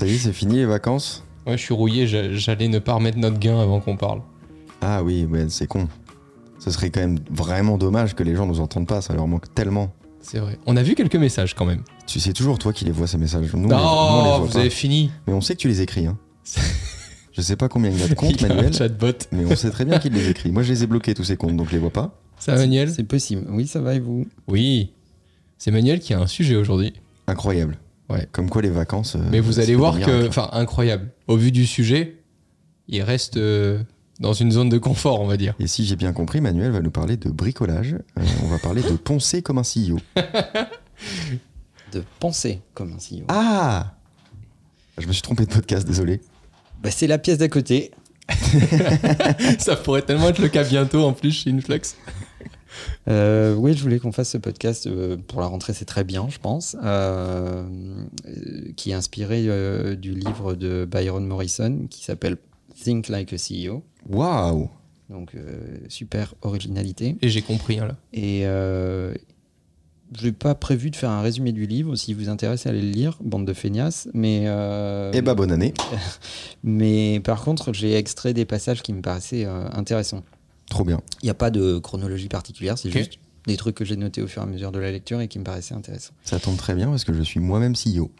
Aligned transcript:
T'as 0.00 0.06
dit, 0.06 0.18
c'est 0.18 0.32
fini 0.32 0.56
les 0.56 0.66
vacances 0.66 1.24
Ouais, 1.46 1.56
je 1.56 1.62
suis 1.62 1.74
rouillé, 1.74 2.06
j'a- 2.06 2.32
j'allais 2.32 2.68
ne 2.68 2.78
pas 2.78 2.94
remettre 2.94 3.18
notre 3.18 3.38
gain 3.38 3.60
avant 3.60 3.80
qu'on 3.80 3.96
parle. 3.96 4.20
Ah 4.80 5.02
oui, 5.02 5.24
ouais, 5.26 5.46
c'est 5.48 5.66
con. 5.66 5.88
Ce 6.58 6.70
serait 6.70 6.90
quand 6.90 7.00
même 7.00 7.18
vraiment 7.30 7.78
dommage 7.78 8.14
que 8.14 8.22
les 8.22 8.34
gens 8.34 8.46
nous 8.46 8.60
entendent 8.60 8.86
pas, 8.88 9.00
ça 9.02 9.14
leur 9.14 9.26
manque 9.26 9.52
tellement. 9.54 9.92
C'est 10.20 10.38
vrai. 10.38 10.58
On 10.66 10.76
a 10.76 10.82
vu 10.82 10.94
quelques 10.94 11.16
messages 11.16 11.54
quand 11.54 11.64
même. 11.64 11.82
Tu 12.06 12.20
sais 12.20 12.32
toujours 12.32 12.58
toi 12.58 12.72
qui 12.72 12.84
les 12.84 12.90
vois 12.90 13.06
ces 13.06 13.16
messages. 13.18 13.52
Nous, 13.54 13.58
on 13.58 13.62
les- 13.62 13.68
nous, 13.68 13.74
on 13.74 13.76
les 13.76 13.76
non, 13.76 14.36
voit 14.36 14.38
vous 14.46 14.52
pas. 14.52 14.58
avez 14.60 14.70
fini. 14.70 15.10
Mais 15.26 15.32
on 15.32 15.40
sait 15.40 15.54
que 15.54 15.60
tu 15.60 15.68
les 15.68 15.80
écris. 15.80 16.06
Hein. 16.06 16.18
Je 17.32 17.42
sais 17.42 17.56
pas 17.56 17.68
combien 17.68 17.90
il 17.90 17.98
y 17.98 18.02
a 18.02 18.08
de 18.08 18.14
comptes, 18.14 18.32
Il 18.32 18.40
y 18.42 18.44
a 18.44 18.52
un 18.52 18.54
Manuel, 18.56 18.74
chatbot. 18.74 19.12
mais 19.32 19.44
on 19.46 19.54
sait 19.56 19.70
très 19.70 19.84
bien 19.84 19.98
qu'il 19.98 20.12
les 20.12 20.28
écrit. 20.28 20.50
Moi, 20.50 20.62
je 20.62 20.72
les 20.72 20.82
ai 20.82 20.86
bloqués 20.86 21.14
tous 21.14 21.24
ces 21.24 21.36
comptes, 21.36 21.56
donc 21.56 21.68
je 21.68 21.72
les 21.72 21.78
vois 21.78 21.90
pas. 21.92 22.18
Ça, 22.38 22.54
Manuel 22.56 22.90
C'est 22.90 23.04
possible. 23.04 23.46
Oui, 23.50 23.66
ça 23.66 23.80
va 23.80 23.94
et 23.94 24.00
vous? 24.00 24.26
Oui. 24.48 24.92
C'est 25.56 25.70
Manuel 25.70 26.00
qui 26.00 26.12
a 26.12 26.18
un 26.20 26.26
sujet 26.26 26.56
aujourd'hui. 26.56 26.92
Incroyable. 27.28 27.78
Ouais. 28.10 28.26
Comme 28.32 28.50
quoi 28.50 28.60
les 28.62 28.70
vacances. 28.70 29.14
euh, 29.16 29.20
Mais 29.30 29.40
vous 29.40 29.60
allez 29.60 29.74
voir 29.74 29.98
que, 29.98 30.28
enfin, 30.28 30.48
incroyable. 30.52 31.10
Au 31.28 31.36
vu 31.36 31.52
du 31.52 31.64
sujet, 31.66 32.16
il 32.88 33.02
reste 33.02 33.36
euh, 33.36 33.82
dans 34.18 34.32
une 34.32 34.50
zone 34.50 34.68
de 34.68 34.78
confort, 34.78 35.20
on 35.20 35.26
va 35.26 35.36
dire. 35.36 35.54
Et 35.60 35.66
si 35.66 35.84
j'ai 35.86 35.96
bien 35.96 36.12
compris, 36.12 36.40
Manuel 36.40 36.72
va 36.72 36.80
nous 36.80 36.90
parler 36.90 37.16
de 37.16 37.30
bricolage. 37.30 37.94
Euh, 38.18 38.22
on 38.44 38.48
va 38.48 38.58
parler 38.58 38.82
de 38.82 38.96
poncer 38.96 39.42
comme 39.42 39.58
un 39.58 39.62
CEO. 39.62 39.98
De 41.92 42.04
penser 42.20 42.60
comme 42.74 42.92
un 42.92 42.96
CEO. 42.98 43.24
Ah 43.28 43.94
Je 44.98 45.08
me 45.08 45.12
suis 45.12 45.22
trompé 45.22 45.44
de 45.44 45.50
podcast, 45.52 45.84
désolé. 45.86 46.20
Bah, 46.82 46.90
c'est 46.92 47.08
la 47.08 47.18
pièce 47.18 47.38
d'à 47.38 47.48
côté. 47.48 47.90
Ça 49.58 49.74
pourrait 49.74 50.02
tellement 50.02 50.28
être 50.28 50.38
le 50.40 50.48
cas 50.48 50.62
bientôt 50.62 51.02
en 51.04 51.12
plus 51.12 51.32
chez 51.32 51.50
Influx. 51.50 51.80
Euh, 53.08 53.54
oui, 53.54 53.74
je 53.74 53.82
voulais 53.82 53.98
qu'on 53.98 54.12
fasse 54.12 54.30
ce 54.30 54.38
podcast 54.38 54.86
euh, 54.86 55.16
pour 55.16 55.40
la 55.40 55.46
rentrée, 55.46 55.72
c'est 55.72 55.84
très 55.84 56.04
bien, 56.04 56.28
je 56.28 56.38
pense, 56.38 56.76
euh, 56.82 57.64
qui 58.76 58.90
est 58.90 58.94
inspiré 58.94 59.44
euh, 59.46 59.94
du 59.96 60.14
livre 60.14 60.54
de 60.54 60.86
Byron 60.90 61.26
Morrison 61.26 61.86
qui 61.88 62.04
s'appelle 62.04 62.36
Think 62.82 63.08
Like 63.08 63.32
a 63.32 63.36
CEO. 63.36 63.82
Waouh 64.08 64.70
Donc, 65.08 65.34
euh, 65.34 65.78
super 65.88 66.34
originalité. 66.42 67.16
Et 67.22 67.28
j'ai 67.28 67.42
compris, 67.42 67.78
hein, 67.78 67.86
là. 67.88 67.96
Et 68.12 68.42
euh, 68.46 69.12
je 70.18 70.26
n'ai 70.26 70.32
pas 70.32 70.54
prévu 70.54 70.90
de 70.90 70.96
faire 70.96 71.10
un 71.10 71.22
résumé 71.22 71.52
du 71.52 71.66
livre. 71.66 71.94
Si 71.96 72.14
vous 72.14 72.28
intéressez, 72.28 72.68
allez 72.68 72.82
le 72.82 72.90
lire, 72.90 73.16
bande 73.22 73.46
de 73.46 73.52
feignasses. 73.52 74.08
Mais, 74.12 74.44
euh, 74.46 75.10
Eh 75.14 75.22
bah, 75.22 75.34
bonne 75.34 75.52
année. 75.52 75.72
mais 76.64 77.20
par 77.20 77.42
contre, 77.44 77.72
j'ai 77.72 77.94
extrait 77.94 78.34
des 78.34 78.44
passages 78.44 78.82
qui 78.82 78.92
me 78.92 79.02
paraissaient 79.02 79.44
euh, 79.44 79.68
intéressants. 79.72 80.22
Trop 80.70 80.84
bien. 80.84 81.02
Il 81.22 81.26
n'y 81.26 81.30
a 81.30 81.34
pas 81.34 81.50
de 81.50 81.78
chronologie 81.78 82.28
particulière, 82.28 82.78
c'est 82.78 82.90
juste 82.90 83.18
des 83.46 83.56
trucs 83.58 83.74
que 83.74 83.84
j'ai 83.84 83.96
notés 83.96 84.22
au 84.22 84.26
fur 84.26 84.40
et 84.40 84.44
à 84.44 84.48
mesure 84.48 84.72
de 84.72 84.78
la 84.78 84.90
lecture 84.90 85.20
et 85.20 85.28
qui 85.28 85.38
me 85.38 85.44
paraissaient 85.44 85.74
intéressants. 85.74 86.14
Ça 86.24 86.40
tombe 86.40 86.56
très 86.56 86.74
bien 86.74 86.88
parce 86.88 87.04
que 87.04 87.12
je 87.12 87.20
suis 87.22 87.40
moi-même 87.40 87.74
CEO. 87.74 88.10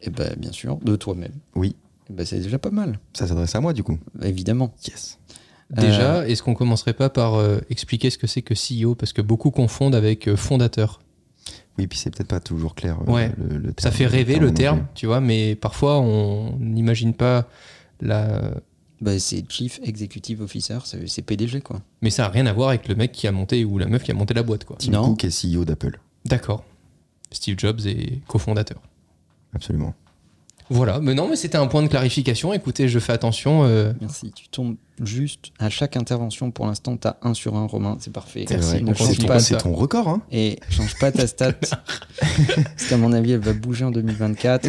Et 0.00 0.08
ben 0.08 0.34
bien 0.38 0.52
sûr, 0.52 0.76
de 0.78 0.96
toi-même. 0.96 1.32
Oui, 1.54 1.76
Et 2.08 2.12
ben 2.14 2.24
c'est 2.24 2.38
déjà 2.40 2.58
pas 2.58 2.70
mal, 2.70 2.98
ça 3.12 3.26
s'adresse 3.26 3.54
à 3.54 3.60
moi 3.60 3.74
du 3.74 3.82
coup. 3.82 3.98
évidemment. 4.22 4.72
Yes. 4.88 5.18
Déjà, 5.70 6.26
est-ce 6.28 6.42
qu'on 6.42 6.54
commencerait 6.54 6.94
pas 6.94 7.10
par 7.10 7.34
euh, 7.34 7.58
expliquer 7.70 8.10
ce 8.10 8.18
que 8.18 8.26
c'est 8.26 8.42
que 8.42 8.54
CEO 8.54 8.96
Parce 8.96 9.12
que 9.12 9.22
beaucoup 9.22 9.52
confondent 9.52 9.94
avec 9.94 10.26
euh, 10.26 10.34
fondateur. 10.36 11.00
Oui, 11.78 11.86
puis 11.86 11.96
c'est 11.96 12.10
peut-être 12.10 12.26
pas 12.28 12.40
toujours 12.40 12.74
clair. 12.74 12.98
euh, 13.06 13.12
Ouais. 13.12 13.32
le, 13.38 13.56
le 13.58 13.68
Ça 13.78 13.90
terme- 13.90 13.94
fait 13.94 14.06
rêver 14.06 14.38
le 14.40 14.52
terme, 14.52 14.86
tu 14.96 15.06
vois, 15.06 15.20
mais 15.20 15.54
parfois 15.54 16.00
on 16.00 16.56
n'imagine 16.58 17.14
pas 17.14 17.46
la. 18.00 18.50
Ben, 19.00 19.18
c'est 19.18 19.44
Chief 19.50 19.80
Executive 19.82 20.42
Officer, 20.42 20.78
c'est 20.84 21.22
PDG 21.22 21.62
quoi. 21.62 21.80
Mais 22.02 22.10
ça 22.10 22.24
n'a 22.24 22.28
rien 22.28 22.44
à 22.46 22.52
voir 22.52 22.68
avec 22.68 22.86
le 22.86 22.94
mec 22.94 23.12
qui 23.12 23.26
a 23.26 23.32
monté 23.32 23.64
ou 23.64 23.78
la 23.78 23.86
meuf 23.86 24.02
qui 24.02 24.10
a 24.10 24.14
monté 24.14 24.34
la 24.34 24.42
boîte, 24.42 24.64
quoi. 24.64 24.76
Tim 24.78 24.90
Non. 24.92 25.04
Cook 25.04 25.24
est 25.24 25.30
CEO 25.56 25.64
d'Apple. 25.64 25.98
D'accord. 26.26 26.64
Steve 27.32 27.58
Jobs 27.58 27.80
est 27.86 28.20
cofondateur. 28.26 28.78
Absolument. 29.54 29.94
Voilà, 30.72 31.00
mais 31.00 31.14
non, 31.14 31.26
mais 31.28 31.34
c'était 31.34 31.58
un 31.58 31.66
point 31.66 31.82
de 31.82 31.88
clarification. 31.88 32.52
Écoutez, 32.52 32.88
je 32.88 32.98
fais 33.00 33.12
attention. 33.12 33.64
euh, 33.64 33.92
Merci, 34.00 34.30
tu 34.30 34.48
tombes 34.48 34.76
juste 35.02 35.50
à 35.58 35.68
chaque 35.68 35.96
intervention. 35.96 36.50
Pour 36.52 36.66
l'instant, 36.66 36.96
tu 36.96 37.08
as 37.08 37.16
un 37.22 37.34
sur 37.34 37.56
un, 37.56 37.66
Romain, 37.66 37.96
c'est 38.00 38.12
parfait. 38.12 38.44
C'est 38.46 38.80
ton, 39.58 39.70
ton 39.70 39.74
record, 39.74 40.08
hein 40.08 40.22
Et 40.30 40.60
change 40.68 40.96
pas 41.00 41.10
ta 41.10 41.26
stat. 41.26 41.54
parce 42.20 42.86
qu'à 42.88 42.96
mon 42.98 43.12
avis, 43.12 43.32
elle 43.32 43.40
va 43.40 43.52
bouger 43.52 43.84
en 43.84 43.90
2024. 43.90 44.68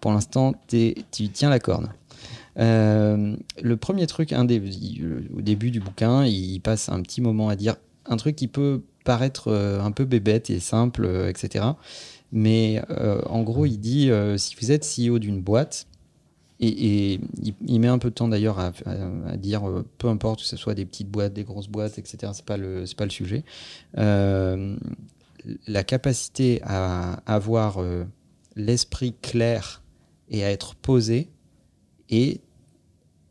Pour 0.00 0.12
l'instant, 0.12 0.52
t'es- 0.66 0.94
tu 1.10 1.28
tiens 1.30 1.48
la 1.50 1.58
corne. 1.58 1.88
Euh, 2.58 3.36
le 3.62 3.76
premier 3.76 4.06
truc, 4.06 4.32
il- 4.32 5.28
au 5.36 5.40
début 5.42 5.70
du 5.70 5.80
bouquin, 5.80 6.24
il 6.24 6.60
passe 6.60 6.88
un 6.88 7.02
petit 7.02 7.20
moment 7.20 7.48
à 7.48 7.56
dire 7.56 7.76
un 8.06 8.16
truc 8.16 8.36
qui 8.36 8.48
peut 8.48 8.82
paraître 9.04 9.48
euh, 9.48 9.80
un 9.80 9.92
peu 9.92 10.04
bébête 10.04 10.50
et 10.50 10.60
simple, 10.60 11.04
euh, 11.04 11.28
etc. 11.28 11.64
Mais 12.32 12.82
euh, 12.90 13.20
en 13.26 13.42
gros, 13.42 13.66
il 13.66 13.78
dit 13.78 14.10
euh, 14.10 14.36
si 14.36 14.56
vous 14.56 14.72
êtes 14.72 14.84
CEO 14.84 15.18
d'une 15.18 15.40
boîte, 15.40 15.86
et, 16.58 17.20
il, 17.66 17.80
met 17.80 17.88
un 17.88 17.98
peu 17.98 18.08
de 18.08 18.14
temps 18.14 18.28
d'ailleurs 18.28 18.58
à, 18.58 18.72
dire 19.36 19.68
euh, 19.68 19.84
peu 19.98 20.08
importe 20.08 20.40
que 20.40 20.46
ce 20.46 20.56
soit 20.56 20.74
des 20.74 20.86
petites 20.86 21.10
boîtes, 21.10 21.34
des 21.34 21.44
grosses 21.44 21.68
boîtes, 21.68 21.98
etc. 21.98 22.32
C'est 22.32 22.44
pas 22.44 22.56
pas 22.96 23.04
le 23.04 23.10
sujet. 23.10 23.44
Euh, 23.98 24.76
la 25.66 25.84
capacité 25.84 26.60
à 26.64 27.20
avoir 27.26 27.78
euh, 27.78 28.04
l'esprit 28.56 29.14
clair 29.20 29.82
et 30.30 30.44
à 30.44 30.50
être 30.50 30.74
posé 30.76 31.28
est 32.08 32.40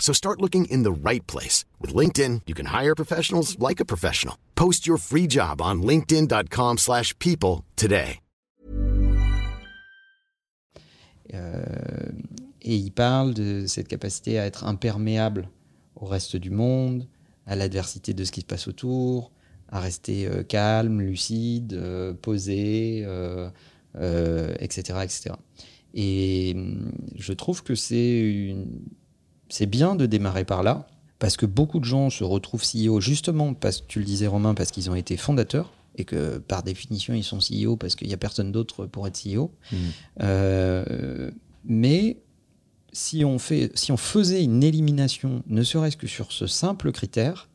So 0.00 0.12
start 0.12 0.40
looking 0.40 0.64
in 0.64 0.82
the 0.82 0.90
right 0.90 1.24
place. 1.28 1.64
With 1.80 1.94
LinkedIn, 1.94 2.40
you 2.46 2.54
can 2.54 2.66
hire 2.66 2.96
professionals 2.96 3.56
like 3.60 3.78
a 3.80 3.84
professional. 3.84 4.34
Post 4.56 4.88
your 4.88 4.98
free 4.98 5.28
job 5.28 5.60
on 5.60 5.82
linkedin.com/people 5.82 6.78
slash 6.78 7.16
people 7.20 7.64
today. 7.76 8.18
Euh, 11.34 11.62
et 12.62 12.74
il 12.76 12.90
parle 12.90 13.34
de 13.34 13.66
cette 13.66 13.88
capacité 13.88 14.38
à 14.38 14.46
être 14.46 14.64
imperméable 14.64 15.48
au 15.96 16.06
reste 16.06 16.36
du 16.36 16.50
monde, 16.50 17.06
à 17.46 17.54
l'adversité 17.56 18.14
de 18.14 18.24
ce 18.24 18.32
qui 18.32 18.40
se 18.40 18.46
passe 18.46 18.66
autour, 18.68 19.30
à 19.68 19.80
rester 19.80 20.26
euh, 20.26 20.42
calme, 20.42 21.00
lucide, 21.00 21.74
euh, 21.74 22.12
posé, 22.14 23.02
euh, 23.06 23.48
euh, 23.96 24.54
etc., 24.58 24.98
etc. 25.04 25.34
Et 25.94 26.52
hum, 26.56 26.90
je 27.16 27.32
trouve 27.32 27.62
que 27.62 27.74
c'est 27.74 28.20
une- 28.20 28.82
c'est 29.50 29.66
bien 29.66 29.94
de 29.94 30.06
démarrer 30.06 30.44
par 30.44 30.62
là, 30.62 30.86
parce 31.18 31.36
que 31.36 31.46
beaucoup 31.46 31.78
de 31.78 31.84
gens 31.84 32.08
se 32.08 32.24
retrouvent 32.24 32.64
CEO 32.64 33.00
justement 33.00 33.52
parce 33.54 33.82
que 33.82 33.86
tu 33.86 33.98
le 33.98 34.04
disais 34.04 34.26
Romain, 34.26 34.54
parce 34.54 34.70
qu'ils 34.70 34.90
ont 34.90 34.94
été 34.94 35.16
fondateurs 35.16 35.72
et 35.96 36.04
que 36.04 36.38
par 36.38 36.62
définition 36.62 37.14
ils 37.14 37.24
sont 37.24 37.38
CEO 37.38 37.76
parce 37.76 37.94
qu'il 37.94 38.08
n'y 38.08 38.14
a 38.14 38.16
personne 38.16 38.52
d'autre 38.52 38.86
pour 38.86 39.06
être 39.06 39.20
CEO. 39.22 39.52
Mm. 39.70 39.76
Euh, 40.22 41.30
mais 41.64 42.16
si 42.92 43.24
on, 43.24 43.38
fait, 43.38 43.70
si 43.74 43.92
on 43.92 43.96
faisait 43.96 44.42
une 44.42 44.62
élimination, 44.62 45.42
ne 45.46 45.62
serait-ce 45.62 45.96
que 45.96 46.06
sur 46.06 46.32
ce 46.32 46.46
simple 46.46 46.90
critère, 46.90 47.48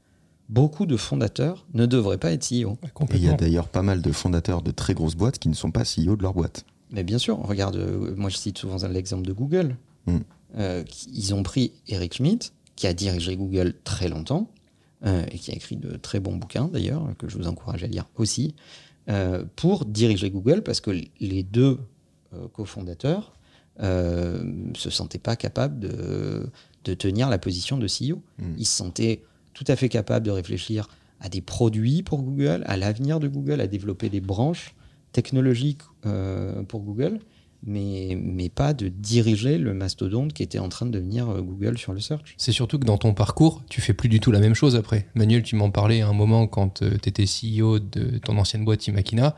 beaucoup 0.47 0.85
de 0.85 0.95
fondateurs 0.95 1.65
ne 1.73 1.85
devraient 1.85 2.19
pas 2.19 2.31
être 2.31 2.47
CEO. 2.47 2.77
Et 2.83 3.15
il 3.15 3.23
y 3.23 3.29
a 3.29 3.33
d'ailleurs 3.33 3.67
pas 3.67 3.81
mal 3.81 4.01
de 4.01 4.11
fondateurs 4.11 4.61
de 4.61 4.71
très 4.71 4.93
grosses 4.93 5.15
boîtes 5.15 5.39
qui 5.39 5.49
ne 5.49 5.55
sont 5.55 5.71
pas 5.71 5.83
CEO 5.83 6.15
de 6.15 6.21
leur 6.21 6.33
boîte. 6.33 6.65
Mais 6.91 7.03
bien 7.03 7.17
sûr, 7.17 7.37
regarde, 7.39 7.77
euh, 7.77 8.13
moi 8.15 8.29
je 8.29 8.37
cite 8.37 8.59
souvent 8.59 8.77
l'exemple 8.87 9.25
de 9.25 9.33
Google. 9.33 9.75
Mm. 10.05 10.19
Euh, 10.57 10.83
ils 11.11 11.33
ont 11.33 11.43
pris 11.43 11.73
Eric 11.87 12.15
Schmidt, 12.15 12.51
qui 12.75 12.87
a 12.87 12.93
dirigé 12.93 13.35
Google 13.35 13.73
très 13.83 14.09
longtemps, 14.09 14.49
euh, 15.05 15.23
et 15.31 15.37
qui 15.37 15.51
a 15.51 15.53
écrit 15.53 15.75
de 15.75 15.97
très 15.97 16.19
bons 16.19 16.35
bouquins 16.35 16.67
d'ailleurs, 16.67 17.05
que 17.17 17.27
je 17.27 17.37
vous 17.37 17.47
encourage 17.47 17.83
à 17.83 17.87
lire 17.87 18.05
aussi, 18.15 18.55
euh, 19.09 19.43
pour 19.55 19.85
diriger 19.85 20.31
Google, 20.31 20.63
parce 20.63 20.81
que 20.81 20.91
les 21.19 21.43
deux 21.43 21.79
cofondateurs 22.51 23.33
euh, 23.81 24.43
se 24.75 24.89
sentaient 24.89 25.19
pas 25.19 25.37
capables 25.37 25.79
de, 25.79 26.49
de 26.83 26.93
tenir 26.93 27.29
la 27.29 27.37
position 27.37 27.77
de 27.77 27.85
CEO. 27.87 28.21
Mm. 28.39 28.55
Ils 28.57 28.65
se 28.65 28.75
sentaient 28.75 29.21
tout 29.53 29.63
à 29.67 29.75
fait 29.75 29.89
capables 29.89 30.25
de 30.25 30.31
réfléchir 30.31 30.89
à 31.21 31.29
des 31.29 31.41
produits 31.41 32.03
pour 32.03 32.23
Google, 32.23 32.63
à 32.65 32.75
l'avenir 32.75 33.19
de 33.19 33.27
Google, 33.27 33.61
à 33.61 33.67
développer 33.67 34.09
des 34.09 34.19
branches 34.21 34.75
technologiques 35.13 35.81
pour 36.67 36.81
Google, 36.81 37.19
mais, 37.65 38.17
mais 38.21 38.49
pas 38.49 38.73
de 38.73 38.87
diriger 38.87 39.57
le 39.57 39.73
mastodonte 39.73 40.33
qui 40.33 40.43
était 40.43 40.59
en 40.59 40.69
train 40.69 40.85
de 40.85 40.91
devenir 40.91 41.29
euh, 41.29 41.41
Google 41.41 41.77
sur 41.77 41.93
le 41.93 41.99
search. 41.99 42.35
C'est 42.37 42.51
surtout 42.51 42.79
que 42.79 42.85
dans 42.85 42.97
ton 42.97 43.13
parcours, 43.13 43.63
tu 43.69 43.81
fais 43.81 43.93
plus 43.93 44.09
du 44.09 44.19
tout 44.19 44.31
la 44.31 44.39
même 44.39 44.53
chose 44.53 44.75
après. 44.75 45.07
Manuel, 45.15 45.43
tu 45.43 45.55
m'en 45.55 45.71
parlais 45.71 46.01
à 46.01 46.07
un 46.07 46.13
moment 46.13 46.47
quand 46.47 46.81
tu 46.81 47.09
étais 47.09 47.25
CEO 47.25 47.79
de 47.79 48.17
ton 48.19 48.37
ancienne 48.37 48.65
boîte 48.65 48.87
Imakina. 48.87 49.35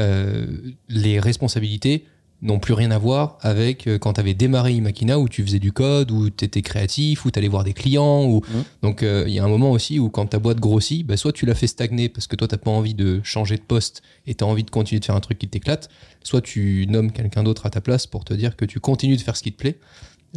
Euh, 0.00 0.46
les 0.88 1.18
responsabilités 1.18 2.04
n'ont 2.40 2.60
plus 2.60 2.74
rien 2.74 2.90
à 2.92 2.98
voir 2.98 3.36
avec 3.40 3.86
euh, 3.86 3.98
quand 3.98 4.12
tu 4.14 4.20
avais 4.20 4.34
démarré 4.34 4.72
Imakina 4.72 5.18
où 5.18 5.28
tu 5.28 5.42
faisais 5.42 5.58
du 5.58 5.72
code, 5.72 6.10
où 6.12 6.30
tu 6.30 6.44
étais 6.44 6.62
créatif, 6.62 7.24
où 7.24 7.30
tu 7.30 7.38
allais 7.38 7.48
voir 7.48 7.64
des 7.64 7.72
clients. 7.72 8.24
Ou... 8.24 8.42
Mhm. 8.48 8.64
Donc 8.82 9.02
euh, 9.02 9.24
il 9.26 9.34
y 9.34 9.38
a 9.38 9.44
un 9.44 9.48
moment 9.48 9.72
aussi 9.72 9.98
où 9.98 10.08
quand 10.08 10.26
ta 10.26 10.38
boîte 10.38 10.60
grossit, 10.60 11.04
bah, 11.04 11.16
soit 11.16 11.32
tu 11.32 11.46
la 11.46 11.54
fais 11.54 11.66
stagner 11.66 12.08
parce 12.08 12.26
que 12.26 12.36
toi, 12.36 12.46
tu 12.46 12.56
pas 12.56 12.70
envie 12.70 12.94
de 12.94 13.20
changer 13.24 13.56
de 13.56 13.62
poste 13.62 14.02
et 14.26 14.34
tu 14.34 14.44
as 14.44 14.46
envie 14.46 14.64
de 14.64 14.70
continuer 14.70 15.00
de 15.00 15.04
faire 15.04 15.16
un 15.16 15.20
truc 15.20 15.38
qui 15.38 15.48
t'éclate, 15.48 15.88
soit 16.22 16.40
tu 16.40 16.86
nommes 16.88 17.10
quelqu'un 17.10 17.42
d'autre 17.42 17.66
à 17.66 17.70
ta 17.70 17.80
place 17.80 18.06
pour 18.06 18.24
te 18.24 18.34
dire 18.34 18.56
que 18.56 18.64
tu 18.64 18.78
continues 18.78 19.16
de 19.16 19.22
faire 19.22 19.36
ce 19.36 19.42
qui 19.42 19.52
te 19.52 19.58
plaît. 19.58 19.78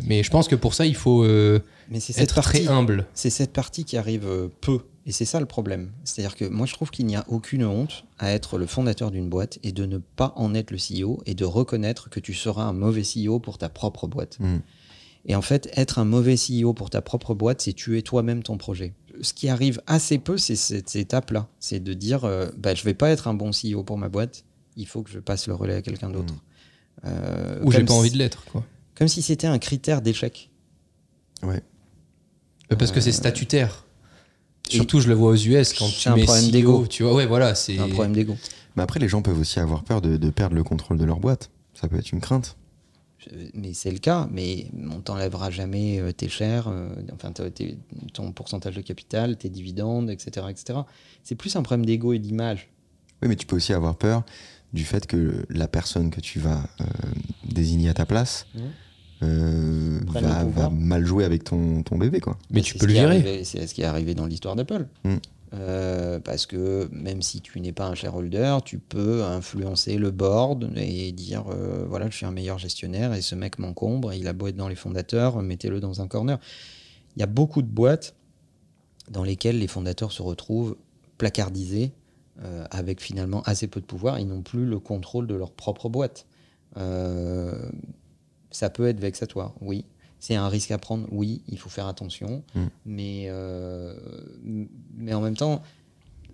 Mais 0.04 0.24
je 0.24 0.30
pense 0.32 0.48
que 0.48 0.56
pour 0.56 0.74
ça, 0.74 0.86
il 0.86 0.96
faut 0.96 1.24
euh, 1.24 1.60
Mais 1.90 2.00
c'est 2.00 2.14
cette 2.14 2.24
être 2.24 2.36
partie. 2.36 2.64
très 2.64 2.68
humble. 2.68 3.08
C'est 3.14 3.30
cette 3.30 3.52
partie 3.52 3.84
qui 3.84 3.98
arrive 3.98 4.26
peu. 4.62 4.80
Et 5.08 5.12
c'est 5.12 5.26
ça 5.26 5.40
le 5.40 5.46
problème. 5.48 5.92
C'est-à-dire 6.04 6.36
que 6.36 6.46
moi, 6.46 6.68
je 6.68 6.74
trouve 6.74 6.92
qu'il 6.92 7.06
n'y 7.08 7.16
a 7.16 7.26
aucune 7.28 7.66
honte 7.66 8.06
à 8.20 8.32
être 8.32 8.58
le 8.60 8.68
fondateur 8.68 9.10
d'une 9.10 9.30
boîte 9.30 9.58
et 9.64 9.72
de 9.72 9.86
ne 9.86 9.98
pas 9.98 10.34
en 10.36 10.54
être 10.54 10.70
le 10.72 10.78
CEO 10.78 11.22
et 11.26 11.34
de 11.34 11.44
reconnaître 11.44 12.10
que 12.10 12.20
tu 12.20 12.34
seras 12.36 12.64
un 12.64 12.74
mauvais 12.74 13.02
CEO 13.04 13.40
pour 13.40 13.58
ta 13.58 13.68
propre 13.70 14.08
boîte. 14.08 14.38
Mm. 14.40 14.58
Et 15.26 15.36
en 15.36 15.42
fait, 15.42 15.70
être 15.76 15.98
un 16.00 16.06
mauvais 16.06 16.36
CEO 16.36 16.74
pour 16.74 16.90
ta 16.92 17.02
propre 17.02 17.34
boîte, 17.34 17.62
c'est 17.62 17.74
tuer 17.74 18.04
toi-même 18.04 18.44
ton 18.44 18.58
projet. 18.58 18.94
Ce 19.22 19.34
qui 19.34 19.50
arrive 19.50 19.82
assez 19.88 20.18
peu, 20.20 20.38
c'est 20.38 20.56
cette 20.56 20.96
étape-là. 20.96 21.48
C'est 21.60 21.80
de 21.80 21.94
dire, 21.94 22.24
euh, 22.26 22.50
bah, 22.58 22.74
je 22.76 22.84
vais 22.84 22.94
pas 22.96 23.10
être 23.10 23.28
un 23.28 23.34
bon 23.34 23.52
CEO 23.52 23.84
pour 23.84 23.98
ma 23.98 24.10
boîte, 24.10 24.46
il 24.78 24.88
faut 24.88 25.02
que 25.04 25.10
je 25.12 25.20
passe 25.20 25.48
le 25.48 25.54
relais 25.56 25.76
à 25.76 25.82
quelqu'un 25.82 26.10
d'autre. 26.10 26.34
Euh, 27.06 27.60
Ou 27.64 27.72
j'ai 27.72 27.84
pas 27.84 27.94
si- 27.94 28.00
envie 28.00 28.12
de 28.12 28.18
l'être. 28.18 28.46
quoi. 28.52 28.64
Comme 28.96 29.08
si 29.08 29.22
c'était 29.24 29.48
un 29.48 29.58
critère 29.60 30.02
d'échec. 30.02 30.50
Ouais. 31.44 31.62
Euh, 32.72 32.76
Parce 32.76 32.92
que 32.92 33.00
Euh, 33.00 33.02
c'est 33.02 33.12
statutaire. 33.12 33.86
Surtout, 34.76 35.00
je 35.02 35.08
le 35.08 35.14
vois 35.14 35.32
aux 35.32 35.36
US 35.36 35.74
quand 35.74 35.86
C'est 35.88 36.00
tu 36.00 36.10
un 36.10 36.16
mets 36.16 36.24
problème 36.24 36.52
d'ego. 36.52 36.88
Tu 36.88 37.04
vois, 37.04 37.14
ouais, 37.14 37.26
voilà, 37.26 37.56
c'est. 37.56 37.78
Un 37.78 37.88
problème 37.90 38.14
d'ego. 38.14 38.36
Mais 38.76 38.84
après, 38.84 39.00
les 39.00 39.08
gens 39.10 39.22
peuvent 39.22 39.40
aussi 39.40 39.60
avoir 39.60 39.84
peur 39.84 40.02
de, 40.02 40.18
de 40.18 40.30
perdre 40.30 40.56
le 40.56 40.64
contrôle 40.64 40.98
de 40.98 41.04
leur 41.06 41.20
boîte. 41.20 41.50
Ça 41.74 41.88
peut 41.88 41.98
être 41.98 42.12
une 42.12 42.22
crainte. 42.22 42.56
Mais 43.54 43.74
c'est 43.74 43.92
le 43.92 44.00
cas, 44.00 44.28
mais 44.32 44.66
on 44.92 45.00
t'enlèvera 45.00 45.52
jamais 45.52 46.00
euh, 46.00 46.12
tes 46.12 46.28
shares, 46.28 46.68
euh, 46.70 46.90
enfin 47.14 47.32
tes- 47.32 47.78
ton 48.14 48.32
pourcentage 48.32 48.76
de 48.76 48.82
capital, 48.82 49.38
tes 49.38 49.50
dividendes, 49.50 50.10
etc. 50.10 50.48
etc. 50.50 50.80
C'est 51.24 51.36
plus 51.36 51.56
un 51.56 51.62
problème 51.62 51.86
d'ego 51.86 52.14
et 52.14 52.20
d'image. 52.20 52.70
Oui, 53.22 53.28
mais 53.30 53.36
tu 53.36 53.46
peux 53.46 53.58
aussi 53.58 53.74
avoir 53.74 53.96
peur 53.96 54.24
du 54.74 54.84
fait 54.86 55.06
que 55.06 55.46
la 55.50 55.68
personne 55.68 56.10
que 56.10 56.20
tu 56.20 56.40
vas 56.40 56.64
euh, 56.80 56.86
désigner 57.48 57.90
à 57.90 57.94
ta 57.94 58.08
place. 58.08 58.48
Euh, 59.24 60.00
va, 60.08 60.70
mal 60.70 61.06
jouer 61.06 61.24
avec 61.24 61.44
ton, 61.44 61.84
ton 61.84 61.98
bébé, 61.98 62.20
quoi. 62.20 62.38
Mais 62.50 62.62
tu 62.62 62.78
peux 62.78 62.86
le 62.86 62.94
virer. 62.94 63.44
C'est 63.44 63.68
ce 63.68 63.74
qui 63.74 63.82
est 63.82 63.86
arrivé 63.86 64.16
dans 64.16 64.26
l'histoire 64.26 64.56
d'Apple. 64.56 64.88
Mm. 65.04 65.18
Euh, 65.54 66.20
parce 66.20 66.46
que 66.46 66.88
même 66.94 67.22
si 67.22 67.42
tu 67.42 67.60
n'es 67.60 67.74
pas 67.74 67.86
un 67.86 67.96
shareholder, 67.96 68.58
tu 68.64 68.80
peux 68.80 69.24
influencer 69.24 69.98
le 69.98 70.10
board 70.10 70.72
et 70.78 71.12
dire 71.12 71.44
euh, 71.50 71.86
voilà, 71.90 72.10
je 72.10 72.16
suis 72.16 72.26
un 72.26 72.32
meilleur 72.32 72.58
gestionnaire 72.58 73.14
et 73.14 73.22
ce 73.22 73.36
mec 73.36 73.60
m'encombre, 73.60 74.14
il 74.14 74.30
a 74.30 74.34
beau 74.34 74.48
être 74.48 74.56
dans 74.56 74.70
les 74.70 74.76
fondateurs, 74.76 75.42
mettez-le 75.42 75.82
dans 75.82 76.02
un 76.02 76.08
corner. 76.08 76.40
Il 77.18 77.20
y 77.20 77.24
a 77.24 77.28
beaucoup 77.28 77.62
de 77.62 77.68
boîtes 77.68 78.16
dans 79.10 79.26
lesquelles 79.26 79.60
les 79.60 79.68
fondateurs 79.68 80.14
se 80.14 80.22
retrouvent 80.22 80.78
placardisés 81.18 81.92
euh, 82.42 82.66
avec 82.72 83.02
finalement 83.02 83.42
assez 83.42 83.68
peu 83.68 83.82
de 83.82 83.86
pouvoir. 83.86 84.20
Ils 84.20 84.28
n'ont 84.28 84.44
plus 84.44 84.66
le 84.66 84.80
contrôle 84.80 85.28
de 85.28 85.36
leur 85.36 85.52
propre 85.52 85.90
boîte. 85.90 86.28
Ça 88.52 88.70
peut 88.70 88.88
être 88.88 89.00
vexatoire, 89.00 89.54
oui. 89.62 89.86
C'est 90.20 90.36
un 90.36 90.48
risque 90.50 90.70
à 90.72 90.78
prendre, 90.78 91.08
oui, 91.12 91.42
il 91.48 91.58
faut 91.58 91.70
faire 91.70 91.88
attention. 91.88 92.44
Mm. 92.54 92.66
Mais, 92.86 93.24
euh, 93.28 93.96
mais 94.96 95.14
en 95.16 95.22
même 95.22 95.36
temps, 95.36 95.64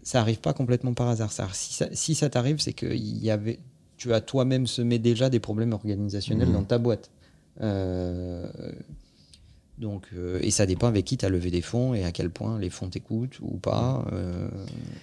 ça 0.04 0.20
arrive 0.20 0.40
pas 0.42 0.54
complètement 0.54 0.94
par 0.94 1.08
hasard. 1.08 1.32
Ça, 1.32 1.48
si 1.54 1.74
ça, 1.74 1.88
si 1.94 2.14
ça 2.16 2.30
t'arrive, 2.30 2.60
c'est 2.60 2.74
que 2.74 2.86
il 2.88 3.24
y 3.24 3.30
avait, 3.32 3.60
tu 3.96 4.14
as 4.14 4.20
toi-même 4.22 4.68
semé 4.68 5.00
déjà 5.00 5.30
des 5.30 5.40
problèmes 5.40 5.72
organisationnels 5.74 6.50
Mm. 6.50 6.54
dans 6.54 6.64
ta 6.64 6.78
boîte. 6.80 7.10
Euh, 7.62 8.46
donc, 9.78 10.08
euh, 10.14 10.40
et 10.42 10.52
ça 10.52 10.66
dépend 10.66 10.88
avec 10.88 11.06
qui 11.06 11.18
tu 11.18 11.26
as 11.26 11.30
levé 11.30 11.52
des 11.52 11.62
fonds 11.62 11.94
et 11.94 12.04
à 12.04 12.12
quel 12.12 12.30
point 12.30 12.58
les 12.60 12.70
fonds 12.70 12.90
t'écoutent 12.90 13.40
ou 13.42 13.58
pas. 13.58 14.06
euh, 14.12 14.50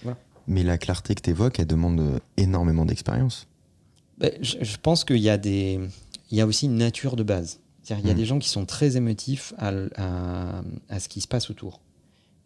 voilà. 0.03 0.17
Mais 0.47 0.63
la 0.63 0.77
clarté 0.77 1.15
que 1.15 1.21
tu 1.21 1.29
évoques, 1.31 1.59
elle 1.59 1.65
demande 1.67 2.19
énormément 2.37 2.85
d'expérience. 2.85 3.47
Ben, 4.19 4.31
je, 4.41 4.57
je 4.61 4.77
pense 4.77 5.03
qu'il 5.03 5.17
y 5.17 5.29
a 5.29 5.37
des, 5.37 5.79
il 6.31 6.37
y 6.37 6.41
a 6.41 6.45
aussi 6.45 6.65
une 6.65 6.77
nature 6.77 7.15
de 7.15 7.23
base. 7.23 7.59
C'est-à-dire, 7.83 8.05
il 8.05 8.07
y 8.07 8.11
a 8.11 8.13
Mm. 8.13 8.17
des 8.17 8.25
gens 8.25 8.39
qui 8.39 8.49
sont 8.49 8.65
très 8.65 8.97
émotifs 8.97 9.53
à, 9.57 9.69
l- 9.69 9.91
à- 9.95 10.61
à 10.89 10.99
ce 10.99 11.07
qui 11.07 11.21
se 11.21 11.27
passe 11.27 11.49
autour. 11.49 11.81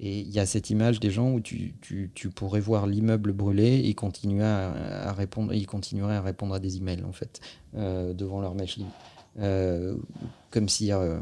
Et 0.02 0.20
il 0.20 0.30
y 0.30 0.40
a 0.40 0.46
cette 0.46 0.70
image 0.70 1.00
des 1.02 1.12
gens 1.12 1.32
où 1.32 1.42
tu, 1.42 1.74
tu- 1.82 2.10
tu 2.14 2.30
pourrais 2.30 2.60
voir 2.62 2.88
l'immeuble 2.88 3.34
brûler 3.34 3.82
et 3.86 3.94
continuer 3.94 4.44
à, 4.44 4.72
à 5.10 5.14
répondre, 5.14 5.54
ils 5.54 5.66
continueraient 5.68 6.16
à 6.16 6.22
répondre 6.22 6.54
à 6.54 6.60
des 6.60 6.78
emails 6.78 7.04
en 7.04 7.12
fait 7.12 7.42
euh, 7.76 8.14
devant 8.14 8.40
leur 8.42 8.56
machine, 8.56 8.86
Euh, 9.40 9.96
comme 10.52 10.68
si 10.70 10.92
euh, 10.92 11.20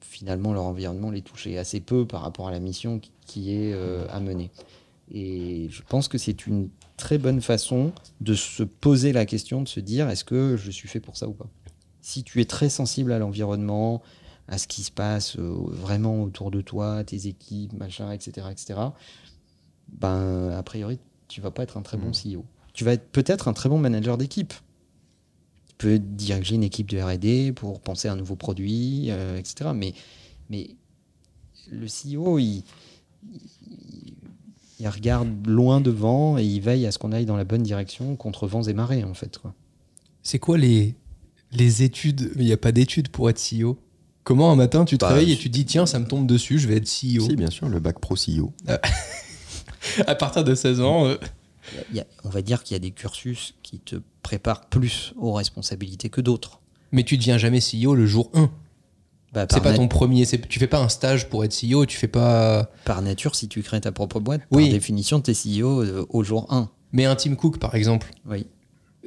finalement 0.00 0.52
leur 0.52 0.64
environnement 0.64 1.10
les 1.10 1.22
touchait 1.22 1.56
assez 1.58 1.80
peu 1.80 2.06
par 2.06 2.22
rapport 2.22 2.48
à 2.48 2.50
la 2.50 2.60
mission 2.60 2.98
qui, 2.98 3.10
qui 3.26 3.52
est 3.54 3.72
euh, 3.72 4.06
à 4.10 4.20
mener. 4.20 4.50
Et 5.12 5.68
je 5.70 5.82
pense 5.88 6.08
que 6.08 6.18
c'est 6.18 6.46
une 6.46 6.68
très 6.96 7.18
bonne 7.18 7.40
façon 7.40 7.92
de 8.20 8.34
se 8.34 8.62
poser 8.62 9.12
la 9.12 9.26
question, 9.26 9.62
de 9.62 9.68
se 9.68 9.80
dire 9.80 10.08
est-ce 10.08 10.24
que 10.24 10.56
je 10.56 10.70
suis 10.70 10.88
fait 10.88 11.00
pour 11.00 11.16
ça 11.16 11.28
ou 11.28 11.32
pas? 11.32 11.48
Si 12.00 12.22
tu 12.22 12.40
es 12.40 12.44
très 12.44 12.68
sensible 12.68 13.12
à 13.12 13.18
l'environnement, 13.18 14.02
à 14.48 14.58
ce 14.58 14.66
qui 14.68 14.82
se 14.82 14.90
passe 14.90 15.36
euh, 15.38 15.54
vraiment 15.68 16.22
autour 16.22 16.50
de 16.50 16.60
toi, 16.60 17.02
tes 17.04 17.26
équipes, 17.26 17.72
machin, 17.72 18.12
etc., 18.12 18.48
etc., 18.50 18.80
ben, 19.88 20.50
a 20.50 20.62
priori, 20.62 20.98
tu 21.28 21.40
vas 21.40 21.50
pas 21.50 21.62
être 21.62 21.76
un 21.76 21.82
très 21.82 21.96
bon 21.96 22.10
CEO. 22.12 22.44
Tu 22.72 22.84
vas 22.84 22.92
être 22.92 23.08
peut-être 23.10 23.48
un 23.48 23.52
très 23.52 23.68
bon 23.68 23.78
manager 23.78 24.18
d'équipe. 24.18 24.52
Tu 25.68 25.74
peux 25.78 25.98
diriger 25.98 26.56
une 26.56 26.64
équipe 26.64 26.88
de 26.90 27.00
R&D 27.00 27.52
pour 27.52 27.80
penser 27.80 28.08
à 28.08 28.12
un 28.12 28.16
nouveau 28.16 28.36
produit, 28.36 29.06
euh, 29.10 29.38
etc. 29.38 29.70
Mais, 29.74 29.94
mais 30.50 30.70
le 31.70 31.86
CEO, 31.86 32.38
il- 32.38 32.64
il 34.84 34.88
regarde 34.88 35.46
loin 35.46 35.80
devant 35.80 36.36
et 36.36 36.44
il 36.44 36.60
veille 36.60 36.84
à 36.86 36.92
ce 36.92 36.98
qu'on 36.98 37.10
aille 37.12 37.24
dans 37.24 37.36
la 37.38 37.44
bonne 37.44 37.62
direction 37.62 38.16
contre 38.16 38.46
vents 38.46 38.62
et 38.64 38.74
marées, 38.74 39.02
en 39.02 39.14
fait. 39.14 39.40
C'est 40.22 40.38
quoi 40.38 40.58
les, 40.58 40.94
les 41.52 41.82
études? 41.82 42.32
Il 42.36 42.44
n'y 42.44 42.52
a 42.52 42.58
pas 42.58 42.70
d'études 42.70 43.08
pour 43.08 43.30
être 43.30 43.40
CEO. 43.40 43.78
Comment 44.24 44.52
un 44.52 44.56
matin 44.56 44.84
tu 44.84 44.98
te 44.98 45.04
Bah, 45.06 45.14
réveilles 45.14 45.32
et 45.32 45.36
tu 45.38 45.48
dis 45.48 45.64
tiens, 45.64 45.86
ça 45.86 45.98
me 45.98 46.06
tombe 46.06 46.26
dessus, 46.26 46.58
je 46.58 46.68
vais 46.68 46.76
être 46.76 46.84
CEO 46.88 47.24
Si, 47.28 47.34
bien 47.36 47.48
sûr, 47.50 47.68
le 47.68 47.80
bac 47.80 47.98
pro 47.98 48.14
CEO. 48.14 48.52
À 50.06 50.14
partir 50.14 50.44
de 50.44 50.54
16 50.54 50.80
ans, 50.80 51.06
euh, 51.06 51.16
Il 51.90 51.96
y 51.96 52.00
a- 52.00 52.06
on 52.24 52.28
va 52.28 52.42
dire 52.42 52.62
qu'il 52.62 52.74
y 52.74 52.76
a 52.76 52.78
des 52.78 52.90
cursus 52.90 53.54
qui 53.62 53.78
te 53.78 53.96
préparent 54.22 54.66
plus 54.68 55.12
aux 55.16 55.32
responsabilités 55.32 56.08
que 56.10 56.20
d'autres. 56.20 56.60
mais 56.92 57.02
tu 57.04 57.16
deviens 57.16 57.38
jamais 57.38 57.58
CEO 57.60 57.94
le 57.94 58.06
jour 58.06 58.30
1. 58.34 58.50
Bah, 59.34 59.46
C'est 59.50 59.62
pas 59.62 59.74
ton 59.74 59.88
premier, 59.88 60.24
c'est- 60.24 60.46
tu 60.48 60.58
fais 60.60 60.66
pas 60.68 60.78
un 60.80 60.88
stage 60.88 61.28
pour 61.28 61.44
être 61.44 61.52
CEO, 61.52 61.86
tu 61.86 61.96
fais 61.96 62.08
pas. 62.08 62.70
par 62.84 63.02
nature, 63.02 63.34
si 63.34 63.48
tu 63.48 63.62
crées 63.62 63.80
ta 63.80 63.90
propre 63.92 64.20
boîte, 64.20 64.42
Oui. 64.50 64.64
par 64.66 64.72
définition, 64.74 65.20
tu 65.20 65.32
es 65.32 65.34
CEO 65.34 65.82
euh, 65.82 66.06
au 66.10 66.22
jour 66.22 66.46
1. 66.50 66.70
Mais 66.92 67.04
un 67.06 67.16
Tim 67.16 67.34
Cook, 67.34 67.58
par 67.58 67.74
exemple, 67.74 68.10
Oui. 68.30 68.46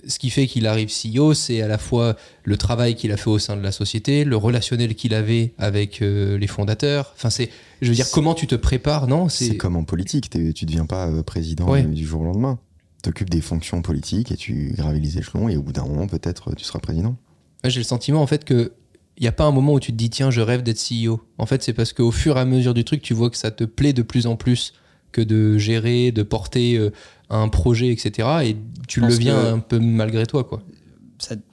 ce 0.06 0.20
qui 0.20 0.30
fait 0.30 0.46
qu'il 0.48 0.68
arrive 0.68 0.90
CEO, 0.90 1.34
c'est 1.34 1.62
à 1.62 1.68
la 1.70 1.78
fois 1.78 2.18
le 2.44 2.58
travail 2.58 2.96
qu'il 2.96 3.12
a 3.14 3.18
fait 3.18 3.30
au 3.30 3.40
sein 3.40 3.56
de 3.56 3.62
la 3.62 3.72
société, 3.72 4.26
le 4.26 4.36
relationnel 4.36 4.96
qu'il 4.96 5.14
avait 5.14 5.54
avec 5.58 6.02
euh, 6.02 6.38
les 6.38 6.48
fondateurs. 6.48 7.14
Enfin, 7.16 7.30
c'est, 7.30 7.50
je 7.82 7.88
veux 7.88 7.96
dire, 7.96 8.08
comment 8.12 8.34
tu 8.34 8.46
te 8.48 8.56
prépares, 8.56 9.08
non? 9.08 9.30
C'est 9.30 9.56
comme 9.56 9.78
en 9.78 9.84
politique, 9.86 10.30
t'es- 10.30 10.52
tu 10.52 10.66
deviens 10.66 10.86
pas 10.86 11.08
euh, 11.08 11.24
président 11.24 11.70
Ouais. 11.70 11.84
du 11.84 12.06
jour 12.06 12.22
au 12.22 12.26
lendemain. 12.26 12.60
T'occupes 13.04 13.30
des 13.30 13.42
fonctions 13.42 13.82
politiques 13.82 14.32
et 14.32 14.36
tu 14.36 14.74
gravis 14.76 15.00
les 15.00 15.18
échelons 15.20 15.48
et 15.48 15.56
au 15.56 15.62
bout 15.62 15.72
d'un 15.72 15.86
moment, 15.86 16.08
peut-être, 16.08 16.54
tu 16.56 16.66
seras 16.66 16.80
président. 16.80 17.16
J'ai 17.64 17.80
le 17.80 17.86
sentiment 17.86 18.22
en 18.22 18.28
fait 18.28 18.44
que 18.44 18.74
il 19.18 19.22
n'y 19.24 19.28
a 19.28 19.32
pas 19.32 19.46
un 19.46 19.52
moment 19.52 19.74
où 19.74 19.80
tu 19.80 19.92
te 19.92 19.98
dis 19.98 20.10
tiens 20.10 20.30
je 20.32 20.42
rêve 20.42 20.64
d'être 20.64 20.80
CEO. 20.80 21.20
En 21.38 21.46
fait 21.46 21.64
c'est 21.64 21.74
parce 21.74 21.94
qu'au 21.94 22.12
fur 22.12 22.38
et 22.38 22.40
à 22.40 22.46
mesure 22.46 22.74
du 22.74 22.84
truc 22.86 23.02
tu 23.02 23.14
vois 23.14 23.30
que 23.30 23.38
ça 23.38 23.52
te 23.52 23.64
plaît 23.64 23.94
de 23.94 24.02
plus 24.04 24.28
en 24.28 24.36
plus 24.36 24.74
que 25.12 25.22
de 25.22 25.58
gérer, 25.58 26.12
de 26.12 26.24
porter 26.24 26.78
euh, 26.78 26.92
un 27.30 27.48
projet 27.50 27.88
etc. 27.90 28.28
Et 28.44 28.58
tu 28.88 29.02
le 29.02 29.08
deviens 29.08 29.42
que- 29.42 29.54
un 29.56 29.60
peu 29.60 29.80
malgré 29.80 30.26
toi 30.26 30.44
quoi. 30.44 30.62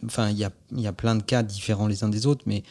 Enfin, 0.05 0.29
il 0.29 0.37
y 0.37 0.45
a, 0.45 0.51
y 0.77 0.87
a 0.87 0.93
plein 0.93 1.15
de 1.15 1.23
cas 1.23 1.43
différents 1.43 1.87
les 1.87 2.05
uns 2.05 2.11
des 2.11 2.27
autres, 2.27 2.43
mais 2.47 2.65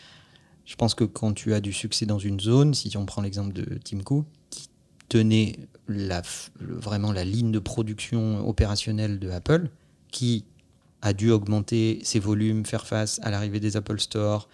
je 0.65 0.75
pense 0.75 0.93
que 0.93 1.03
quand 1.03 1.33
tu 1.33 1.53
as 1.55 1.59
du 1.59 1.73
succès 1.73 2.05
dans 2.05 2.19
une 2.19 2.39
zone, 2.39 2.75
si 2.75 2.95
on 2.95 3.05
prend 3.07 3.23
l'exemple 3.23 3.51
de 3.51 3.79
Tim 3.83 4.01
Cook, 4.01 4.25
qui 4.51 4.69
tenait 5.09 5.57
la, 5.87 6.21
vraiment 6.59 7.11
la 7.11 7.25
ligne 7.25 7.51
de 7.51 7.57
production 7.57 8.47
opérationnelle 8.47 9.17
de 9.17 9.31
Apple, 9.31 9.69
qui 10.11 10.45
a 11.01 11.13
dû 11.13 11.31
augmenter 11.31 11.99
ses 12.03 12.19
volumes, 12.19 12.63
faire 12.63 12.85
face 12.85 13.19
à 13.23 13.31
l'arrivée 13.31 13.59
des 13.59 13.75
Apple 13.75 13.99
Store, 13.99 14.47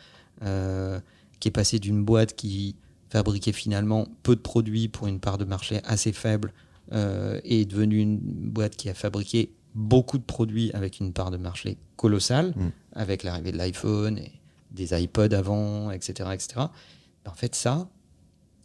euh, 0.43 0.99
qui 1.39 1.47
est 1.47 1.51
passé 1.51 1.79
d'une 1.79 2.03
boîte 2.03 2.35
qui 2.35 2.75
fabriquait 3.09 3.51
finalement 3.53 4.07
peu 4.23 4.35
de 4.35 4.41
produits 4.41 4.87
pour 4.87 5.07
une 5.07 5.19
part 5.19 5.37
de 5.37 5.45
marché 5.45 5.81
assez 5.83 6.11
faible, 6.11 6.53
euh, 6.91 7.39
et 7.43 7.61
est 7.61 7.65
devenue 7.65 7.99
une 7.99 8.19
boîte 8.19 8.75
qui 8.75 8.89
a 8.89 8.93
fabriqué 8.93 9.51
beaucoup 9.75 10.17
de 10.17 10.23
produits 10.23 10.71
avec 10.73 10.99
une 10.99 11.13
part 11.13 11.31
de 11.31 11.37
marché 11.37 11.77
colossale, 11.95 12.53
Mm. 12.55 12.71
avec 12.93 13.23
l'arrivée 13.23 13.51
de 13.51 13.57
l'iPhone 13.57 14.17
et 14.17 14.31
des 14.71 14.99
iPods 14.99 15.33
avant, 15.33 15.91
etc. 15.91 16.29
etc. 16.33 16.47
Ben, 16.55 17.31
en 17.31 17.33
fait, 17.35 17.55
ça, 17.55 17.87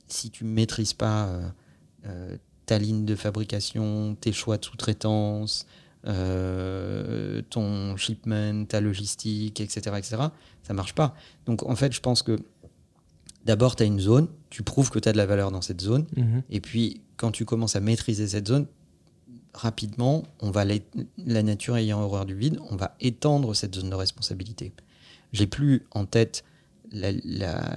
si 0.08 0.30
tu 0.30 0.44
ne 0.44 0.50
maîtrises 0.50 0.94
pas 0.94 1.26
euh, 1.26 1.48
euh, 2.06 2.36
ta 2.66 2.78
ligne 2.78 3.04
de 3.04 3.14
fabrication, 3.14 4.16
tes 4.20 4.32
choix 4.32 4.56
de 4.58 4.64
sous-traitance, 4.64 5.66
euh, 6.06 7.42
ton 7.50 7.96
shipment, 7.96 8.64
ta 8.66 8.80
logistique, 8.80 9.60
etc., 9.60 9.80
etc., 9.98 10.16
ça 10.62 10.74
marche 10.74 10.94
pas. 10.94 11.14
Donc 11.46 11.62
en 11.64 11.76
fait, 11.76 11.92
je 11.92 12.00
pense 12.00 12.22
que 12.22 12.36
d'abord, 13.44 13.76
tu 13.76 13.82
as 13.82 13.86
une 13.86 14.00
zone, 14.00 14.28
tu 14.50 14.62
prouves 14.62 14.90
que 14.90 14.98
tu 14.98 15.08
as 15.08 15.12
de 15.12 15.16
la 15.18 15.26
valeur 15.26 15.50
dans 15.50 15.62
cette 15.62 15.80
zone, 15.80 16.06
Mhm. 16.16 16.42
et 16.50 16.60
puis 16.60 17.00
quand 17.16 17.30
tu 17.30 17.44
commences 17.44 17.76
à 17.76 17.80
maîtriser 17.80 18.26
cette 18.28 18.48
zone, 18.48 18.66
rapidement, 19.54 20.24
on 20.40 20.50
va 20.50 20.64
la 20.64 21.42
nature 21.42 21.76
ayant 21.76 22.00
horreur 22.02 22.26
du 22.26 22.34
vide, 22.34 22.58
on 22.70 22.76
va 22.76 22.96
étendre 23.00 23.54
cette 23.54 23.74
zone 23.74 23.90
de 23.90 23.94
responsabilité. 23.94 24.72
J'ai 25.32 25.46
plus 25.46 25.82
en 25.92 26.06
tête 26.06 26.44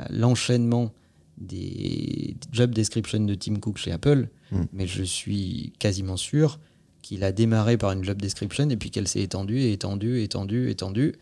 l'enchaînement 0.10 0.92
des 1.38 2.36
job 2.52 2.74
descriptions 2.74 3.20
de 3.24 3.36
Tim 3.36 3.56
Cook 3.56 3.78
chez 3.78 3.92
Apple, 3.92 4.30
Mm. 4.52 4.62
mais 4.74 4.88
je 4.88 5.04
suis 5.04 5.74
quasiment 5.78 6.18
sûr 6.18 6.60
qu'il 7.08 7.24
a 7.24 7.32
démarré 7.32 7.78
par 7.78 7.94
une 7.94 8.04
job 8.04 8.22
description 8.22 8.70
et 8.70 8.76
puis 8.76 8.92
qu'elle 8.92 9.08
s'est 9.08 9.22
étendue, 9.22 9.60
et 9.60 9.72
étendue, 9.72 10.22
étendue, 10.22 10.70
étendue, 10.70 11.16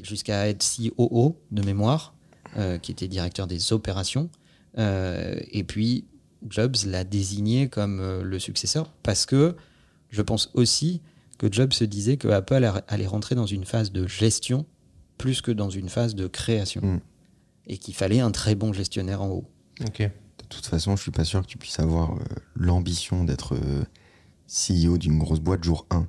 jusqu'à 0.00 0.46
être 0.46 0.64
COO 0.64 1.36
de 1.50 1.62
mémoire, 1.62 2.14
euh, 2.56 2.78
qui 2.78 2.92
était 2.92 3.08
directeur 3.08 3.48
des 3.48 3.72
opérations. 3.72 4.30
Euh, 4.78 5.34
et 5.50 5.64
puis, 5.64 6.04
Jobs 6.48 6.76
l'a 6.86 7.02
désigné 7.02 7.68
comme 7.68 7.98
euh, 7.98 8.22
le 8.22 8.38
successeur 8.38 8.92
parce 9.02 9.26
que 9.26 9.56
je 10.10 10.22
pense 10.22 10.48
aussi 10.54 11.00
que 11.38 11.50
Jobs 11.50 11.72
se 11.72 11.84
disait 11.84 12.18
que 12.18 12.28
Apple 12.28 12.70
allait 12.86 13.06
rentrer 13.08 13.34
dans 13.34 13.46
une 13.46 13.64
phase 13.64 13.90
de 13.90 14.06
gestion 14.06 14.64
plus 15.18 15.40
que 15.40 15.50
dans 15.50 15.70
une 15.70 15.88
phase 15.88 16.14
de 16.14 16.28
création. 16.28 16.82
Mm. 16.82 17.00
Et 17.66 17.78
qu'il 17.78 17.94
fallait 17.94 18.20
un 18.20 18.30
très 18.30 18.54
bon 18.54 18.72
gestionnaire 18.72 19.22
en 19.22 19.28
haut. 19.28 19.48
Ok. 19.80 19.98
De 20.00 20.46
toute 20.48 20.66
façon, 20.66 20.94
je 20.94 21.02
suis 21.02 21.10
pas 21.10 21.24
sûr 21.24 21.42
que 21.42 21.46
tu 21.46 21.58
puisses 21.58 21.80
avoir 21.80 22.12
euh, 22.12 22.18
l'ambition 22.54 23.24
d'être 23.24 23.54
euh, 23.54 23.84
CEO 24.52 24.98
d'une 24.98 25.18
grosse 25.18 25.40
boîte 25.40 25.64
jour 25.64 25.86
1. 25.90 26.06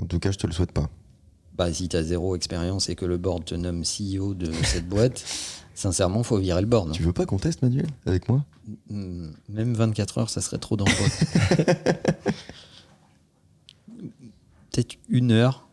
En 0.00 0.06
tout 0.06 0.18
cas, 0.18 0.30
je 0.32 0.38
te 0.38 0.46
le 0.46 0.52
souhaite 0.52 0.72
pas. 0.72 0.88
Bah, 1.56 1.72
si 1.72 1.88
tu 1.88 1.96
as 1.96 2.02
zéro 2.02 2.34
expérience 2.34 2.88
et 2.88 2.96
que 2.96 3.04
le 3.04 3.16
board 3.16 3.44
te 3.44 3.54
nomme 3.54 3.82
CEO 3.84 4.34
de 4.34 4.50
cette 4.64 4.88
boîte, 4.88 5.24
sincèrement, 5.74 6.22
faut 6.24 6.38
virer 6.38 6.60
le 6.60 6.66
board. 6.66 6.90
Tu 6.92 7.02
veux 7.04 7.12
pas 7.12 7.26
qu'on 7.26 7.38
teste, 7.38 7.62
Manuel, 7.62 7.86
avec 8.06 8.28
moi? 8.28 8.44
Hmm, 8.90 9.28
Même 9.48 9.74
24 9.74 10.18
heures, 10.18 10.30
ça 10.30 10.40
serait 10.40 10.58
trop 10.58 10.76
dangereux. 10.76 11.08
Peut-être 14.72 14.96
une 15.08 15.30
heure. 15.30 15.68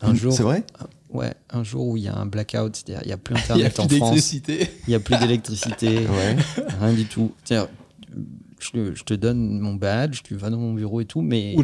Un 0.00 0.14
jour, 0.14 0.32
C'est 0.32 0.42
vrai? 0.42 0.64
Ouais, 1.10 1.32
un 1.50 1.62
jour 1.62 1.86
où 1.86 1.96
il 1.96 2.02
y 2.04 2.08
a 2.08 2.16
un 2.16 2.26
blackout, 2.26 2.74
c'est-à-dire 2.74 3.02
il 3.04 3.08
n'y 3.08 3.12
a 3.12 3.16
plus 3.18 3.34
Il 3.54 3.60
y 3.60 3.62
a 3.62 3.66
internet 3.66 3.74
plus 3.74 3.82
en 3.82 3.86
France, 3.88 4.10
d'électricité. 4.10 4.68
il 4.86 4.90
n'y 4.90 4.94
a 4.96 5.00
plus 5.00 5.16
d'électricité, 5.18 6.06
Ouais. 6.08 6.36
rien 6.80 6.92
du 6.92 7.04
tout. 7.04 7.32
Je, 8.62 8.70
te- 8.70 8.94
je 8.94 9.02
te 9.04 9.14
donne 9.14 9.58
mon 9.58 9.74
badge, 9.74 10.22
tu 10.22 10.36
vas 10.36 10.48
dans 10.50 10.56
mon 10.58 10.72
bureau 10.72 11.00
et 11.00 11.04
tout, 11.04 11.20
mais 11.20 11.54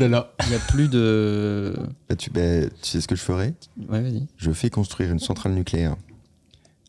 il 0.45 0.49
n'y 0.49 0.55
a 0.57 0.59
plus 0.69 0.89
de. 0.89 1.75
Bah, 2.09 2.17
tu, 2.17 2.31
bah, 2.31 2.67
tu 2.67 2.71
sais 2.91 3.01
ce 3.01 3.07
que 3.09 3.15
je 3.17 3.23
ferais 3.23 3.55
Ouais, 3.89 4.03
vas-y. 4.03 4.27
Je 4.37 4.51
fais 4.51 4.69
construire 4.71 5.13
une 5.13 5.19
centrale 5.21 5.53
nucléaire 5.55 5.97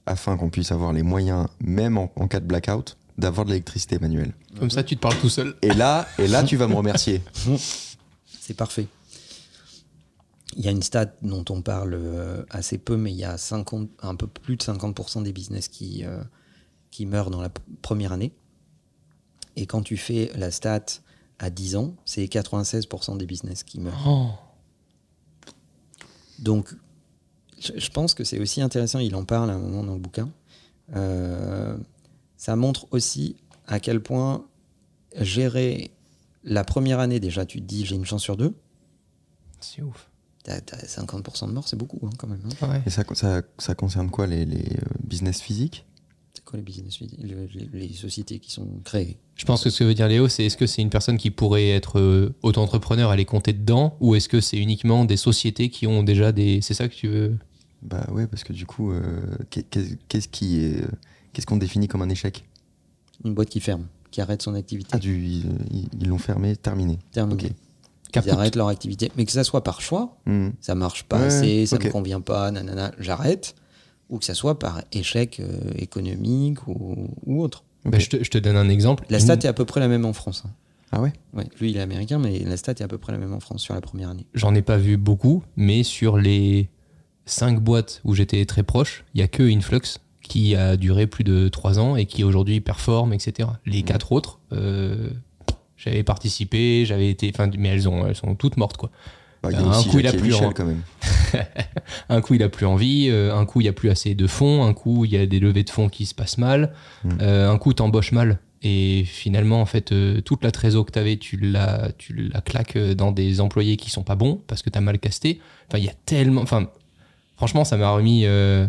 afin 0.05 0.35
qu'on 0.37 0.49
puisse 0.49 0.71
avoir 0.71 0.91
les 0.93 1.03
moyens, 1.03 1.47
même 1.59 1.97
en, 1.97 2.11
en 2.15 2.27
cas 2.27 2.39
de 2.39 2.45
blackout, 2.45 2.97
d'avoir 3.19 3.45
de 3.45 3.51
l'électricité 3.51 3.99
manuelle. 3.99 4.33
Comme 4.59 4.71
ça, 4.71 4.83
tu 4.83 4.95
te 4.95 5.01
parles 5.01 5.17
tout 5.21 5.29
seul. 5.29 5.55
Et 5.61 5.73
là, 5.73 6.07
et 6.17 6.27
là, 6.27 6.43
tu 6.43 6.55
vas 6.57 6.67
me 6.67 6.73
remercier. 6.73 7.21
C'est 8.39 8.55
parfait. 8.55 8.87
Il 10.57 10.65
y 10.65 10.67
a 10.67 10.71
une 10.71 10.81
stat 10.81 11.13
dont 11.21 11.45
on 11.51 11.61
parle 11.61 11.93
euh, 11.93 12.43
assez 12.49 12.79
peu, 12.79 12.97
mais 12.97 13.11
il 13.11 13.17
y 13.17 13.23
a 13.23 13.37
50, 13.37 13.87
un 14.01 14.15
peu 14.15 14.25
plus 14.25 14.55
de 14.55 14.63
50% 14.63 15.21
des 15.21 15.31
business 15.31 15.67
qui, 15.67 16.03
euh, 16.03 16.23
qui 16.89 17.05
meurent 17.05 17.29
dans 17.29 17.41
la 17.41 17.51
première 17.83 18.11
année. 18.11 18.33
Et 19.59 19.65
quand 19.65 19.81
tu 19.81 19.97
fais 19.97 20.31
la 20.35 20.51
stat 20.51 20.85
à 21.37 21.49
10 21.49 21.75
ans, 21.75 21.93
c'est 22.05 22.23
96% 22.23 23.17
des 23.17 23.25
business 23.25 23.63
qui 23.63 23.81
meurent. 23.81 24.07
Oh. 24.07 24.29
Donc, 26.39 26.73
je, 27.59 27.89
pense 27.89 28.13
que 28.13 28.23
c'est 28.23 28.39
aussi 28.39 28.61
intéressant, 28.61 28.99
il 28.99 29.13
en 29.15 29.25
parle 29.25 29.49
à 29.49 29.55
un 29.55 29.59
moment 29.59 29.83
dans 29.83 29.95
le 29.95 29.99
bouquin. 29.99 30.29
Euh, 30.95 31.77
ça 32.37 32.55
montre 32.55 32.87
aussi 32.91 33.35
à 33.67 33.81
quel 33.81 34.01
point 34.01 34.45
gérer 35.17 35.91
la 36.45 36.63
première 36.63 36.99
année, 36.99 37.19
déjà, 37.19 37.45
tu 37.45 37.59
te 37.59 37.65
dis 37.65 37.85
j'ai 37.85 37.95
une 37.95 38.05
chance 38.05 38.23
sur 38.23 38.37
deux. 38.37 38.55
C'est 39.59 39.81
ouf. 39.81 40.09
T'as, 40.43 40.61
t'as 40.61 40.77
50% 40.77 41.47
de 41.47 41.51
morts, 41.51 41.67
c'est 41.67 41.75
beaucoup 41.75 41.99
hein, 42.05 42.11
quand 42.17 42.27
même. 42.27 42.41
hein. 42.45 42.67
Ouais. 42.69 42.81
Et 42.85 42.89
ça, 42.89 43.03
ça, 43.11 43.41
ça 43.57 43.75
concerne 43.75 44.09
quoi 44.09 44.25
Les, 44.25 44.45
les, 44.45 44.77
euh, 44.77 44.85
business 45.03 45.41
physiques? 45.41 45.85
Les 46.57 46.63
business, 46.63 46.99
les, 47.01 47.07
les- 47.53 47.69
les 47.87 47.93
sociétés 47.93 48.39
qui 48.39 48.51
sont 48.51 48.67
créées 48.83 49.17
Je 49.35 49.45
pense 49.45 49.63
que 49.63 49.69
ce 49.69 49.79
que 49.79 49.83
veut 49.83 49.93
dire 49.93 50.07
Léo, 50.07 50.27
c'est 50.27 50.45
est-ce 50.45 50.57
que 50.57 50.65
c'est 50.67 50.81
une 50.81 50.89
personne 50.89 51.17
qui 51.17 51.29
pourrait 51.31 51.69
être 51.69 51.99
euh, 51.99 52.33
auto-entrepreneur, 52.41 53.13
elle 53.13 53.19
est 53.19 53.25
comptée 53.25 53.53
dedans, 53.53 53.95
ou 53.99 54.15
est-ce 54.15 54.27
que 54.27 54.41
c'est 54.41 54.57
uniquement 54.57 55.05
des 55.05 55.17
sociétés 55.17 55.69
qui 55.69 55.85
ont 55.87 56.01
déjà 56.03 56.31
des. 56.31 56.61
C'est 56.61 56.73
ça 56.73 56.87
que 56.89 56.95
tu 56.95 57.07
veux? 57.07 57.37
Bah 57.81 58.05
ouais, 58.11 58.27
parce 58.27 58.43
que 58.43 58.51
du 58.53 58.65
coup, 58.65 58.91
euh, 58.91 59.21
qu'est- 59.49 59.69
qu'est- 59.69 59.97
qu'est-ce 60.07 60.27
qui 60.27 60.59
est, 60.65 60.83
euh, 60.83 60.87
qu'est-ce 61.33 61.45
qu'on 61.45 61.57
définit 61.57 61.87
comme 61.87 62.01
un 62.01 62.09
échec? 62.09 62.43
Une 63.23 63.33
boîte 63.33 63.49
qui 63.49 63.59
ferme, 63.59 63.85
qui 64.11 64.19
arrête 64.21 64.41
son 64.41 64.55
activité. 64.55 64.89
Ah, 64.91 64.97
du, 64.99 65.23
ils 65.23 66.07
l'ont 66.07 66.17
fermé, 66.17 66.55
terminé. 66.55 66.97
Terminé. 67.11 67.45
ok. 67.45 67.51
Ils 67.51 68.11
Caput. 68.11 68.29
arrêtent 68.31 68.55
leur 68.55 68.69
activité. 68.69 69.11
Mais 69.17 69.25
que 69.25 69.31
ça 69.31 69.43
soit 69.43 69.63
par 69.63 69.81
choix, 69.81 70.17
Hmm. 70.25 70.49
ça 70.61 70.73
marche 70.73 71.03
pas 71.03 71.19
Ouais, 71.19 71.25
assez, 71.25 71.65
ça 71.67 71.75
ok. 71.75 71.85
me 71.85 71.89
convient 71.91 72.21
pas, 72.21 72.49
nanana, 72.49 72.91
j'arrête. 72.97 73.53
Ou 74.09 74.17
que 74.19 74.25
ça 74.25 74.33
soit 74.33 74.57
par 74.59 74.81
échec 74.91 75.39
euh, 75.39 75.71
économique 75.75 76.67
ou, 76.67 77.09
ou 77.25 77.43
autre. 77.43 77.63
Bah, 77.85 77.99
je, 77.99 78.09
te, 78.09 78.23
je 78.23 78.29
te 78.29 78.37
donne 78.37 78.57
un 78.57 78.69
exemple. 78.69 79.05
La 79.09 79.19
stat 79.19 79.35
est 79.35 79.45
à 79.45 79.53
peu 79.53 79.65
près 79.65 79.79
la 79.79 79.87
même 79.87 80.05
en 80.05 80.13
France. 80.13 80.43
hein. 80.45 80.51
Ah 80.91 81.01
ouais? 81.01 81.13
Ouais, 81.33 81.45
lui, 81.59 81.69
il 81.69 81.77
est 81.77 81.81
américain, 81.81 82.17
mais 82.17 82.39
la 82.39 82.57
stat 82.57 82.71
est 82.73 82.81
à 82.81 82.87
peu 82.87 82.97
près 82.97 83.11
la 83.11 83.19
même 83.19 83.33
en 83.33 83.39
France 83.39 83.61
sur 83.61 83.75
la 83.75 83.81
première 83.81 84.09
année. 84.09 84.25
J'en 84.33 84.55
ai 84.55 84.63
pas 84.63 84.77
vu 84.77 84.97
beaucoup, 84.97 85.43
mais 85.55 85.83
sur 85.83 86.17
les 86.17 86.69
cinq 87.27 87.59
boîtes 87.61 88.01
où 88.03 88.15
j'étais 88.15 88.43
très 88.45 88.63
proche, 88.63 89.05
il 89.13 89.19
y 89.19 89.23
a 89.23 89.27
que 89.27 89.43
Influx 89.43 89.99
qui 90.23 90.55
a 90.55 90.77
duré 90.77 91.05
plus 91.05 91.23
de 91.23 91.47
trois 91.47 91.77
ans 91.79 91.95
et 91.95 92.05
qui 92.07 92.23
aujourd'hui 92.23 92.59
performe, 92.59 93.13
etc. 93.13 93.49
Les 93.67 93.83
quatre 93.83 94.11
autres, 94.11 94.39
euh, 94.51 95.11
j'avais 95.77 96.03
participé, 96.03 96.85
j'avais 96.85 97.09
été, 97.09 97.31
enfin, 97.33 97.49
mais 97.57 97.69
elles 97.69 97.87
ont, 97.87 98.07
elles 98.07 98.15
sont 98.15 98.33
toutes 98.35 98.57
mortes 98.57 98.77
quoi. 98.77 98.89
Bah, 99.41 99.49
Un 99.53 99.83
coup, 99.83 99.99
il 99.99 100.07
a 100.07 100.11
plus 100.11 100.29
Michel 100.29 100.47
en- 100.47 100.51
quand 100.51 100.65
même. 100.65 100.81
Un 102.09 102.21
coup, 102.21 102.33
il 102.33 102.43
a 102.43 102.49
plus 102.49 102.65
envie, 102.65 103.07
euh, 103.09 103.33
un 103.35 103.45
coup, 103.45 103.61
il 103.61 103.65
y 103.65 103.69
a 103.69 103.73
plus 103.73 103.89
assez 103.89 104.15
de 104.15 104.27
fonds, 104.27 104.63
un 104.65 104.73
coup, 104.73 105.05
il 105.05 105.11
y 105.11 105.17
a 105.17 105.25
des 105.25 105.39
levées 105.39 105.63
de 105.63 105.69
fonds 105.69 105.87
qui 105.89 106.05
se 106.05 106.13
passent 106.15 106.37
mal, 106.37 106.73
Mm. 107.03 107.09
euh, 107.21 107.49
un 107.51 107.57
coup, 107.57 107.73
t'embauches 107.73 108.11
mal. 108.11 108.39
Et 108.63 109.03
finalement, 109.05 109.61
en 109.61 109.65
fait, 109.65 109.91
euh, 109.93 110.19
toute 110.21 110.43
la 110.43 110.51
trésor 110.51 110.85
que 110.85 110.91
t'avais, 110.91 111.15
tu 111.17 111.37
la, 111.37 111.89
tu 111.97 112.29
la 112.33 112.41
claques 112.41 112.77
dans 112.77 113.11
des 113.13 113.39
employés 113.39 113.77
qui 113.77 113.89
sont 113.89 114.03
pas 114.03 114.15
bons 114.15 114.41
parce 114.47 114.61
que 114.61 114.69
t'as 114.69 114.81
mal 114.81 114.99
casté. 114.99 115.39
Enfin, 115.69 115.77
il 115.77 115.85
y 115.85 115.89
a 115.89 115.93
tellement. 116.05 116.41
Enfin, 116.41 116.67
franchement, 117.37 117.63
ça 117.63 117.77
m'a 117.77 117.89
remis 117.91 118.23
euh, 118.25 118.67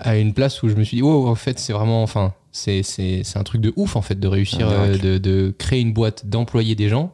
à 0.00 0.16
une 0.16 0.34
place 0.34 0.62
où 0.64 0.68
je 0.68 0.74
me 0.74 0.82
suis 0.82 0.96
dit, 0.96 1.02
oh, 1.04 1.28
en 1.28 1.34
fait, 1.36 1.60
c'est 1.60 1.72
vraiment. 1.72 2.02
Enfin, 2.02 2.34
c'est, 2.50 2.82
c'est, 2.82 3.20
c'est 3.22 3.38
un 3.38 3.44
truc 3.44 3.60
de 3.60 3.72
ouf, 3.76 3.94
en 3.94 4.02
fait, 4.02 4.18
de 4.18 4.26
réussir 4.26 4.68
de, 5.00 5.18
de 5.18 5.54
créer 5.56 5.80
une 5.80 5.92
boîte, 5.92 6.26
d'employer 6.26 6.74
des 6.74 6.88
gens. 6.88 7.12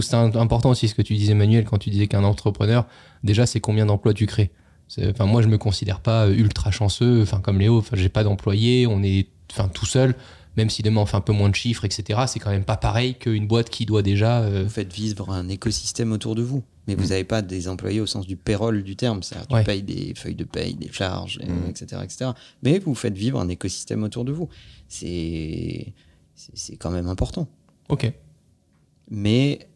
Trouve 0.00 0.02
que 0.02 0.32
c'est 0.32 0.38
important 0.38 0.70
aussi 0.70 0.88
ce 0.88 0.94
que 0.94 1.02
tu 1.02 1.14
disais, 1.14 1.34
Manuel, 1.34 1.64
quand 1.64 1.78
tu 1.78 1.90
disais 1.90 2.06
qu'un 2.08 2.24
entrepreneur, 2.24 2.86
déjà, 3.22 3.46
c'est 3.46 3.60
combien 3.60 3.86
d'emplois 3.86 4.12
tu 4.14 4.26
crées. 4.26 4.50
Enfin, 5.08 5.26
moi, 5.26 5.40
je 5.40 5.48
me 5.48 5.56
considère 5.56 6.00
pas 6.00 6.26
euh, 6.26 6.34
ultra 6.34 6.70
chanceux, 6.70 7.22
enfin, 7.22 7.40
comme 7.40 7.58
Léo, 7.60 7.78
enfin, 7.78 7.96
j'ai 7.96 8.08
pas 8.08 8.24
d'employés, 8.24 8.86
on 8.86 9.02
est 9.02 9.28
enfin, 9.52 9.68
tout 9.68 9.86
seul, 9.86 10.14
même 10.56 10.68
si 10.70 10.82
demain 10.82 11.00
on 11.00 11.06
fait 11.06 11.16
un 11.16 11.20
peu 11.20 11.32
moins 11.32 11.48
de 11.48 11.54
chiffres, 11.54 11.84
etc. 11.84 12.20
C'est 12.26 12.38
quand 12.40 12.50
même 12.50 12.64
pas 12.64 12.76
pareil 12.76 13.14
qu'une 13.14 13.46
boîte 13.46 13.70
qui 13.70 13.86
doit 13.86 14.02
déjà. 14.02 14.40
euh, 14.42 14.64
Vous 14.64 14.70
faites 14.70 14.92
vivre 14.92 15.30
un 15.30 15.48
écosystème 15.48 16.12
autour 16.12 16.34
de 16.34 16.42
vous. 16.42 16.62
Mais 16.86 16.94
Mm. 16.96 16.98
vous 16.98 17.06
n'avez 17.08 17.24
pas 17.24 17.40
des 17.40 17.66
employés 17.68 18.00
au 18.00 18.06
sens 18.06 18.26
du 18.26 18.36
payroll 18.36 18.82
du 18.82 18.94
terme. 18.96 19.22
C'est-à-dire 19.22 19.46
tu 19.48 19.54
Ouais. 19.54 19.64
payes 19.64 19.82
des 19.82 20.12
feuilles 20.16 20.34
de 20.34 20.44
paye, 20.44 20.74
des 20.74 20.92
charges, 20.92 21.38
euh, 21.42 21.46
Mm. 21.46 21.70
etc., 21.70 22.02
etc. 22.04 22.30
Mais 22.62 22.78
vous 22.78 22.94
faites 22.94 23.16
vivre 23.16 23.40
un 23.40 23.48
écosystème 23.48 24.02
autour 24.02 24.24
de 24.24 24.32
vous. 24.32 24.48
C'est 24.88 25.92
c'est 26.34 26.76
quand 26.76 26.90
même 26.90 27.08
important. 27.08 27.48
Ok. 27.88 28.12
Mais 29.10 29.68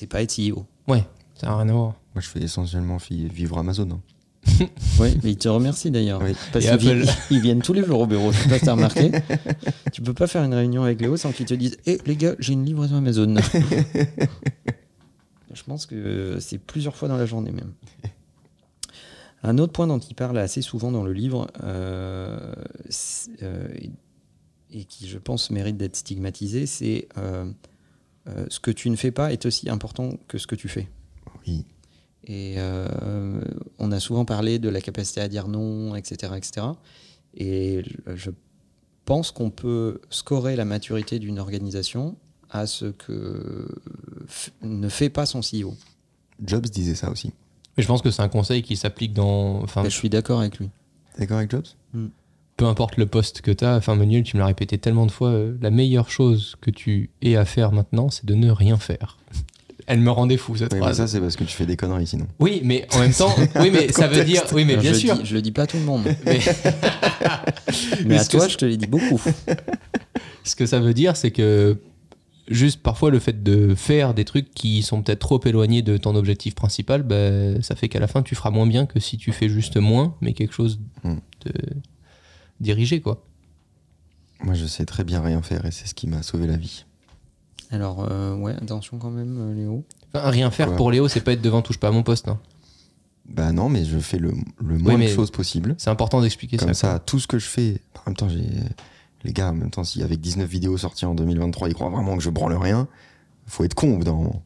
c'est 0.00 0.06
pas 0.06 0.22
être 0.22 0.34
CEO. 0.34 0.64
Ouais, 0.88 1.04
ça 1.34 1.48
n'a 1.48 1.58
rien 1.58 1.68
à 1.68 1.72
voir. 1.72 1.94
Moi, 2.14 2.22
je 2.22 2.28
fais 2.28 2.40
essentiellement 2.40 2.96
vivre 2.96 3.58
Amazon. 3.58 3.90
hein. 3.90 4.00
Oui, 4.98 5.18
mais 5.22 5.32
ils 5.32 5.36
te 5.36 5.46
remercient 5.50 5.90
d'ailleurs. 5.90 6.22
Oui. 6.22 6.34
Parce 6.54 6.64
qu'ils 6.64 6.72
Apple. 6.90 7.04
ils 7.30 7.40
viennent 7.40 7.60
tous 7.60 7.74
les 7.74 7.84
jours 7.84 8.00
au 8.00 8.06
bureau. 8.06 8.32
Je 8.32 8.38
sais 8.38 8.48
pas 8.48 8.58
si 8.58 8.64
t'as 8.64 8.72
remarqué. 8.72 9.10
tu 9.92 10.00
peux 10.00 10.14
pas 10.14 10.26
faire 10.26 10.42
une 10.42 10.54
réunion 10.54 10.84
avec 10.84 11.02
Léo 11.02 11.18
sans 11.18 11.32
qu'ils 11.32 11.44
te 11.44 11.52
disent 11.52 11.76
Hé 11.84 11.98
les 12.06 12.16
gars, 12.16 12.34
j'ai 12.38 12.54
une 12.54 12.64
livraison 12.64 12.96
Amazon. 12.96 13.34
Je 15.52 15.62
pense 15.64 15.84
que 15.84 16.38
c'est 16.40 16.56
plusieurs 16.58 16.96
fois 16.96 17.08
dans 17.08 17.18
la 17.18 17.26
journée 17.26 17.52
même. 17.52 17.74
Un 19.42 19.58
autre 19.58 19.72
point 19.74 19.86
dont 19.86 19.98
il 19.98 20.14
parle 20.14 20.38
assez 20.38 20.62
souvent 20.62 20.90
dans 20.92 21.02
le 21.02 21.12
livre, 21.12 21.50
euh, 21.62 22.54
euh, 23.42 23.68
et, 23.76 23.90
et 24.70 24.84
qui 24.84 25.08
je 25.08 25.18
pense 25.18 25.50
mérite 25.50 25.76
d'être 25.76 25.96
stigmatisé, 25.96 26.64
c'est 26.64 27.08
euh, 27.18 27.50
euh, 28.36 28.46
ce 28.48 28.60
que 28.60 28.70
tu 28.70 28.90
ne 28.90 28.96
fais 28.96 29.10
pas 29.10 29.32
est 29.32 29.46
aussi 29.46 29.68
important 29.68 30.10
que 30.28 30.38
ce 30.38 30.46
que 30.46 30.54
tu 30.54 30.68
fais. 30.68 30.88
Oui. 31.46 31.64
Et 32.24 32.54
euh, 32.58 33.40
on 33.78 33.92
a 33.92 34.00
souvent 34.00 34.24
parlé 34.24 34.58
de 34.58 34.68
la 34.68 34.80
capacité 34.80 35.20
à 35.20 35.28
dire 35.28 35.48
non, 35.48 35.94
etc. 35.96 36.34
etc. 36.36 36.66
Et 37.34 37.82
je 38.14 38.30
pense 39.04 39.30
qu'on 39.30 39.50
peut 39.50 40.00
scorer 40.10 40.54
la 40.56 40.64
maturité 40.64 41.18
d'une 41.18 41.38
organisation 41.38 42.16
à 42.50 42.66
ce 42.66 42.86
que 42.86 43.68
f- 44.28 44.50
ne 44.62 44.88
fait 44.88 45.08
pas 45.08 45.24
son 45.26 45.40
CEO. 45.40 45.74
Jobs 46.44 46.66
disait 46.66 46.94
ça 46.94 47.10
aussi. 47.10 47.32
Mais 47.76 47.82
je 47.82 47.88
pense 47.88 48.02
que 48.02 48.10
c'est 48.10 48.22
un 48.22 48.28
conseil 48.28 48.62
qui 48.62 48.76
s'applique 48.76 49.12
dans. 49.14 49.62
Enfin, 49.62 49.82
Bah, 49.82 49.88
je 49.88 49.94
suis 49.96 50.10
d'accord 50.10 50.40
avec 50.40 50.58
lui. 50.58 50.68
D'accord 51.18 51.38
avec 51.38 51.50
Jobs? 51.50 51.66
Peu 52.60 52.66
importe 52.66 52.98
le 52.98 53.06
poste 53.06 53.40
que 53.40 53.50
tu 53.50 53.64
as, 53.64 53.74
enfin 53.76 53.94
Manuel, 53.94 54.22
tu 54.22 54.36
me 54.36 54.40
l'as 54.42 54.46
répété 54.46 54.76
tellement 54.76 55.06
de 55.06 55.10
fois, 55.10 55.30
euh, 55.30 55.56
la 55.62 55.70
meilleure 55.70 56.10
chose 56.10 56.56
que 56.60 56.70
tu 56.70 57.08
aies 57.22 57.36
à 57.36 57.46
faire 57.46 57.72
maintenant, 57.72 58.10
c'est 58.10 58.26
de 58.26 58.34
ne 58.34 58.50
rien 58.50 58.76
faire. 58.76 59.16
Elle 59.86 60.00
me 60.00 60.10
rendait 60.10 60.36
fou 60.36 60.54
cette 60.56 60.72
Oui, 60.74 60.78
mais 60.78 60.84
phrase. 60.84 60.98
ça, 60.98 61.06
c'est 61.08 61.20
parce 61.20 61.36
que 61.36 61.44
tu 61.44 61.56
fais 61.56 61.64
des 61.64 61.76
conneries 61.78 62.06
sinon. 62.06 62.26
Oui, 62.38 62.60
mais 62.62 62.86
en 62.94 62.98
même 63.00 63.12
temps, 63.14 63.34
oui, 63.60 63.70
mais 63.72 63.90
ça 63.90 64.06
veut 64.08 64.22
dire, 64.24 64.42
oui, 64.52 64.64
mais 64.66 64.76
bien 64.76 64.92
je 64.92 64.98
sûr. 64.98 65.14
Le 65.16 65.22
dis, 65.22 65.28
je 65.28 65.34
le 65.34 65.42
dis 65.42 65.52
pas 65.52 65.62
à 65.62 65.66
tout 65.66 65.78
le 65.78 65.84
monde. 65.84 66.02
Mais 66.24 66.38
Mais 68.04 68.18
à 68.18 68.24
toi, 68.26 68.46
je 68.46 68.56
te 68.56 68.64
l'ai 68.66 68.76
dit 68.76 68.86
beaucoup. 68.86 69.20
ce 70.44 70.54
que 70.54 70.66
ça 70.66 70.80
veut 70.80 70.92
dire, 70.94 71.16
c'est 71.16 71.30
que 71.30 71.78
juste 72.48 72.82
parfois 72.82 73.10
le 73.10 73.18
fait 73.20 73.42
de 73.42 73.74
faire 73.74 74.12
des 74.14 74.24
trucs 74.24 74.50
qui 74.54 74.82
sont 74.82 75.02
peut-être 75.02 75.20
trop 75.20 75.40
éloignés 75.44 75.82
de 75.82 75.96
ton 75.96 76.14
objectif 76.14 76.54
principal, 76.54 77.02
ben, 77.02 77.62
ça 77.62 77.74
fait 77.74 77.88
qu'à 77.88 78.00
la 78.00 78.06
fin 78.08 78.22
tu 78.22 78.34
feras 78.34 78.50
moins 78.50 78.66
bien 78.66 78.86
que 78.86 79.00
si 79.00 79.16
tu 79.16 79.32
fais 79.32 79.48
juste 79.48 79.76
moins, 79.78 80.14
mais 80.20 80.34
quelque 80.34 80.52
chose 80.54 80.78
Hmm. 81.02 81.14
de 81.46 81.52
dirigé 82.60 83.00
quoi. 83.00 83.24
Moi, 84.42 84.54
je 84.54 84.64
sais 84.66 84.86
très 84.86 85.04
bien 85.04 85.20
rien 85.20 85.42
faire 85.42 85.66
et 85.66 85.70
c'est 85.70 85.86
ce 85.86 85.94
qui 85.94 86.06
m'a 86.06 86.22
sauvé 86.22 86.46
la 86.46 86.56
vie. 86.56 86.84
Alors, 87.70 88.06
euh, 88.10 88.34
ouais, 88.36 88.52
attention 88.54 88.98
quand 88.98 89.10
même, 89.10 89.36
euh, 89.38 89.54
Léo. 89.54 89.84
Enfin, 90.12 90.28
rien 90.30 90.50
faire 90.50 90.74
pour 90.76 90.90
Léo, 90.90 91.08
c'est 91.08 91.20
pas 91.20 91.32
être 91.32 91.42
devant 91.42 91.62
touche 91.62 91.78
pas 91.78 91.88
à 91.88 91.92
mon 91.92 92.02
poste. 92.02 92.28
hein. 92.28 92.38
Bah 93.28 93.52
non, 93.52 93.68
mais 93.68 93.84
je 93.84 93.98
fais 93.98 94.18
le, 94.18 94.32
le 94.58 94.78
moins 94.78 94.98
de 94.98 95.06
choses 95.06 95.30
possible. 95.30 95.74
C'est 95.78 95.90
important 95.90 96.20
d'expliquer 96.20 96.56
Comme 96.56 96.68
ça. 96.74 96.92
ça, 96.94 96.98
tout 96.98 97.20
ce 97.20 97.28
que 97.28 97.38
je 97.38 97.46
fais. 97.46 97.80
En 97.94 98.10
même 98.10 98.16
temps, 98.16 98.28
j'ai. 98.28 98.44
Les 99.22 99.32
gars, 99.34 99.50
en 99.50 99.54
même 99.54 99.70
temps, 99.70 99.84
si 99.84 100.02
avec 100.02 100.20
19 100.20 100.48
vidéos 100.48 100.78
sorties 100.78 101.04
en 101.04 101.14
2023, 101.14 101.68
ils 101.68 101.74
croient 101.74 101.90
vraiment 101.90 102.16
que 102.16 102.22
je 102.22 102.30
branle 102.30 102.54
rien, 102.56 102.88
faut 103.46 103.62
être 103.64 103.74
con 103.74 103.92
au 103.94 103.98
bout 103.98 104.04
d'un 104.04 104.14
moment. 104.14 104.42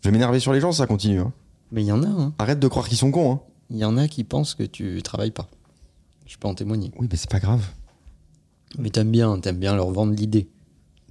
Je 0.00 0.08
vais 0.08 0.12
m'énerver 0.12 0.40
sur 0.40 0.52
les 0.54 0.60
gens, 0.60 0.72
ça 0.72 0.86
continue. 0.86 1.20
hein. 1.20 1.32
Mais 1.70 1.82
il 1.82 1.86
y 1.86 1.92
en 1.92 2.02
a, 2.02 2.06
hein. 2.08 2.32
Arrête 2.38 2.58
de 2.58 2.66
croire 2.68 2.88
qu'ils 2.88 2.96
sont 2.96 3.10
cons. 3.10 3.32
Hein. 3.32 3.40
Il 3.70 3.76
y 3.76 3.84
en 3.84 3.96
a 3.98 4.08
qui 4.08 4.24
pensent 4.24 4.54
que 4.54 4.62
tu 4.62 5.02
travailles 5.02 5.30
pas. 5.32 5.48
Je 6.26 6.36
peux 6.36 6.48
en 6.48 6.54
témoigner. 6.54 6.90
Oui, 6.98 7.08
mais 7.10 7.16
c'est 7.16 7.30
pas 7.30 7.40
grave. 7.40 7.64
Mais 8.78 8.90
t'aimes 8.90 9.10
bien, 9.10 9.38
t'aimes 9.38 9.58
bien 9.58 9.74
leur 9.76 9.90
vendre 9.90 10.12
l'idée. 10.12 10.48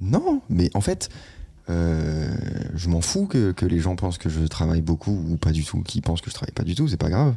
Non, 0.01 0.41
mais 0.49 0.69
en 0.73 0.81
fait, 0.81 1.09
euh, 1.69 2.35
je 2.75 2.89
m'en 2.89 3.01
fous 3.01 3.25
que, 3.27 3.51
que 3.53 3.65
les 3.65 3.79
gens 3.79 3.95
pensent 3.95 4.17
que 4.17 4.29
je 4.29 4.45
travaille 4.45 4.81
beaucoup 4.81 5.17
ou 5.29 5.37
pas 5.37 5.51
du 5.51 5.63
tout. 5.63 5.81
Qu'ils 5.81 6.01
pensent 6.01 6.21
que 6.21 6.29
je 6.29 6.35
travaille 6.35 6.53
pas 6.53 6.63
du 6.63 6.75
tout, 6.75 6.87
c'est 6.87 6.97
pas 6.97 7.09
grave. 7.09 7.35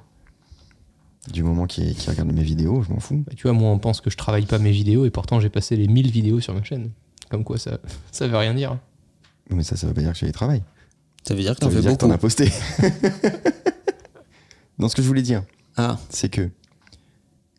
Du 1.32 1.42
moment 1.42 1.66
qu'ils 1.66 1.94
regardent 2.08 2.32
mes 2.32 2.42
vidéos, 2.42 2.82
je 2.82 2.90
m'en 2.92 3.00
fous. 3.00 3.22
Bah, 3.26 3.32
tu 3.36 3.42
vois, 3.44 3.52
moi 3.52 3.70
on 3.70 3.78
pense 3.78 4.00
que 4.00 4.10
je 4.10 4.16
travaille 4.16 4.46
pas 4.46 4.58
mes 4.58 4.72
vidéos 4.72 5.04
et 5.04 5.10
pourtant 5.10 5.40
j'ai 5.40 5.50
passé 5.50 5.76
les 5.76 5.86
1000 5.86 6.10
vidéos 6.10 6.40
sur 6.40 6.54
ma 6.54 6.62
chaîne. 6.62 6.90
Comme 7.30 7.44
quoi 7.44 7.58
ça, 7.58 7.78
ça 8.12 8.26
veut 8.26 8.36
rien 8.36 8.54
dire. 8.54 8.78
Mais 9.50 9.62
ça, 9.62 9.76
ça 9.76 9.86
veut 9.86 9.94
pas 9.94 10.00
dire 10.02 10.12
que 10.12 10.18
j'ai 10.18 10.32
travail. 10.32 10.62
Ça 11.22 11.34
veut 11.34 11.42
dire 11.42 11.52
que 11.54 11.60
Ça 11.60 11.66
t'en 11.66 11.68
veut 11.68 11.76
fais 11.76 11.88
dire 11.88 11.96
que 11.96 12.04
beaucoup. 12.04 12.08
t'en 12.08 12.14
as 12.14 12.18
posté. 12.18 12.50
non, 14.78 14.88
ce 14.88 14.96
que 14.96 15.02
je 15.02 15.06
voulais 15.06 15.22
dire, 15.22 15.42
Ah, 15.76 15.98
c'est 16.10 16.28
que 16.28 16.50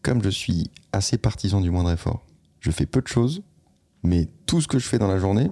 comme 0.01 0.23
je 0.23 0.29
suis 0.29 0.69
assez 0.91 1.17
partisan 1.17 1.61
du 1.61 1.69
moindre 1.71 1.91
effort, 1.91 2.25
je 2.59 2.71
fais 2.71 2.85
peu 2.85 3.01
de 3.01 3.07
choses, 3.07 3.41
mais 4.03 4.27
tout 4.45 4.61
ce 4.61 4.67
que 4.67 4.79
je 4.79 4.87
fais 4.87 4.99
dans 4.99 5.07
la 5.07 5.19
journée 5.19 5.49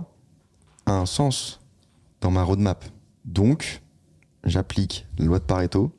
a 0.86 0.94
un 0.94 1.06
sens 1.06 1.60
dans 2.22 2.32
ma 2.32 2.44
roadmap. 2.44 2.84
Donc, 3.26 3.82
j'applique 4.44 5.06
la 5.18 5.26
loi 5.26 5.40
de 5.40 5.44
Pareto. 5.44 5.92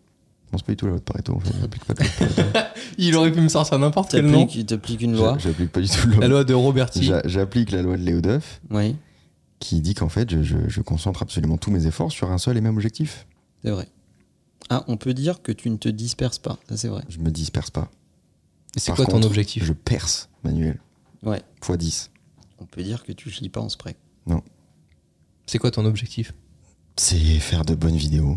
Non, 0.51 0.57
c'est 0.59 0.65
pas 0.65 0.73
du 0.73 0.77
tout 0.77 0.87
la 0.87 0.93
loi 0.93 0.99
de 0.99 1.05
Pareto, 1.05 1.35
en 1.35 1.41
fait. 1.41 1.53
J'applique 1.61 1.85
pas 1.85 1.95
la 1.99 2.05
loi 2.05 2.15
de 2.35 2.43
Pareto. 2.53 2.59
Il 2.99 3.15
aurait 3.17 3.33
pu 3.33 3.41
me 3.41 3.49
sortir 3.49 3.79
n'importe 3.79 4.13
quel 4.13 4.25
nom. 4.27 4.47
t'appliques 4.47 4.67
t'appliques 4.67 5.03
une 5.03 5.15
loi. 5.15 5.35
J'a- 5.39 5.49
J'applique 5.51 5.71
pas 5.73 5.81
du 5.81 5.89
tout 5.89 6.09
la 6.09 6.17
La 6.21 6.29
loi 6.29 6.45
de 6.45 6.55
Roberti. 6.55 7.03
J'a- 7.05 7.23
J'applique 7.27 7.71
la 7.71 7.83
loi 7.83 7.97
de 7.99 8.03
Léo 8.03 8.21
Duff, 8.23 8.61
Oui, 8.71 8.97
qui 9.59 9.81
dit 9.83 9.93
qu'en 9.95 10.09
fait, 10.09 10.31
je, 10.31 10.43
je- 10.43 10.69
je 10.69 10.81
concentre 10.81 11.21
absolument 11.23 11.59
tous 11.59 11.71
mes 11.71 11.87
efforts 11.87 12.11
sur 12.13 12.31
un 12.31 12.39
seul 12.39 12.57
et 12.57 12.61
même 12.63 12.77
objectif. 12.77 13.27
c'est 13.63 13.71
vrai. 13.71 13.89
Ah, 14.71 14.85
on 14.89 14.97
peut 14.99 15.15
dire 15.15 15.41
que 15.43 15.51
tu 15.53 15.71
ne 15.71 15.77
te 15.77 15.89
disperses 15.89 16.39
pas. 16.39 16.59
Ça, 16.69 16.77
c'est 16.77 16.89
vrai. 16.89 17.03
Je 17.09 17.19
me 17.21 17.31
disperse 17.31 17.71
pas. 17.71 17.91
C'est 18.77 18.95
quoi 18.95 19.07
ton 19.07 19.23
objectif 19.23 19.65
Je 19.65 19.73
perce, 19.73 20.29
Manuel. 20.45 20.81
Ouais. 21.23 21.43
Fois 21.63 21.77
10. 21.77 22.11
On 22.61 22.67
peut 22.67 22.83
dire 22.83 23.05
que 23.05 23.13
tu 23.13 23.29
lis 23.31 23.49
pas 23.49 23.61
en 23.61 23.69
spray. 23.69 23.97
C'est 25.47 25.59
quoi 25.59 25.71
ton 25.71 25.87
objectif 25.87 26.35
C'est 26.97 27.19
faire 27.39 27.65
de 27.65 27.75
bonnes 27.75 27.97
vidéos. 27.97 28.37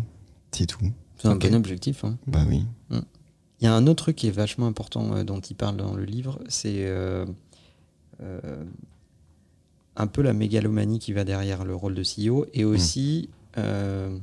C'est 0.51 0.65
tout. 0.65 0.91
C'est 1.17 1.27
un 1.27 1.35
bon 1.35 1.55
objectif. 1.55 2.05
Hein. 2.05 2.17
Bah 2.25 2.45
oui. 2.47 2.65
Il 2.89 3.65
y 3.65 3.67
a 3.67 3.75
un 3.75 3.85
autre 3.85 4.03
truc 4.03 4.15
qui 4.15 4.27
est 4.27 4.31
vachement 4.31 4.65
important 4.65 5.13
euh, 5.13 5.23
dont 5.23 5.39
il 5.39 5.55
parle 5.55 5.77
dans 5.77 5.93
le 5.93 6.03
livre, 6.03 6.39
c'est 6.47 6.85
euh, 6.87 7.25
euh, 8.23 8.63
un 9.95 10.07
peu 10.07 10.21
la 10.21 10.33
mégalomanie 10.33 10.99
qui 10.99 11.13
va 11.13 11.23
derrière 11.23 11.63
le 11.63 11.75
rôle 11.75 11.93
de 11.93 12.03
CEO 12.03 12.47
et 12.53 12.63
aussi 12.63 13.29
euh, 13.57 14.17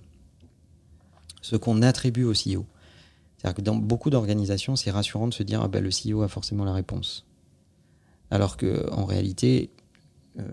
ce 1.42 1.56
qu'on 1.56 1.82
attribue 1.82 2.24
au 2.24 2.32
CEO. 2.32 2.64
C'est-à-dire 3.38 3.56
que 3.56 3.62
dans 3.62 3.76
beaucoup 3.76 4.10
d'organisations, 4.10 4.76
c'est 4.76 4.90
rassurant 4.90 5.28
de 5.28 5.34
se 5.34 5.42
dire 5.42 5.62
ah 5.62 5.68
ben, 5.68 5.82
le 5.82 5.90
CEO 5.90 6.22
a 6.22 6.28
forcément 6.28 6.64
la 6.64 6.72
réponse. 6.72 7.24
Alors 8.30 8.56
que 8.56 8.90
en 8.90 9.04
réalité, 9.04 9.70
euh, 10.38 10.44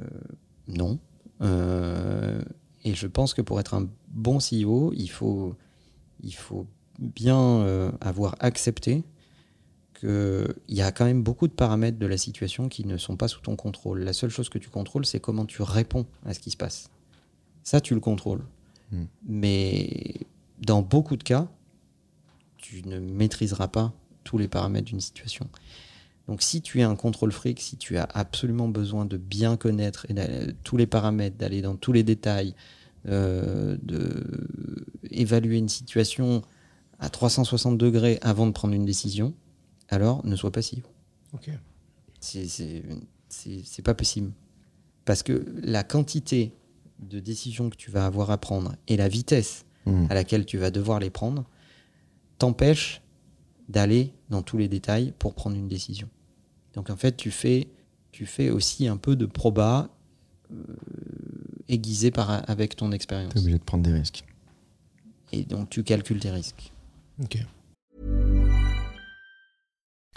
non. 0.67 0.99
Euh, 1.41 2.41
et 2.83 2.93
je 2.93 3.07
pense 3.07 3.33
que 3.33 3.41
pour 3.41 3.59
être 3.59 3.73
un 3.73 3.87
bon 4.09 4.37
CEO, 4.37 4.93
il 4.95 5.07
faut, 5.07 5.55
il 6.21 6.35
faut 6.35 6.67
bien 6.99 7.39
euh, 7.39 7.91
avoir 8.01 8.35
accepté 8.39 9.03
qu'il 9.99 10.55
y 10.67 10.81
a 10.81 10.91
quand 10.91 11.05
même 11.05 11.23
beaucoup 11.23 11.47
de 11.47 11.53
paramètres 11.53 11.97
de 11.97 12.05
la 12.05 12.17
situation 12.17 12.69
qui 12.69 12.85
ne 12.85 12.97
sont 12.97 13.17
pas 13.17 13.27
sous 13.27 13.41
ton 13.41 13.55
contrôle. 13.55 14.01
La 14.01 14.13
seule 14.13 14.29
chose 14.29 14.49
que 14.49 14.59
tu 14.59 14.69
contrôles, 14.69 15.05
c'est 15.05 15.19
comment 15.19 15.45
tu 15.45 15.61
réponds 15.61 16.05
à 16.25 16.33
ce 16.33 16.39
qui 16.39 16.51
se 16.51 16.57
passe. 16.57 16.89
Ça, 17.63 17.81
tu 17.81 17.95
le 17.95 17.99
contrôles. 17.99 18.43
Mm. 18.91 19.03
Mais 19.27 20.13
dans 20.59 20.81
beaucoup 20.81 21.17
de 21.17 21.23
cas, 21.23 21.47
tu 22.67 22.81
ne 22.87 22.99
maîtriseras 22.99 23.67
pas 23.67 23.93
tous 24.23 24.37
les 24.39 24.47
paramètres 24.47 24.87
d'une 24.87 24.99
situation. 25.01 25.47
Donc 26.27 26.41
si 26.41 26.61
tu 26.61 26.79
es 26.79 26.83
un 26.83 26.95
contrôle 26.95 27.31
fric, 27.31 27.59
si 27.59 27.77
tu 27.77 27.97
as 27.97 28.07
absolument 28.13 28.67
besoin 28.67 29.05
de 29.05 29.17
bien 29.17 29.55
connaître 29.57 30.07
et 30.09 30.15
tous 30.63 30.75
les 30.77 30.87
paramètres, 30.87 31.37
d'aller 31.37 31.61
dans 31.61 31.75
tous 31.75 31.91
les 31.91 32.01
détails, 32.03 32.55
euh, 33.07 33.77
de 33.83 34.23
évaluer 35.11 35.57
une 35.57 35.69
situation 35.69 36.41
à 36.99 37.09
360 37.09 37.77
degrés 37.77 38.17
avant 38.21 38.47
de 38.47 38.51
prendre 38.51 38.73
une 38.73 38.85
décision, 38.85 39.35
alors 39.89 40.25
ne 40.25 40.35
sois 40.35 40.51
pas 40.51 40.61
CEO. 40.63 40.81
Ok. 41.33 41.49
C'est- 42.19 42.47
C'est 42.47 42.83
c'est- 43.29 43.61
c'est 43.63 43.81
pas 43.83 43.93
possible. 43.93 44.31
Parce 45.03 45.21
que 45.21 45.45
la 45.61 45.83
quantité 45.83 46.53
de 46.99 47.19
décisions 47.19 47.69
que 47.69 47.75
tu 47.75 47.91
vas 47.91 48.05
avoir 48.07 48.31
à 48.31 48.37
prendre 48.39 48.75
et 48.87 48.97
la 48.97 49.07
vitesse 49.09 49.65
Hmm. 49.85 50.07
à 50.09 50.15
laquelle 50.15 50.45
tu 50.47 50.57
vas 50.57 50.71
devoir 50.71 50.99
les 50.99 51.11
prendre 51.11 51.45
t'empêche 52.37 53.01
d'aller 53.69 54.13
dans 54.29 54.41
tous 54.41 54.57
les 54.57 54.67
détails 54.67 55.13
pour 55.17 55.33
prendre 55.33 55.55
une 55.55 55.67
décision. 55.67 56.09
Donc 56.73 56.89
en 56.89 56.95
fait, 56.95 57.15
tu 57.17 57.31
fais, 57.31 57.67
tu 58.11 58.25
fais 58.25 58.49
aussi 58.49 58.87
un 58.87 58.97
peu 58.97 59.15
de 59.15 59.25
proba 59.25 59.89
euh, 60.51 60.55
aiguisé 61.67 62.11
par, 62.11 62.49
avec 62.49 62.75
ton 62.75 62.91
expérience. 62.91 63.33
T'es 63.33 63.39
obligé 63.39 63.57
de 63.57 63.63
prendre 63.63 63.83
des 63.83 63.93
risques. 63.93 64.23
Et 65.31 65.43
donc 65.43 65.69
tu 65.69 65.83
calcules 65.83 66.19
tes 66.19 66.31
risques. 66.31 66.71
Ok. 67.23 67.37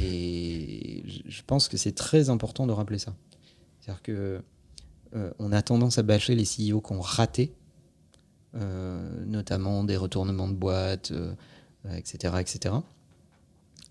Et 0.00 1.04
je- 1.28 1.42
pense 1.46 1.68
que 1.68 1.76
c'est 1.76 1.92
très 1.92 2.30
important 2.30 2.66
de 2.66 2.72
rappeler 2.72 2.98
ça. 2.98 3.14
C'est-à-dire 3.80 4.02
que 4.02 4.40
euh, 5.14 5.30
on 5.38 5.52
a 5.52 5.60
tendance 5.62 5.98
à 5.98 6.02
bâcher 6.02 6.34
les 6.34 6.44
CEO 6.44 6.80
qui 6.80 6.92
ont 6.92 7.00
raté, 7.00 7.52
euh, 8.54 9.24
notamment 9.26 9.84
des 9.84 9.96
retournements 9.96 10.48
de 10.48 10.54
boîte, 10.54 11.10
euh, 11.12 11.34
etc., 11.96 12.34
etc. 12.40 12.74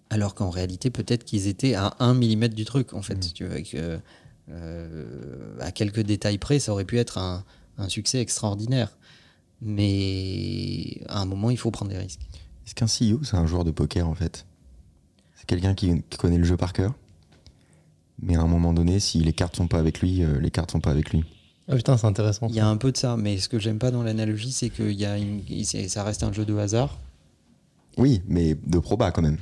Alors 0.09 0.33
qu'en 0.35 0.49
réalité, 0.49 0.89
peut-être 0.89 1.23
qu'ils 1.23 1.47
étaient 1.47 1.75
à 1.75 1.95
1 1.99 2.13
mm 2.15 2.47
du 2.49 2.65
truc, 2.65 2.93
en 2.93 3.01
fait. 3.01 3.23
si 3.23 3.33
tu 3.33 3.47
que, 3.47 3.99
euh, 4.49 5.55
à 5.59 5.71
quelques 5.71 6.01
détails 6.01 6.37
près, 6.37 6.59
ça 6.59 6.71
aurait 6.73 6.85
pu 6.85 6.97
être 6.97 7.17
un, 7.17 7.45
un 7.77 7.87
succès 7.89 8.19
extraordinaire. 8.19 8.97
Mais 9.61 11.01
à 11.07 11.21
un 11.21 11.25
moment, 11.25 11.49
il 11.51 11.57
faut 11.57 11.71
prendre 11.71 11.91
des 11.91 11.97
risques. 11.97 12.21
Est-ce 12.65 12.75
qu'un 12.75 12.87
CEO, 12.87 13.23
c'est 13.23 13.37
un 13.37 13.45
joueur 13.45 13.63
de 13.63 13.71
poker 13.71 14.07
en 14.07 14.15
fait? 14.15 14.45
C'est 15.41 15.47
quelqu'un 15.47 15.73
qui, 15.73 16.03
qui 16.07 16.17
connaît 16.19 16.37
le 16.37 16.43
jeu 16.43 16.55
par 16.55 16.71
cœur, 16.71 16.93
mais 18.21 18.35
à 18.35 18.41
un 18.41 18.47
moment 18.47 18.73
donné, 18.73 18.99
si 18.99 19.17
les 19.17 19.33
cartes 19.33 19.55
sont 19.55 19.65
pas 19.65 19.79
avec 19.79 19.99
lui, 19.99 20.21
euh, 20.21 20.39
les 20.39 20.51
cartes 20.51 20.69
sont 20.69 20.79
pas 20.79 20.91
avec 20.91 21.09
lui. 21.09 21.23
Ah 21.67 21.75
putain, 21.75 21.97
c'est 21.97 22.05
intéressant. 22.05 22.45
Il 22.49 22.55
y 22.55 22.59
a 22.59 22.67
un 22.67 22.77
peu 22.77 22.91
de 22.91 22.97
ça, 22.97 23.17
mais 23.17 23.39
ce 23.39 23.49
que 23.49 23.57
j'aime 23.57 23.79
pas 23.79 23.89
dans 23.89 24.03
l'analogie, 24.03 24.51
c'est 24.51 24.69
que 24.69 24.83
y 24.83 25.03
a 25.03 25.17
une, 25.17 25.41
ça 25.63 26.03
reste 26.03 26.21
un 26.21 26.31
jeu 26.31 26.45
de 26.45 26.55
hasard. 26.55 26.99
Oui, 27.97 28.21
mais 28.27 28.55
de 28.67 28.77
proba 28.77 29.09
quand 29.09 29.23
même. 29.23 29.39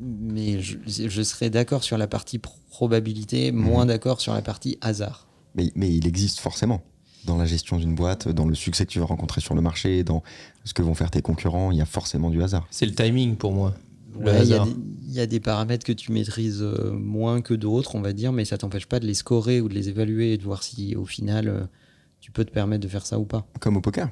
Mais 0.00 0.60
je, 0.60 0.78
je 0.84 1.22
serais 1.22 1.48
d'accord 1.48 1.84
sur 1.84 1.96
la 1.96 2.08
partie 2.08 2.40
probabilité, 2.70 3.52
moins 3.52 3.86
d'accord 3.86 4.20
sur 4.20 4.34
la 4.34 4.42
partie 4.42 4.78
hasard. 4.80 5.28
Mais, 5.54 5.70
mais 5.76 5.94
il 5.94 6.08
existe 6.08 6.40
forcément. 6.40 6.82
Dans 7.24 7.36
la 7.36 7.46
gestion 7.46 7.76
d'une 7.76 7.94
boîte, 7.94 8.28
dans 8.28 8.46
le 8.46 8.54
succès 8.54 8.86
que 8.86 8.90
tu 8.90 8.98
vas 8.98 9.06
rencontrer 9.06 9.40
sur 9.40 9.54
le 9.54 9.60
marché, 9.60 10.04
dans 10.04 10.22
ce 10.64 10.74
que 10.74 10.82
vont 10.82 10.94
faire 10.94 11.10
tes 11.10 11.22
concurrents, 11.22 11.72
il 11.72 11.78
y 11.78 11.80
a 11.80 11.86
forcément 11.86 12.30
du 12.30 12.42
hasard. 12.42 12.66
C'est 12.70 12.86
le 12.86 12.94
timing 12.94 13.36
pour 13.36 13.52
moi. 13.52 13.74
Ouais, 14.20 14.42
Il 14.42 14.48
y, 14.48 14.54
a 14.54 14.64
des- 14.64 14.74
il 15.08 15.12
y 15.12 15.20
a 15.20 15.26
des 15.26 15.40
paramètres 15.40 15.84
que 15.84 15.92
tu 15.92 16.12
maîtrises 16.12 16.62
euh, 16.62 16.92
moins 16.92 17.40
que 17.42 17.54
d'autres, 17.54 17.94
on 17.94 18.00
va 18.00 18.12
dire, 18.12 18.32
mais 18.32 18.44
ça 18.44 18.56
t'empêche 18.58 18.86
pas 18.86 19.00
de 19.00 19.06
les 19.06 19.14
scorer 19.14 19.60
ou 19.60 19.68
de 19.68 19.74
les 19.74 19.88
évaluer 19.88 20.32
et 20.32 20.38
de 20.38 20.42
voir 20.42 20.62
si 20.62 20.96
au 20.96 21.04
final 21.06 21.48
euh, 21.48 21.60
tu 22.20 22.30
peux 22.32 22.44
te 22.44 22.50
permettre 22.50 22.82
de 22.82 22.88
faire 22.88 23.04
ça 23.06 23.18
ou 23.18 23.24
pas. 23.24 23.46
Comme 23.60 23.76
au 23.76 23.80
poker. 23.80 24.08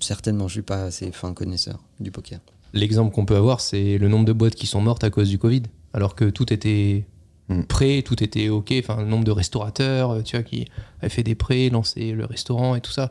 Certainement, 0.00 0.48
je 0.48 0.54
suis 0.54 0.62
pas 0.62 0.84
assez 0.84 1.12
fin 1.12 1.32
connaisseur 1.32 1.78
du 2.00 2.10
poker. 2.10 2.40
L'exemple 2.74 3.14
qu'on 3.14 3.26
peut 3.26 3.36
avoir, 3.36 3.60
c'est 3.60 3.98
le 3.98 4.08
nombre 4.08 4.24
de 4.24 4.32
boîtes 4.32 4.54
qui 4.54 4.66
sont 4.66 4.80
mortes 4.80 5.04
à 5.04 5.10
cause 5.10 5.28
du 5.28 5.38
Covid, 5.38 5.62
alors 5.92 6.14
que 6.14 6.24
tout 6.30 6.52
était 6.52 7.06
Mm. 7.48 7.62
prêt, 7.64 8.02
tout 8.02 8.22
était 8.22 8.48
ok. 8.48 8.72
Enfin, 8.78 9.02
le 9.02 9.08
nombre 9.08 9.24
de 9.24 9.30
restaurateurs, 9.32 10.10
euh, 10.12 10.22
tu 10.22 10.36
vois, 10.36 10.44
qui 10.44 10.66
avaient 11.00 11.08
fait 11.08 11.24
des 11.24 11.34
prêts, 11.34 11.68
lancé 11.70 12.12
le 12.12 12.24
restaurant 12.24 12.76
et 12.76 12.80
tout 12.80 12.92
ça. 12.92 13.10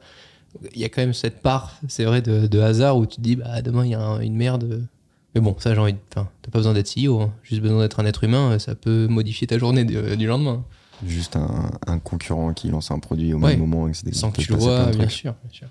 Il 0.73 0.79
y 0.79 0.85
a 0.85 0.89
quand 0.89 1.01
même 1.01 1.13
cette 1.13 1.41
part, 1.41 1.77
c'est 1.89 2.05
vrai, 2.05 2.21
de, 2.21 2.47
de 2.47 2.59
hasard 2.59 2.97
où 2.97 3.05
tu 3.05 3.17
te 3.17 3.21
dis, 3.21 3.35
bah 3.35 3.61
demain 3.61 3.85
il 3.85 3.91
y 3.91 3.93
a 3.93 4.01
un- 4.01 4.19
une 4.21 4.35
merde. 4.35 4.87
Mais 5.35 5.41
bon, 5.41 5.55
ça 5.59 5.73
j'ai 5.73 5.79
envie. 5.79 5.93
de- 5.93 5.99
Enfin, 6.11 6.29
t'as 6.41 6.51
pas 6.51 6.59
besoin 6.59 6.73
d'être 6.73 6.89
CEO, 6.93 7.21
hein. 7.21 7.33
juste 7.43 7.61
besoin 7.61 7.79
d'être 7.81 7.99
un 7.99 8.05
être 8.05 8.23
humain, 8.23 8.59
ça 8.59 8.75
peut 8.75 9.07
modifier 9.07 9.47
ta 9.47 9.57
journée 9.57 9.85
du, 9.85 10.17
du 10.17 10.27
lendemain. 10.27 10.63
Juste 11.05 11.35
un, 11.35 11.71
un 11.87 11.97
concurrent 11.99 12.53
qui 12.53 12.67
lance 12.67 12.91
un 12.91 12.99
produit 12.99 13.33
au 13.33 13.37
Ouais. 13.39 13.51
même 13.51 13.59
moment 13.59 13.87
et 13.87 13.91
que 13.91 13.97
c'est 13.97 14.13
Sans 14.13 14.31
que 14.31 14.41
tu 14.41 14.51
le 14.51 14.57
vois, 14.57 14.85
bien 14.91 15.09
sûr, 15.09 15.33
bien 15.43 15.51
sûr. 15.51 15.67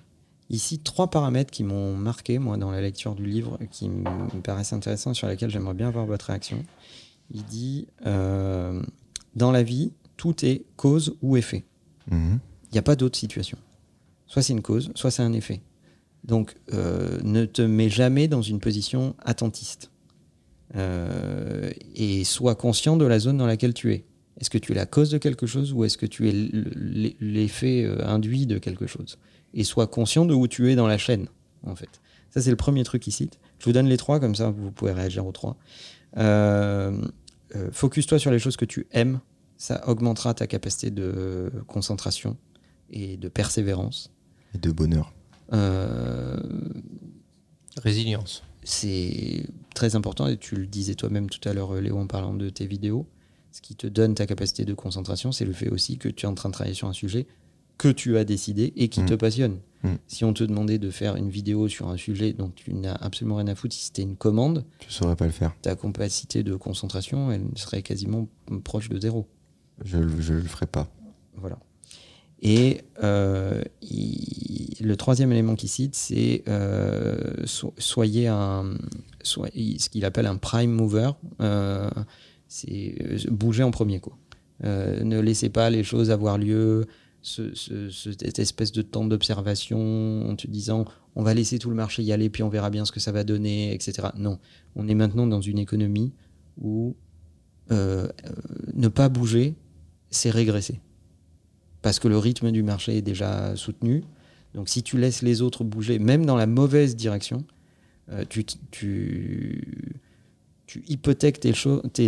Ici, 0.48 0.80
trois 0.80 1.08
paramètres 1.10 1.52
qui 1.52 1.62
m'ont 1.62 1.94
marqué, 1.96 2.40
moi, 2.40 2.56
dans 2.56 2.72
la 2.72 2.80
lecture 2.80 3.14
du 3.14 3.24
livre, 3.24 3.56
qui 3.70 3.88
me 3.88 4.40
paraissent 4.40 4.72
intéressants, 4.72 5.14
sur 5.14 5.28
lesquels 5.28 5.50
j'aimerais 5.50 5.74
bien 5.74 5.86
avoir 5.88 6.06
votre 6.06 6.26
réaction. 6.26 6.64
Il 7.32 7.44
dit 7.44 7.86
euh, 8.06 8.82
Dans 9.36 9.52
la 9.52 9.62
vie, 9.62 9.92
tout 10.16 10.44
est 10.44 10.64
cause 10.76 11.14
ou 11.22 11.36
effet. 11.36 11.64
Mhm. 12.10 12.40
Il 12.70 12.72
n'y 12.72 12.78
a 12.78 12.82
pas 12.82 12.96
d'autre 12.96 13.16
situation. 13.16 13.58
Soit 14.26 14.42
c'est 14.42 14.52
une 14.52 14.62
cause, 14.62 14.90
soit 14.96 15.12
c'est 15.12 15.22
un 15.22 15.32
effet. 15.32 15.60
Donc, 16.24 16.56
euh, 16.72 17.18
ne 17.22 17.44
te 17.44 17.62
mets 17.62 17.88
jamais 17.88 18.28
dans 18.28 18.42
une 18.42 18.60
position 18.60 19.14
attentiste. 19.20 19.90
Euh, 20.76 21.70
et 21.96 22.24
sois 22.24 22.54
conscient 22.54 22.96
de 22.96 23.04
la 23.04 23.18
zone 23.18 23.38
dans 23.38 23.46
laquelle 23.46 23.74
tu 23.74 23.92
es. 23.92 24.04
Est-ce 24.38 24.50
que 24.50 24.58
tu 24.58 24.72
es 24.72 24.74
la 24.74 24.86
cause 24.86 25.10
de 25.10 25.18
quelque 25.18 25.46
chose 25.46 25.72
ou 25.72 25.84
est-ce 25.84 25.98
que 25.98 26.06
tu 26.06 26.28
es 26.28 26.32
l'effet 27.20 27.84
euh, 27.84 28.06
induit 28.06 28.46
de 28.46 28.58
quelque 28.58 28.86
chose? 28.86 29.18
Et 29.52 29.64
sois 29.64 29.86
conscient 29.86 30.24
de 30.24 30.34
où 30.34 30.46
tu 30.46 30.70
es 30.70 30.76
dans 30.76 30.86
la 30.86 30.98
chaîne, 30.98 31.26
en 31.66 31.74
fait. 31.74 32.00
Ça, 32.30 32.40
c'est 32.40 32.50
le 32.50 32.56
premier 32.56 32.84
truc 32.84 33.02
qu'il 33.02 33.12
cite. 33.12 33.40
Je 33.58 33.64
vous 33.64 33.72
donne 33.72 33.88
les 33.88 33.96
trois, 33.96 34.20
comme 34.20 34.36
ça, 34.36 34.50
vous 34.50 34.70
pouvez 34.70 34.92
réagir 34.92 35.26
aux 35.26 35.32
trois. 35.32 35.56
Focus-toi 37.72 38.20
sur 38.20 38.30
les 38.30 38.38
choses 38.38 38.56
que 38.56 38.64
tu 38.64 38.86
aimes. 38.92 39.20
Ça 39.56 39.86
augmentera 39.88 40.32
ta 40.32 40.46
capacité 40.46 40.92
de 40.92 41.50
concentration 41.66 42.36
et 42.88 43.16
de 43.16 43.28
persévérance. 43.28 44.12
Et 44.54 44.58
de 44.58 44.70
bonheur. 44.70 45.12
Euh, 45.52 46.38
Résilience. 47.76 48.42
c'est 48.62 49.46
très 49.74 49.96
important 49.96 50.26
et 50.28 50.36
tu 50.36 50.54
le 50.56 50.66
disais 50.66 50.94
toi-même 50.94 51.30
tout 51.30 51.46
à 51.48 51.52
l'heure, 51.52 51.74
Léo, 51.80 51.98
en 51.98 52.06
parlant 52.06 52.34
de 52.34 52.50
tes 52.50 52.66
vidéos. 52.66 53.06
Ce 53.52 53.60
qui 53.62 53.74
te 53.74 53.86
donne 53.86 54.14
ta 54.14 54.26
capacité 54.26 54.64
de 54.64 54.74
concentration, 54.74 55.32
c'est 55.32 55.44
le 55.44 55.52
fait 55.52 55.68
aussi 55.70 55.98
que 55.98 56.08
tu 56.08 56.26
es 56.26 56.28
en 56.28 56.34
train 56.34 56.48
de 56.50 56.54
travailler 56.54 56.74
sur 56.74 56.88
un 56.88 56.92
sujet 56.92 57.26
que 57.78 57.88
tu 57.88 58.16
as 58.18 58.24
décidé 58.24 58.72
et 58.76 58.88
qui 58.88 59.00
Mm. 59.00 59.06
te 59.06 59.14
passionne. 59.14 59.58
Mm. 59.82 59.88
Si 60.06 60.24
on 60.24 60.34
te 60.34 60.44
demandait 60.44 60.78
de 60.78 60.90
faire 60.90 61.16
une 61.16 61.30
vidéo 61.30 61.66
sur 61.66 61.88
un 61.88 61.96
sujet 61.96 62.32
dont 62.34 62.50
tu 62.54 62.74
n'as 62.74 62.92
absolument 62.94 63.36
rien 63.36 63.46
à 63.48 63.54
foutre, 63.54 63.74
si 63.74 63.86
c'était 63.86 64.02
une 64.02 64.16
commande, 64.16 64.64
Tu 64.78 64.90
saurais 64.92 65.16
pas 65.16 65.24
le 65.24 65.32
faire. 65.32 65.52
ta 65.62 65.74
capacité 65.74 66.42
de 66.42 66.54
concentration, 66.56 67.32
elle 67.32 67.46
serait 67.56 67.82
quasiment 67.82 68.28
proche 68.62 68.88
de 68.90 69.00
zéro. 69.00 69.26
Je, 69.82 69.96
je 70.20 70.34
le 70.34 70.42
ferai 70.42 70.66
pas. 70.66 70.88
Voilà. 71.36 71.58
Et 72.42 72.80
euh, 73.02 73.62
le 74.80 74.94
troisième 74.96 75.30
élément 75.32 75.54
qu'il 75.56 75.68
cite, 75.68 75.94
c'est 75.94 76.42
euh, 76.48 77.18
so- 77.44 77.74
soyez 77.76 78.28
un, 78.28 78.76
ce 79.22 79.88
qu'il 79.90 80.04
appelle 80.06 80.26
un 80.26 80.36
prime 80.36 80.70
mover. 80.70 81.10
Euh, 81.42 81.90
c'est 82.48 82.94
bouger 83.30 83.62
en 83.62 83.70
premier. 83.70 84.00
Euh, 84.64 85.04
ne 85.04 85.20
laissez 85.20 85.50
pas 85.50 85.68
les 85.70 85.84
choses 85.84 86.10
avoir 86.10 86.38
lieu, 86.38 86.86
ce- 87.22 87.54
ce- 87.54 87.90
ce- 87.90 88.12
cette 88.12 88.38
espèce 88.38 88.72
de 88.72 88.80
temps 88.82 89.04
d'observation 89.04 90.26
en 90.28 90.34
te 90.34 90.46
disant 90.46 90.86
on 91.16 91.22
va 91.22 91.34
laisser 91.34 91.58
tout 91.58 91.68
le 91.70 91.76
marché 91.76 92.02
y 92.02 92.12
aller, 92.12 92.30
puis 92.30 92.42
on 92.42 92.48
verra 92.48 92.70
bien 92.70 92.84
ce 92.86 92.92
que 92.92 93.00
ça 93.00 93.12
va 93.12 93.22
donner, 93.24 93.74
etc. 93.74 94.08
Non, 94.16 94.38
on 94.76 94.88
est 94.88 94.94
maintenant 94.94 95.26
dans 95.26 95.40
une 95.42 95.58
économie 95.58 96.12
où 96.60 96.96
ne 97.70 98.88
pas 98.88 99.08
bouger, 99.08 99.54
c'est 100.10 100.30
régresser 100.30 100.80
parce 101.82 101.98
que 101.98 102.08
le 102.08 102.18
rythme 102.18 102.50
du 102.50 102.62
marché 102.62 102.96
est 102.98 103.02
déjà 103.02 103.54
soutenu. 103.56 104.04
Donc 104.54 104.68
si 104.68 104.82
tu 104.82 104.98
laisses 104.98 105.22
les 105.22 105.42
autres 105.42 105.64
bouger, 105.64 105.98
même 105.98 106.26
dans 106.26 106.36
la 106.36 106.46
mauvaise 106.46 106.96
direction, 106.96 107.44
euh, 108.10 108.24
tu, 108.28 108.44
t- 108.44 108.58
tu, 108.70 109.94
tu 110.66 110.82
hypothèques 110.88 111.40
tes, 111.40 111.52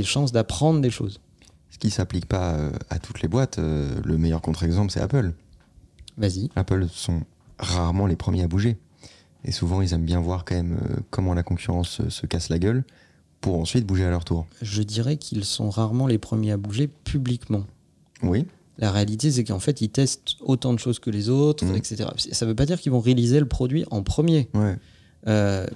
chances 0.05 0.33
d'apprendre 0.33 0.81
des 0.81 0.91
choses. 0.91 1.21
Ce 1.71 1.79
qui 1.79 1.91
s'applique 1.91 2.27
pas 2.27 2.55
euh, 2.55 2.73
à 2.91 2.99
toutes 2.99 3.23
les 3.23 3.29
boîtes, 3.29 3.59
euh, 3.59 4.01
le 4.05 4.19
meilleur 4.19 4.43
contre-exemple, 4.43 4.91
c'est 4.91 5.01
Apple. 5.01 5.33
Vas-y. 6.19 6.51
Apple 6.57 6.87
sont 6.91 7.23
rarement 7.59 8.07
les 8.07 8.17
premiers 8.17 8.43
à 8.43 8.49
bouger. 8.49 8.77
Et 9.45 9.53
souvent, 9.53 9.81
ils 9.81 9.93
aiment 9.93 10.05
bien 10.05 10.21
voir 10.21 10.45
quand 10.45 10.55
même 10.55 10.79
comment 11.11 11.35
la 11.35 11.43
concurrence 11.43 12.07
se 12.09 12.27
casse 12.27 12.49
la 12.49 12.61
gueule 12.61 12.85
pour 13.41 13.59
ensuite 13.59 13.85
bouger 13.85 14.05
à 14.05 14.11
leur 14.11 14.25
tour. 14.25 14.47
Je 14.61 14.83
dirais 14.83 15.17
qu'ils 15.17 15.45
sont 15.45 15.69
rarement 15.69 16.07
les 16.07 16.19
premiers 16.19 16.53
à 16.53 16.57
bouger 16.57 16.87
publiquement. 16.87 17.65
Oui, 18.23 18.47
La 18.79 18.91
réalité, 18.91 19.31
c'est 19.31 19.45
qu'en 19.45 19.59
fait, 19.61 19.81
ils 19.81 19.91
testent 19.91 20.37
autant 20.41 20.73
de 20.73 20.79
choses 20.79 20.99
que 20.99 21.11
les 21.11 21.29
autres, 21.29 21.65
Mhm. 21.65 21.77
etc. 21.77 22.05
Ça 22.33 22.47
ne 22.47 22.51
veut 22.51 22.55
pas 22.57 22.67
dire 22.67 22.81
qu'ils 22.81 22.93
vont 22.93 23.01
réaliser 23.01 23.39
le 23.39 23.47
produit 23.47 23.85
en 23.91 24.03
premier, 24.03 24.49
ouais. 24.55 24.77
Euh, 25.29 25.67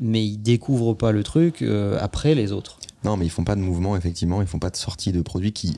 mais 0.00 0.26
ils 0.26 0.38
découvrent 0.38 0.94
pas 0.94 1.12
le 1.12 1.22
truc 1.22 1.62
euh, 1.62 1.96
après 2.00 2.34
les 2.34 2.50
autres. 2.50 2.78
Non, 3.04 3.16
mais 3.16 3.26
ils 3.26 3.30
font 3.30 3.44
pas 3.44 3.54
de 3.54 3.60
mouvement, 3.60 3.96
effectivement. 3.96 4.40
Ils 4.42 4.48
font 4.48 4.58
pas 4.58 4.70
de 4.70 4.76
sortie 4.76 5.12
de 5.12 5.22
produits 5.22 5.52
qui 5.52 5.76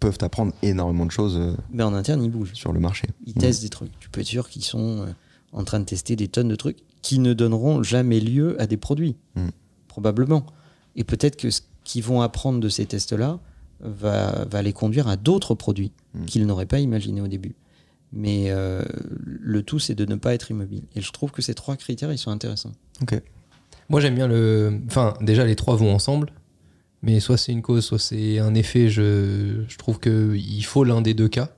peuvent 0.00 0.16
apprendre 0.22 0.52
énormément 0.62 1.04
de 1.04 1.10
choses 1.10 1.36
euh, 1.36 1.54
Mais 1.72 1.82
en 1.82 1.92
interne, 1.92 2.22
ils 2.24 2.30
bougent. 2.30 2.54
sur 2.54 2.72
le 2.72 2.80
marché. 2.80 3.06
Ils 3.26 3.34
testent 3.34 3.62
des 3.62 3.68
trucs. 3.68 3.90
Tu 4.00 4.08
peux 4.08 4.22
être 4.22 4.26
sûr 4.26 4.48
qu'ils 4.48 4.64
sont 4.64 5.04
en 5.52 5.64
train 5.64 5.78
de 5.80 5.84
tester 5.84 6.16
des 6.16 6.28
tonnes 6.28 6.48
de 6.48 6.56
trucs 6.56 6.78
qui 7.02 7.18
ne 7.18 7.34
donneront 7.34 7.82
jamais 7.82 8.18
lieu 8.20 8.58
à 8.62 8.66
des 8.66 8.78
produits. 8.78 9.16
Mm. 9.36 9.48
Probablement. 9.88 10.46
Et 10.96 11.04
peut-être 11.04 11.36
que 11.36 11.50
ce 11.50 11.60
qu'ils 11.84 12.02
vont 12.02 12.22
apprendre 12.22 12.60
de 12.60 12.68
ces 12.70 12.86
tests-là 12.86 13.40
va, 13.84 14.44
va 14.50 14.62
les 14.62 14.72
conduire 14.72 15.06
à 15.08 15.16
d'autres 15.16 15.54
produits 15.54 15.92
Mm. 16.14 16.24
qu'ils 16.26 16.46
n'auraient 16.46 16.66
pas 16.66 16.78
imaginés 16.78 17.20
au 17.20 17.26
début. 17.28 17.54
Mais 18.12 18.44
euh, 18.48 18.82
le 19.26 19.62
tout, 19.62 19.80
c'est 19.80 19.96
de 19.96 20.04
ne 20.04 20.14
pas 20.14 20.34
être 20.34 20.50
immobile. 20.50 20.84
Et 20.94 21.00
je 21.00 21.10
trouve 21.10 21.32
que 21.32 21.42
ces 21.42 21.54
trois 21.54 21.76
critères, 21.76 22.12
ils 22.12 22.18
sont 22.18 22.30
intéressants. 22.30 22.72
Ok. 23.02 23.20
Moi, 23.88 24.00
j'aime 24.00 24.14
bien 24.14 24.28
le. 24.28 24.80
Enfin, 24.86 25.14
déjà, 25.20 25.44
les 25.44 25.56
trois 25.56 25.74
vont 25.74 25.92
ensemble. 25.92 26.32
Mais 27.02 27.18
soit 27.20 27.36
c'est 27.36 27.52
une 27.52 27.60
cause, 27.62 27.84
soit 27.84 27.98
c'est 27.98 28.38
un 28.38 28.54
effet. 28.54 28.88
Je, 28.88 29.64
je 29.66 29.76
trouve 29.76 29.98
qu'il 29.98 30.64
faut 30.64 30.84
l'un 30.84 31.02
des 31.02 31.12
deux 31.12 31.28
cas. 31.28 31.50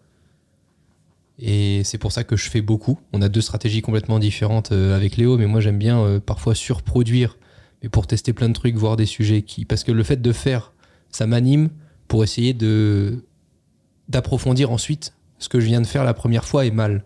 Et 1.38 1.82
c'est 1.84 1.98
pour 1.98 2.12
ça 2.12 2.24
que 2.24 2.36
je 2.36 2.48
fais 2.48 2.62
beaucoup. 2.62 2.98
On 3.12 3.20
a 3.20 3.28
deux 3.28 3.42
stratégies 3.42 3.82
complètement 3.82 4.18
différentes 4.18 4.72
euh, 4.72 4.96
avec 4.96 5.18
Léo, 5.18 5.36
mais 5.36 5.46
moi, 5.46 5.60
j'aime 5.60 5.78
bien 5.78 6.00
euh, 6.00 6.20
parfois 6.20 6.54
surproduire. 6.54 7.36
Mais 7.82 7.90
pour 7.90 8.06
tester 8.06 8.32
plein 8.32 8.48
de 8.48 8.54
trucs, 8.54 8.76
voir 8.76 8.96
des 8.96 9.04
sujets 9.04 9.42
qui. 9.42 9.66
Parce 9.66 9.84
que 9.84 9.92
le 9.92 10.02
fait 10.02 10.22
de 10.22 10.32
faire, 10.32 10.72
ça 11.10 11.26
m'anime 11.26 11.68
pour 12.08 12.24
essayer 12.24 12.54
de 12.54 13.24
d'approfondir 14.08 14.70
ensuite 14.70 15.14
ce 15.38 15.48
que 15.48 15.60
je 15.60 15.66
viens 15.66 15.80
de 15.80 15.86
faire 15.86 16.04
la 16.04 16.14
première 16.14 16.44
fois 16.44 16.64
est 16.64 16.70
mal. 16.70 17.04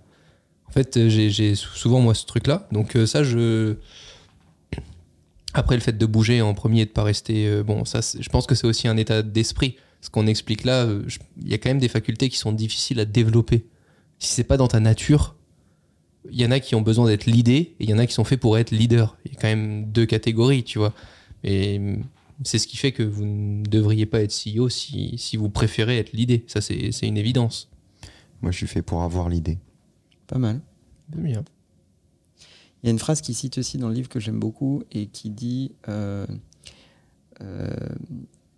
En 0.68 0.72
fait, 0.72 0.96
euh, 0.96 1.08
j'ai 1.08 1.54
souvent 1.54 2.00
moi 2.00 2.14
ce 2.14 2.26
truc-là. 2.26 2.68
Donc 2.70 2.96
euh, 2.96 3.06
ça, 3.06 3.24
je 3.24 3.76
après, 5.52 5.74
le 5.74 5.80
fait 5.80 5.98
de 5.98 6.06
bouger 6.06 6.42
en 6.42 6.54
premier 6.54 6.82
et 6.82 6.84
de 6.84 6.90
pas 6.90 7.02
rester, 7.02 7.48
euh, 7.48 7.64
bon, 7.64 7.84
ça, 7.84 8.00
je 8.00 8.28
pense 8.28 8.46
que 8.46 8.54
c'est 8.54 8.68
aussi 8.68 8.86
un 8.86 8.96
état 8.96 9.22
d'esprit. 9.22 9.76
Ce 10.00 10.08
qu'on 10.08 10.28
explique 10.28 10.64
là, 10.64 10.86
il 11.42 11.48
y 11.48 11.54
a 11.54 11.58
quand 11.58 11.68
même 11.68 11.80
des 11.80 11.88
facultés 11.88 12.28
qui 12.28 12.38
sont 12.38 12.52
difficiles 12.52 13.00
à 13.00 13.04
développer. 13.04 13.66
Si 14.18 14.32
c'est 14.32 14.44
pas 14.44 14.56
dans 14.56 14.68
ta 14.68 14.80
nature, 14.80 15.34
il 16.30 16.40
y 16.40 16.46
en 16.46 16.50
a 16.50 16.60
qui 16.60 16.74
ont 16.74 16.82
besoin 16.82 17.06
d'être 17.06 17.26
leadés 17.26 17.74
et 17.80 17.84
il 17.84 17.90
y 17.90 17.92
en 17.92 17.98
a 17.98 18.06
qui 18.06 18.14
sont 18.14 18.24
faits 18.24 18.40
pour 18.40 18.56
être 18.56 18.70
leader. 18.70 19.16
Il 19.24 19.32
y 19.32 19.36
a 19.36 19.40
quand 19.40 19.48
même 19.48 19.90
deux 19.90 20.06
catégories, 20.06 20.62
tu 20.62 20.78
vois. 20.78 20.94
Et 21.42 21.80
c'est 22.44 22.58
ce 22.58 22.66
qui 22.66 22.76
fait 22.76 22.92
que 22.92 23.02
vous 23.02 23.24
ne 23.24 23.62
devriez 23.64 24.06
pas 24.06 24.20
être 24.22 24.32
CEO 24.32 24.68
si, 24.68 25.16
si 25.18 25.36
vous 25.36 25.50
préférez 25.50 25.98
être 25.98 26.12
leadé. 26.12 26.44
Ça, 26.46 26.60
c'est 26.60 26.92
c'est 26.92 27.06
une 27.06 27.16
évidence. 27.16 27.68
Moi, 28.42 28.52
je 28.52 28.56
suis 28.56 28.66
fait 28.66 28.82
pour 28.82 29.02
avoir 29.02 29.28
l'idée. 29.28 29.58
Pas 30.26 30.38
mal. 30.38 30.60
Bien. 31.08 31.44
Il 32.82 32.86
y 32.86 32.88
a 32.88 32.92
une 32.92 32.98
phrase 32.98 33.20
qui 33.20 33.34
cite 33.34 33.58
aussi 33.58 33.76
dans 33.76 33.88
le 33.88 33.94
livre 33.94 34.08
que 34.08 34.20
j'aime 34.20 34.38
beaucoup 34.40 34.82
et 34.90 35.06
qui 35.06 35.28
dit 35.30 35.72
euh, 35.88 36.26
euh, 37.42 37.68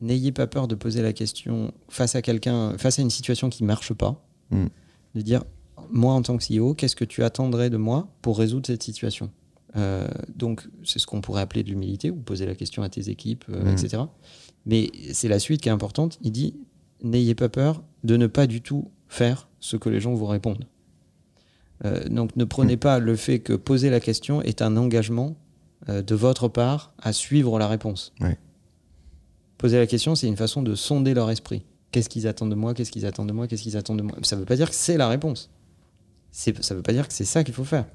N'ayez 0.00 0.32
pas 0.32 0.46
peur 0.46 0.68
de 0.68 0.74
poser 0.74 1.02
la 1.02 1.12
question 1.12 1.72
face 1.88 2.14
à 2.14 2.22
quelqu'un, 2.22 2.76
face 2.78 2.98
à 2.98 3.02
une 3.02 3.10
situation 3.10 3.50
qui 3.50 3.64
marche 3.64 3.92
pas, 3.92 4.22
Mm. 4.50 4.66
de 5.14 5.20
dire 5.22 5.44
moi 5.90 6.12
en 6.12 6.22
tant 6.22 6.36
que 6.36 6.44
CEO, 6.44 6.74
qu'est-ce 6.74 6.94
que 6.94 7.04
tu 7.06 7.24
attendrais 7.24 7.70
de 7.70 7.78
moi 7.78 8.08
pour 8.20 8.38
résoudre 8.38 8.66
cette 8.66 8.82
situation? 8.82 9.30
Euh, 9.76 10.06
Donc, 10.36 10.68
c'est 10.84 10.98
ce 10.98 11.06
qu'on 11.06 11.20
pourrait 11.20 11.40
appeler 11.42 11.62
de 11.62 11.68
l'humilité, 11.70 12.10
ou 12.10 12.16
poser 12.16 12.44
la 12.46 12.54
question 12.54 12.82
à 12.82 12.88
tes 12.88 13.08
équipes, 13.08 13.44
euh, 13.48 13.62
Mhm. 13.64 13.72
etc. 13.72 14.02
Mais 14.66 14.90
c'est 15.12 15.28
la 15.28 15.38
suite 15.38 15.60
qui 15.62 15.68
est 15.68 15.72
importante. 15.72 16.18
Il 16.22 16.32
dit 16.32 16.54
n'ayez 17.02 17.34
pas 17.34 17.48
peur 17.48 17.82
de 18.04 18.16
ne 18.16 18.26
pas 18.26 18.46
du 18.46 18.60
tout 18.60 18.90
faire 19.08 19.48
ce 19.60 19.76
que 19.76 19.88
les 19.88 20.00
gens 20.00 20.14
vous 20.14 20.26
répondent. 20.26 20.66
Euh, 21.84 22.08
donc, 22.08 22.36
ne 22.36 22.44
prenez 22.44 22.76
pas 22.76 22.98
le 22.98 23.16
fait 23.16 23.40
que 23.40 23.54
poser 23.54 23.90
la 23.90 23.98
question 24.00 24.40
est 24.42 24.62
un 24.62 24.76
engagement 24.76 25.36
de 25.88 26.14
votre 26.14 26.46
part 26.46 26.92
à 27.02 27.12
suivre 27.12 27.58
la 27.58 27.66
réponse. 27.66 28.12
Ouais. 28.20 28.38
Poser 29.58 29.78
la 29.78 29.86
question, 29.88 30.14
c'est 30.14 30.28
une 30.28 30.36
façon 30.36 30.62
de 30.62 30.74
sonder 30.76 31.12
leur 31.12 31.28
esprit. 31.30 31.64
Qu'est-ce 31.90 32.08
qu'ils 32.08 32.28
attendent 32.28 32.50
de 32.50 32.54
moi? 32.54 32.72
Qu'est-ce 32.72 32.92
qu'ils 32.92 33.04
attendent 33.04 33.26
de 33.28 33.32
moi? 33.32 33.48
Qu'est-ce 33.48 33.62
qu'ils 33.62 33.76
attendent 33.76 33.98
de 33.98 34.02
moi? 34.04 34.14
Ça 34.22 34.36
ne 34.36 34.40
veut 34.40 34.46
pas 34.46 34.54
dire 34.56 34.68
que 34.70 34.76
c'est 34.76 34.96
la 34.96 35.08
réponse. 35.08 35.50
Ça 36.30 36.52
ne 36.52 36.74
veut 36.76 36.82
pas 36.82 36.92
dire 36.92 37.08
que 37.08 37.12
c'est 37.14 37.24
ça 37.24 37.42
qu'il 37.42 37.52
faut 37.54 37.64
faire. 37.64 37.86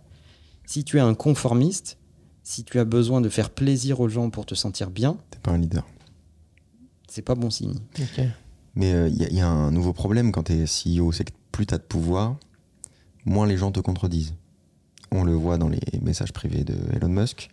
Si 0.67 0.84
tu 0.84 0.97
es 0.97 0.99
un 0.99 1.13
conformiste, 1.15 1.97
si 2.43 2.63
tu 2.63 2.77
as 2.80 2.86
besoin 2.86 3.21
de 3.21 3.30
faire 3.30 3.49
plaisir 3.49 3.99
aux 3.99 4.10
gens 4.10 4.30
pour 4.30 4.45
te 4.45 4.53
sentir 4.53 4.89
bien, 4.91 5.17
T'es 5.32 5.39
pas 5.39 5.51
un 5.51 5.58
leader. 5.58 5.86
c'est 7.08 7.21
pas 7.23 7.36
bon 7.36 7.49
signe. 7.49 7.80
Mais 8.75 8.91
il 9.10 9.15
y, 9.17 9.25
a- 9.25 9.30
y 9.32 9.41
a 9.41 9.47
un 9.49 9.71
nouveau 9.71 9.93
problème 9.93 10.32
quand 10.32 10.43
tu 10.43 10.53
es 10.53 10.65
CEO, 10.67 11.12
c'est 11.12 11.23
que 11.23 11.32
plus 11.51 11.65
tu 11.65 11.73
as 11.73 11.77
de 11.80 11.84
pouvoir, 11.84 12.36
moins 13.25 13.47
les 13.47 13.58
gens 13.58 13.71
te 13.71 13.80
contredisent. 13.80 14.36
On 15.12 15.23
le 15.23 15.34
voit 15.34 15.58
dans 15.58 15.69
les 15.69 15.80
messages 16.01 16.34
privés 16.34 16.63
de 16.63 16.75
Elon 16.93 17.08
Musk. 17.10 17.49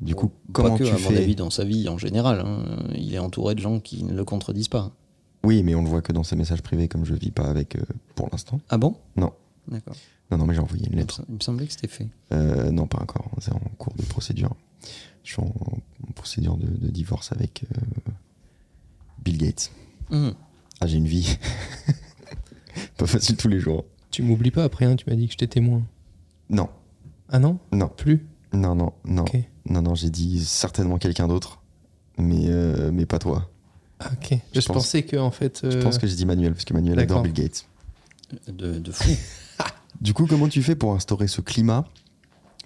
Du 0.00 0.14
coup, 0.14 0.30
comment 0.52 0.70
pas 0.70 0.78
que, 0.78 0.84
tu 0.84 0.90
à 0.90 0.98
fais 0.98 1.10
mon 1.14 1.16
avis, 1.16 1.36
dans 1.36 1.48
sa 1.48 1.64
vie 1.64 1.88
en 1.88 1.96
général. 1.96 2.40
hein. 2.40 2.64
Il 2.94 3.14
est 3.14 3.18
entouré 3.18 3.54
de 3.54 3.60
gens 3.60 3.80
qui 3.80 4.02
ne 4.04 4.12
le 4.12 4.24
contredisent 4.24 4.68
pas. 4.68 4.92
Oui, 5.44 5.62
mais 5.62 5.74
on 5.74 5.82
le 5.82 5.88
voit 5.88 6.02
que 6.02 6.12
dans 6.12 6.24
ses 6.24 6.36
messages 6.36 6.60
privés, 6.60 6.88
comme 6.88 7.04
je 7.06 7.14
vis 7.14 7.30
pas 7.30 7.44
avec 7.46 7.76
euh, 7.76 7.82
pour 8.14 8.28
l'instant. 8.30 8.60
Ah 8.68 8.76
bon? 8.78 8.96
Non. 9.16 9.32
D'accord. 9.68 9.94
Non, 10.30 10.38
non, 10.38 10.46
mais 10.46 10.54
j'ai 10.54 10.60
envoyé 10.60 10.86
une 10.88 10.96
lettre. 10.96 11.22
il 11.28 11.34
me 11.36 11.40
semblait 11.40 11.66
que 11.66 11.72
c'était 11.72 11.88
fait. 11.88 12.08
Euh, 12.32 12.70
non, 12.72 12.86
pas 12.86 13.00
encore. 13.00 13.30
C'est 13.40 13.52
en 13.52 13.60
cours 13.78 13.94
de 13.94 14.02
procédure. 14.02 14.54
Je 15.22 15.32
suis 15.32 15.40
en, 15.42 15.46
en 15.46 16.12
procédure 16.14 16.56
de, 16.56 16.66
de 16.66 16.88
divorce 16.90 17.30
avec 17.32 17.64
euh, 17.64 18.10
Bill 19.24 19.38
Gates. 19.38 19.70
Mhm. 20.10 20.34
Ah, 20.80 20.86
j'ai 20.86 20.96
une 20.98 21.06
vie. 21.06 21.38
pas 22.98 23.06
facile 23.06 23.36
tous 23.36 23.48
les 23.48 23.60
jours. 23.60 23.84
Tu 24.10 24.22
m'oublies 24.22 24.50
pas 24.50 24.64
après, 24.64 24.84
hein, 24.84 24.96
tu 24.96 25.08
m'as 25.08 25.16
dit 25.16 25.26
que 25.26 25.32
j'étais 25.32 25.46
témoin. 25.46 25.82
Non, 26.50 26.68
Ah 27.28 27.38
non? 27.38 27.58
Non, 27.72 27.88
Plus? 27.88 28.26
Non, 28.52 28.74
non, 28.74 28.92
non. 29.04 29.22
Ok. 29.22 29.36
Non, 29.68 29.82
non, 29.82 29.94
j'ai 29.94 30.10
dit 30.10 30.44
certainement 30.44 30.98
quelqu'un 30.98 31.26
d'autre, 31.28 31.60
mais, 32.18 32.44
euh, 32.46 32.90
mais 32.92 33.04
pas 33.04 33.18
toi. 33.18 33.50
Ah, 33.98 34.10
ok. 34.12 34.38
Je, 34.54 34.60
Je 34.60 34.66
pense- 34.66 34.76
pensais 34.76 35.02
que, 35.02 35.16
en 35.16 35.30
fait. 35.32 35.60
Je 35.68 35.78
pense 35.78 35.98
que 35.98 36.06
j'ai 36.06 36.14
dit 36.16 36.24
Manuel, 36.26 36.52
parce 36.52 36.64
que 36.64 36.72
Manuel 36.74 36.98
adore. 37.00 37.22
Bill 37.22 37.32
Gates. 37.32 37.66
De, 38.48 38.78
de 38.78 38.92
fou. 38.92 39.10
Du 40.06 40.14
coup, 40.14 40.26
comment 40.28 40.46
tu 40.48 40.62
fais 40.62 40.76
pour 40.76 40.92
instaurer 40.94 41.26
ce 41.26 41.40
climat 41.40 41.84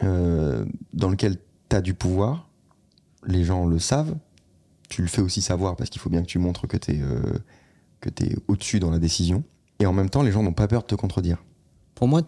euh, 0.03 0.67
dans 0.93 1.09
lequel 1.09 1.39
tu 1.71 1.75
as 1.77 1.81
du 1.81 1.95
pouvoir? 1.95 2.51
Les 3.27 3.45
gens 3.45 3.65
le 3.65 3.79
savent. 3.79 4.15
Tu 4.91 5.01
le 5.01 5.09
fais 5.09 5.23
aussi 5.23 5.41
savoir 5.41 5.75
parce 5.75 5.89
qu'il 5.89 6.03
faut 6.03 6.11
bien 6.11 6.21
que 6.21 6.27
tu 6.27 6.39
montres 6.39 6.67
que 6.69 6.77
tu 6.77 6.91
es, 6.93 8.37
au-dessus 8.47 8.79
dans 8.79 8.91
la 8.91 8.99
décision. 8.99 9.43
Et 9.79 9.87
en 9.87 9.95
même 9.95 10.11
temps, 10.11 10.23
les 10.23 10.33
gens 10.33 10.43
n'ont 10.43 10.53
pas 10.53 10.69
peur 10.69 10.83
de 10.83 10.87
te 10.89 10.95
contredire. 10.95 11.39
Pour 11.95 12.09
moi, 12.09 12.21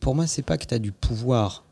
pour 0.00 0.16
moi, 0.16 0.26
c'est 0.26 0.42
pas 0.42 0.58
que 0.58 0.66
tu 0.66 0.74
as 0.74 0.80
du 0.80 0.90
pouvoir. 0.90 1.64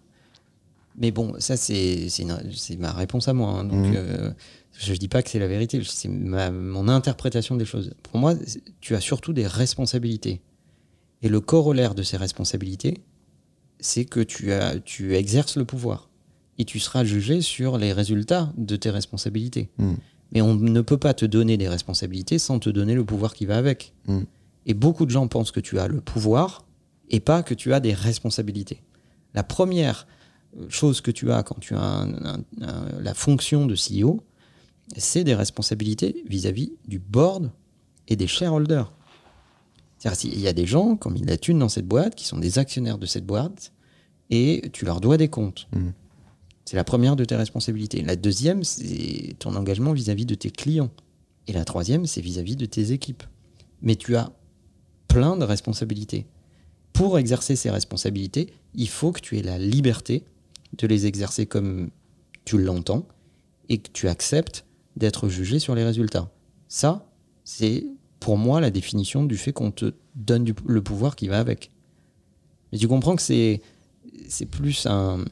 Mais 0.96 1.10
bon, 1.10 1.34
ça, 1.40 1.56
c'est 1.56 2.08
c'est 2.08 2.22
une- 2.22 2.38
ma 2.78 2.92
réponse 2.92 3.26
à 3.26 3.32
moi. 3.32 3.50
hein. 3.50 3.64
Donc, 3.64 3.84
Mhm. 3.88 3.94
euh, 3.96 4.30
je 4.78 4.94
dis 4.94 5.08
pas 5.08 5.24
que 5.24 5.30
c'est 5.30 5.40
la 5.40 5.48
vérité, 5.48 5.82
c'est 5.84 6.06
ma- 6.08 6.52
mon 6.52 6.86
interprétation 6.86 7.56
des 7.56 7.64
choses. 7.64 7.92
Pour 8.04 8.20
moi, 8.20 8.34
tu 8.80 8.94
as 8.94 9.00
surtout 9.00 9.32
des 9.32 9.48
responsabilités. 9.48 10.40
Et 11.24 11.28
le 11.28 11.40
corollaire 11.40 11.94
de 11.94 12.02
ces 12.04 12.16
responsabilités, 12.18 12.98
c'est 13.80 14.04
que 14.04 14.20
tu, 14.20 14.52
as, 14.52 14.78
tu 14.78 15.16
exerces 15.16 15.56
le 15.56 15.64
pouvoir. 15.64 16.08
Et 16.58 16.64
tu 16.64 16.78
seras 16.78 17.02
jugé 17.02 17.40
sur 17.40 17.78
les 17.78 17.92
résultats 17.92 18.52
de 18.56 18.76
tes 18.76 18.90
responsabilités. 18.90 19.70
Mhm. 19.78 19.96
Mais 20.32 20.40
on 20.42 20.54
ne 20.54 20.80
peut 20.82 20.98
pas 20.98 21.14
te 21.14 21.24
donner 21.24 21.56
des 21.56 21.68
responsabilités 21.68 22.38
sans 22.38 22.58
te 22.58 22.68
donner 22.70 22.94
le 22.94 23.04
pouvoir 23.04 23.34
qui 23.34 23.46
va 23.46 23.56
avec. 23.56 23.94
Mhm. 24.06 24.26
Et 24.66 24.74
beaucoup 24.74 25.06
de 25.06 25.10
gens 25.10 25.26
pensent 25.26 25.50
que 25.50 25.60
tu 25.60 25.78
as 25.78 25.88
le 25.88 26.00
pouvoir 26.00 26.64
et 27.10 27.20
pas 27.20 27.42
que 27.42 27.54
tu 27.54 27.72
as 27.72 27.80
des 27.80 27.92
responsabilités. 27.94 28.82
La 29.32 29.42
première 29.42 30.06
euh, 30.58 30.66
chose 30.68 31.00
que 31.00 31.10
tu 31.10 31.32
as 31.32 31.42
quand 31.42 31.58
tu 31.58 31.74
as 31.74 31.80
un- 31.80 32.12
un- 32.34 32.44
un- 32.60 33.00
la 33.00 33.14
fonction 33.14 33.66
de 33.66 33.74
CEO, 33.74 34.22
c'est 34.96 35.24
des 35.24 35.34
responsabilités 35.34 36.22
vis-à-vis 36.28 36.72
du 36.86 36.98
board 36.98 37.50
et 38.08 38.16
des 38.16 38.26
shareholders. 38.26 38.92
C'est-à-dire 40.04 40.20
s'il 40.20 40.40
y 40.40 40.48
a 40.48 40.52
des 40.52 40.66
gens, 40.66 40.96
comme 40.96 41.16
il 41.16 41.24
la 41.24 41.38
thune 41.38 41.58
dans 41.58 41.70
cette 41.70 41.88
boîte, 41.88 42.14
qui 42.14 42.26
sont 42.26 42.36
des 42.36 42.58
actionnaires 42.58 42.98
de 42.98 43.06
cette 43.06 43.24
boîte, 43.24 43.72
et 44.28 44.68
tu 44.74 44.84
leur 44.84 45.00
dois 45.00 45.16
des 45.16 45.28
comptes. 45.28 45.66
Mhm. 45.74 45.94
C'est 46.66 46.76
la 46.76 46.84
première 46.84 47.16
de 47.16 47.24
tes 47.24 47.36
responsabilités. 47.36 48.02
La 48.02 48.14
deuxième, 48.14 48.64
c'est 48.64 49.34
ton 49.38 49.54
engagement 49.56 49.94
vis-à-vis 49.94 50.26
de 50.26 50.34
tes 50.34 50.50
clients. 50.50 50.90
Et 51.46 51.54
la 51.54 51.64
troisième, 51.64 52.04
c'est 52.04 52.20
vis-à-vis 52.20 52.54
de 52.54 52.66
tes 52.66 52.92
équipes. 52.92 53.22
Mais 53.80 53.96
tu 53.96 54.14
as 54.14 54.30
plein 55.08 55.38
de 55.38 55.44
responsabilités. 55.44 56.26
Pour 56.92 57.18
exercer 57.18 57.56
ces 57.56 57.70
responsabilités, 57.70 58.52
il 58.74 58.90
faut 58.90 59.10
que 59.10 59.20
tu 59.20 59.38
aies 59.38 59.42
la 59.42 59.58
liberté 59.58 60.24
de 60.76 60.86
les 60.86 61.06
exercer 61.06 61.46
comme 61.46 61.88
tu 62.44 62.58
l'entends 62.58 63.08
et 63.70 63.78
que 63.78 63.88
tu 63.90 64.08
acceptes 64.08 64.66
d'être 64.96 65.30
jugé 65.30 65.58
sur 65.58 65.74
les 65.74 65.84
résultats. 65.84 66.30
Ça, 66.68 67.10
c'est 67.42 67.86
pour 68.24 68.38
moi 68.38 68.58
la 68.62 68.70
définition 68.70 69.22
du 69.26 69.36
fait 69.36 69.52
qu'on 69.52 69.70
te 69.70 69.92
donne 70.14 70.44
du- 70.44 70.54
le 70.66 70.82
pouvoir 70.82 71.14
qui 71.14 71.28
va 71.28 71.38
avec. 71.38 71.70
Mais 72.72 72.78
tu 72.78 72.88
comprends 72.88 73.16
que 73.16 73.20
c'est 73.22 73.60
c'est 74.30 74.46
plus 74.46 74.86
un- 74.86 75.22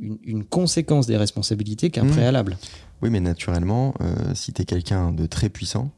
une, 0.00 0.16
une 0.24 0.42
conséquence 0.44 1.06
des 1.06 1.18
responsabilités 1.18 1.90
qu'un 1.90 2.04
Mhm. 2.04 2.10
préalable. 2.12 2.56
Oui, 3.02 3.10
mais 3.10 3.20
naturellement, 3.20 3.92
euh, 4.00 4.34
si 4.34 4.54
tu 4.54 4.62
es 4.62 4.64
quelqu'un 4.64 5.12
de 5.12 5.26
très 5.26 5.50
puissant, 5.50 5.90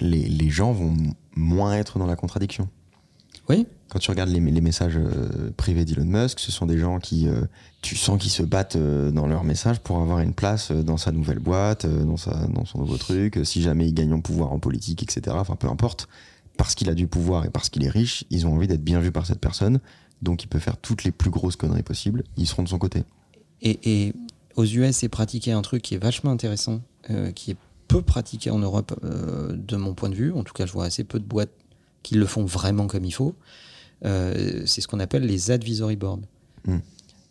les, 0.00 0.28
les 0.28 0.50
gens 0.50 0.72
vont 0.72 0.94
moins 1.34 1.74
être 1.76 1.98
dans 1.98 2.06
la 2.06 2.16
contradiction. 2.16 2.68
Oui, 3.52 3.66
Quand 3.90 3.98
tu 3.98 4.10
regardes 4.10 4.30
les, 4.30 4.40
les 4.40 4.60
messages 4.62 4.96
euh, 4.96 5.50
privés 5.56 5.84
d'Elon 5.84 6.06
Musk, 6.06 6.38
ce 6.38 6.50
sont 6.50 6.64
des 6.64 6.78
gens 6.78 6.98
qui, 6.98 7.28
euh, 7.28 7.42
tu 7.82 7.96
sens 7.96 8.20
qu'ils 8.20 8.30
se 8.30 8.42
battent 8.42 8.76
euh, 8.76 9.10
dans 9.10 9.26
leurs 9.26 9.44
messages 9.44 9.78
pour 9.80 10.00
avoir 10.00 10.20
une 10.20 10.32
place 10.32 10.72
dans 10.72 10.96
sa 10.96 11.12
nouvelle 11.12 11.38
boîte, 11.38 11.84
dans, 11.86 12.16
sa, 12.16 12.46
dans 12.46 12.64
son 12.64 12.78
nouveau 12.78 12.96
truc. 12.96 13.40
Si 13.44 13.60
jamais 13.60 13.86
il 13.86 13.92
gagne 13.92 14.14
en 14.14 14.20
pouvoir 14.20 14.52
en 14.52 14.58
politique, 14.58 15.02
etc. 15.02 15.36
Enfin, 15.38 15.56
peu 15.56 15.68
importe. 15.68 16.08
Parce 16.56 16.74
qu'il 16.74 16.88
a 16.88 16.94
du 16.94 17.06
pouvoir 17.06 17.44
et 17.44 17.50
parce 17.50 17.68
qu'il 17.68 17.84
est 17.84 17.90
riche, 17.90 18.24
ils 18.30 18.46
ont 18.46 18.54
envie 18.54 18.68
d'être 18.68 18.84
bien 18.84 19.00
vus 19.00 19.12
par 19.12 19.26
cette 19.26 19.40
personne. 19.40 19.80
Donc, 20.22 20.44
il 20.44 20.46
peut 20.46 20.58
faire 20.58 20.78
toutes 20.78 21.04
les 21.04 21.12
plus 21.12 21.30
grosses 21.30 21.56
conneries 21.56 21.82
possibles. 21.82 22.24
Ils 22.38 22.46
seront 22.46 22.62
de 22.62 22.68
son 22.68 22.78
côté. 22.78 23.04
Et, 23.60 23.80
et 23.84 24.14
aux 24.56 24.64
US, 24.64 24.96
c'est 24.96 25.08
pratiquer 25.08 25.52
un 25.52 25.62
truc 25.62 25.82
qui 25.82 25.94
est 25.94 25.98
vachement 25.98 26.30
intéressant, 26.30 26.80
euh, 27.10 27.32
qui 27.32 27.50
est 27.50 27.56
peu 27.88 28.02
pratiqué 28.02 28.50
en 28.50 28.58
Europe, 28.58 28.98
euh, 29.04 29.52
de 29.54 29.76
mon 29.76 29.94
point 29.94 30.08
de 30.08 30.14
vue. 30.14 30.32
En 30.32 30.44
tout 30.44 30.54
cas, 30.54 30.64
je 30.64 30.72
vois 30.72 30.84
assez 30.84 31.04
peu 31.04 31.18
de 31.18 31.24
boîtes 31.24 31.52
qui 32.02 32.14
le 32.14 32.26
font 32.26 32.44
vraiment 32.44 32.86
comme 32.86 33.04
il 33.04 33.12
faut. 33.12 33.34
Euh, 34.04 34.62
c'est 34.66 34.80
ce 34.80 34.88
qu'on 34.88 35.00
appelle 35.00 35.24
les 35.24 35.50
advisory 35.50 35.96
boards. 35.96 36.20
Mm. 36.66 36.78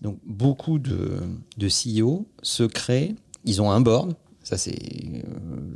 Donc, 0.01 0.17
beaucoup 0.25 0.79
de, 0.79 1.19
de 1.57 1.67
CEO 1.67 2.25
se 2.41 2.63
créent, 2.63 3.15
ils 3.45 3.61
ont 3.61 3.71
un 3.71 3.81
board, 3.81 4.15
ça 4.43 4.57
c'est 4.57 4.71
euh, 4.73 5.21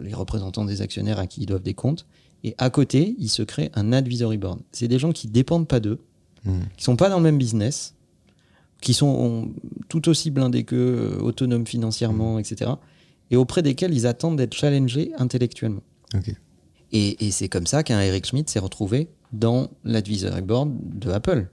les 0.02 0.14
représentants 0.14 0.66
des 0.66 0.82
actionnaires 0.82 1.20
à 1.20 1.28
qui 1.28 1.42
ils 1.42 1.46
doivent 1.46 1.62
des 1.64 1.74
comptes, 1.74 2.06
et 2.44 2.56
à 2.58 2.70
côté, 2.70 3.16
ils 3.20 3.30
se 3.30 3.44
créent 3.44 3.72
un 3.76 3.92
advisory 3.92 4.38
board. 4.38 4.60
C'est 4.72 4.88
des 4.88 5.00
gens 5.00 5.12
qui 5.12 5.28
dépendent 5.28 5.68
pas 5.68 5.80
d'eux, 5.80 6.00
Mm. 6.46 6.60
qui 6.78 6.84
sont 6.84 6.96
pas 6.96 7.10
dans 7.10 7.18
le 7.18 7.24
même 7.24 7.38
business, 7.38 7.96
qui 8.82 8.94
sont 8.94 9.52
tout 9.90 10.08
aussi 10.10 10.32
blindés 10.32 10.64
qu'eux, 10.64 11.18
autonomes 11.22 11.66
financièrement, 11.66 12.40
etc. 12.40 12.72
Et 13.32 13.36
auprès 13.36 13.62
desquels 13.62 13.94
ils 13.94 14.06
attendent 14.06 14.38
d'être 14.38 14.54
challengés 14.54 15.12
intellectuellement. 15.18 15.82
Ok. 16.14 16.36
Et, 16.96 17.26
et 17.28 17.32
c'est 17.32 17.50
comme 17.50 17.68
ça 17.68 17.84
qu'un 17.84 18.00
Eric 18.02 18.26
Schmidt 18.26 18.50
s'est 18.52 18.60
retrouvé 18.60 19.10
dans 19.34 19.70
l'advisory 19.84 20.42
board 20.42 20.72
de 21.00 21.10
Apple. 21.12 21.48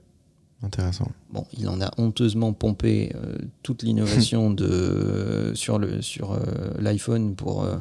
Intéressant. 0.61 1.11
Bon, 1.31 1.45
il 1.57 1.67
en 1.67 1.81
a 1.81 1.91
honteusement 1.97 2.53
pompé 2.53 3.11
euh, 3.15 3.35
toute 3.63 3.83
l'innovation 3.83 4.49
de 4.61 5.51
sur 5.55 5.77
le 5.79 6.01
sur 6.01 6.31
euh, 6.31 6.39
l'iPhone 6.79 7.35
pour 7.35 7.63
euh, 7.63 7.77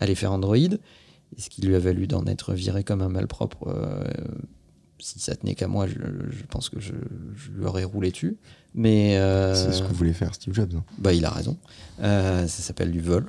aller 0.00 0.14
faire 0.14 0.30
Android, 0.32 0.56
ce 1.36 1.48
qui 1.50 1.62
lui 1.62 1.74
a 1.74 1.80
valu 1.80 2.06
d'en 2.06 2.24
être 2.26 2.54
viré 2.54 2.84
comme 2.84 3.02
un 3.02 3.08
malpropre. 3.08 3.66
euh, 3.66 4.04
si 5.02 5.18
ça 5.18 5.34
tenait 5.34 5.54
qu'à 5.54 5.66
moi, 5.66 5.86
je, 5.86 5.94
je 5.94 6.44
pense 6.50 6.68
que 6.68 6.78
je, 6.78 6.92
je 7.34 7.50
lui 7.52 7.64
aurais 7.64 7.84
roulé 7.84 8.10
dessus. 8.10 8.36
Mais 8.74 9.16
euh, 9.16 9.54
C'est 9.54 9.72
ce 9.72 9.82
que 9.82 9.92
voulait 9.92 10.12
faire 10.12 10.34
Steve 10.34 10.52
Jobs. 10.54 10.74
hein. 10.76 10.84
bah, 10.98 11.12
il 11.14 11.24
a 11.24 11.30
raison. 11.30 11.56
Euh, 12.02 12.46
ça 12.46 12.62
s'appelle 12.62 12.92
du 12.92 13.00
vol. 13.00 13.26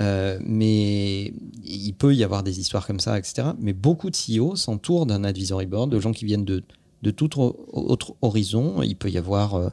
Euh, 0.00 0.38
mais 0.44 1.32
il 1.64 1.92
peut 1.92 2.14
y 2.14 2.22
avoir 2.22 2.42
des 2.44 2.60
histoires 2.60 2.86
comme 2.86 3.00
ça, 3.00 3.18
etc. 3.18 3.48
Mais 3.60 3.72
beaucoup 3.72 4.10
de 4.10 4.16
CEO 4.16 4.54
s'entourent 4.54 5.06
d'un 5.06 5.24
advisory 5.24 5.66
board, 5.66 5.90
de 5.90 5.98
gens 5.98 6.12
qui 6.12 6.24
viennent 6.24 6.44
de, 6.44 6.62
de 7.02 7.10
tout 7.10 7.40
au- 7.40 7.66
autre 7.72 8.14
horizon. 8.22 8.82
Il 8.82 8.94
peut 8.96 9.10
y 9.10 9.18
avoir 9.18 9.54
euh, 9.54 9.68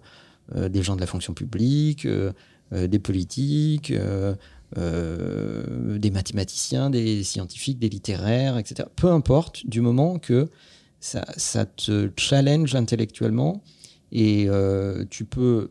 euh, 0.55 0.69
des 0.69 0.81
gens 0.81 0.95
de 0.95 1.01
la 1.01 1.07
fonction 1.07 1.33
publique, 1.33 2.07
des 2.71 2.99
politiques, 2.99 3.93
des 4.75 6.11
mathématiciens, 6.11 6.89
des 6.89 7.23
scientifiques, 7.23 7.79
des 7.79 7.89
littéraires, 7.89 8.57
etc. 8.57 8.89
Peu 8.95 9.09
importe, 9.11 9.65
du 9.67 9.81
moment 9.81 10.17
que 10.17 10.49
ça, 10.99 11.23
ça 11.37 11.65
te 11.65 12.09
challenge 12.17 12.73
intellectuellement 12.75 13.61
et 14.11 14.47
tu 15.09 15.25
peux, 15.25 15.69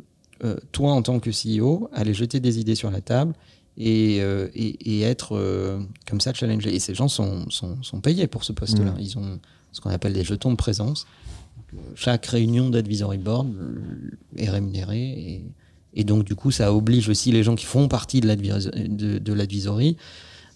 toi 0.73 0.93
en 0.93 1.03
tant 1.03 1.19
que 1.19 1.31
CEO, 1.31 1.89
aller 1.93 2.15
jeter 2.15 2.39
des 2.41 2.61
idées 2.61 2.77
sur 2.77 2.91
la 2.93 3.01
table 3.01 3.35
et, 3.77 4.19
euh, 4.21 4.49
et, 4.55 4.99
et 4.99 5.03
être 5.03 5.37
euh, 5.37 5.81
comme 6.07 6.21
ça 6.21 6.33
challengé. 6.33 6.75
Et 6.75 6.79
ces 6.81 6.95
gens 6.95 7.09
sont, 7.09 7.49
sont, 7.51 7.83
sont 7.83 8.01
payés 8.01 8.27
pour 8.27 8.45
ce 8.45 8.53
poste-là. 8.53 8.93
Mhm. 8.93 9.01
Ils 9.01 9.19
ont 9.19 9.39
ce 9.73 9.81
qu'on 9.81 9.91
appelle 9.91 10.13
des 10.13 10.25
jetons 10.25 10.51
de 10.53 10.57
présence. 10.57 11.07
Euh, 11.75 11.77
chaque 11.97 12.27
réunion 12.27 12.71
d'advisory 12.71 13.19
board 13.19 13.53
est 14.37 14.49
rémunérée 14.51 15.03
et, 15.11 15.45
et 15.95 16.05
donc 16.05 16.25
du 16.25 16.35
coup 16.37 16.51
ça 16.51 16.73
oblige 16.73 17.09
aussi 17.09 17.33
les 17.33 17.43
gens 17.43 17.55
qui 17.57 17.65
font 17.67 17.89
partie 17.89 18.21
de 18.21 18.27
l'advis- 18.29 18.71
de, 18.89 19.19
de 19.19 19.33
l'advisory 19.33 19.97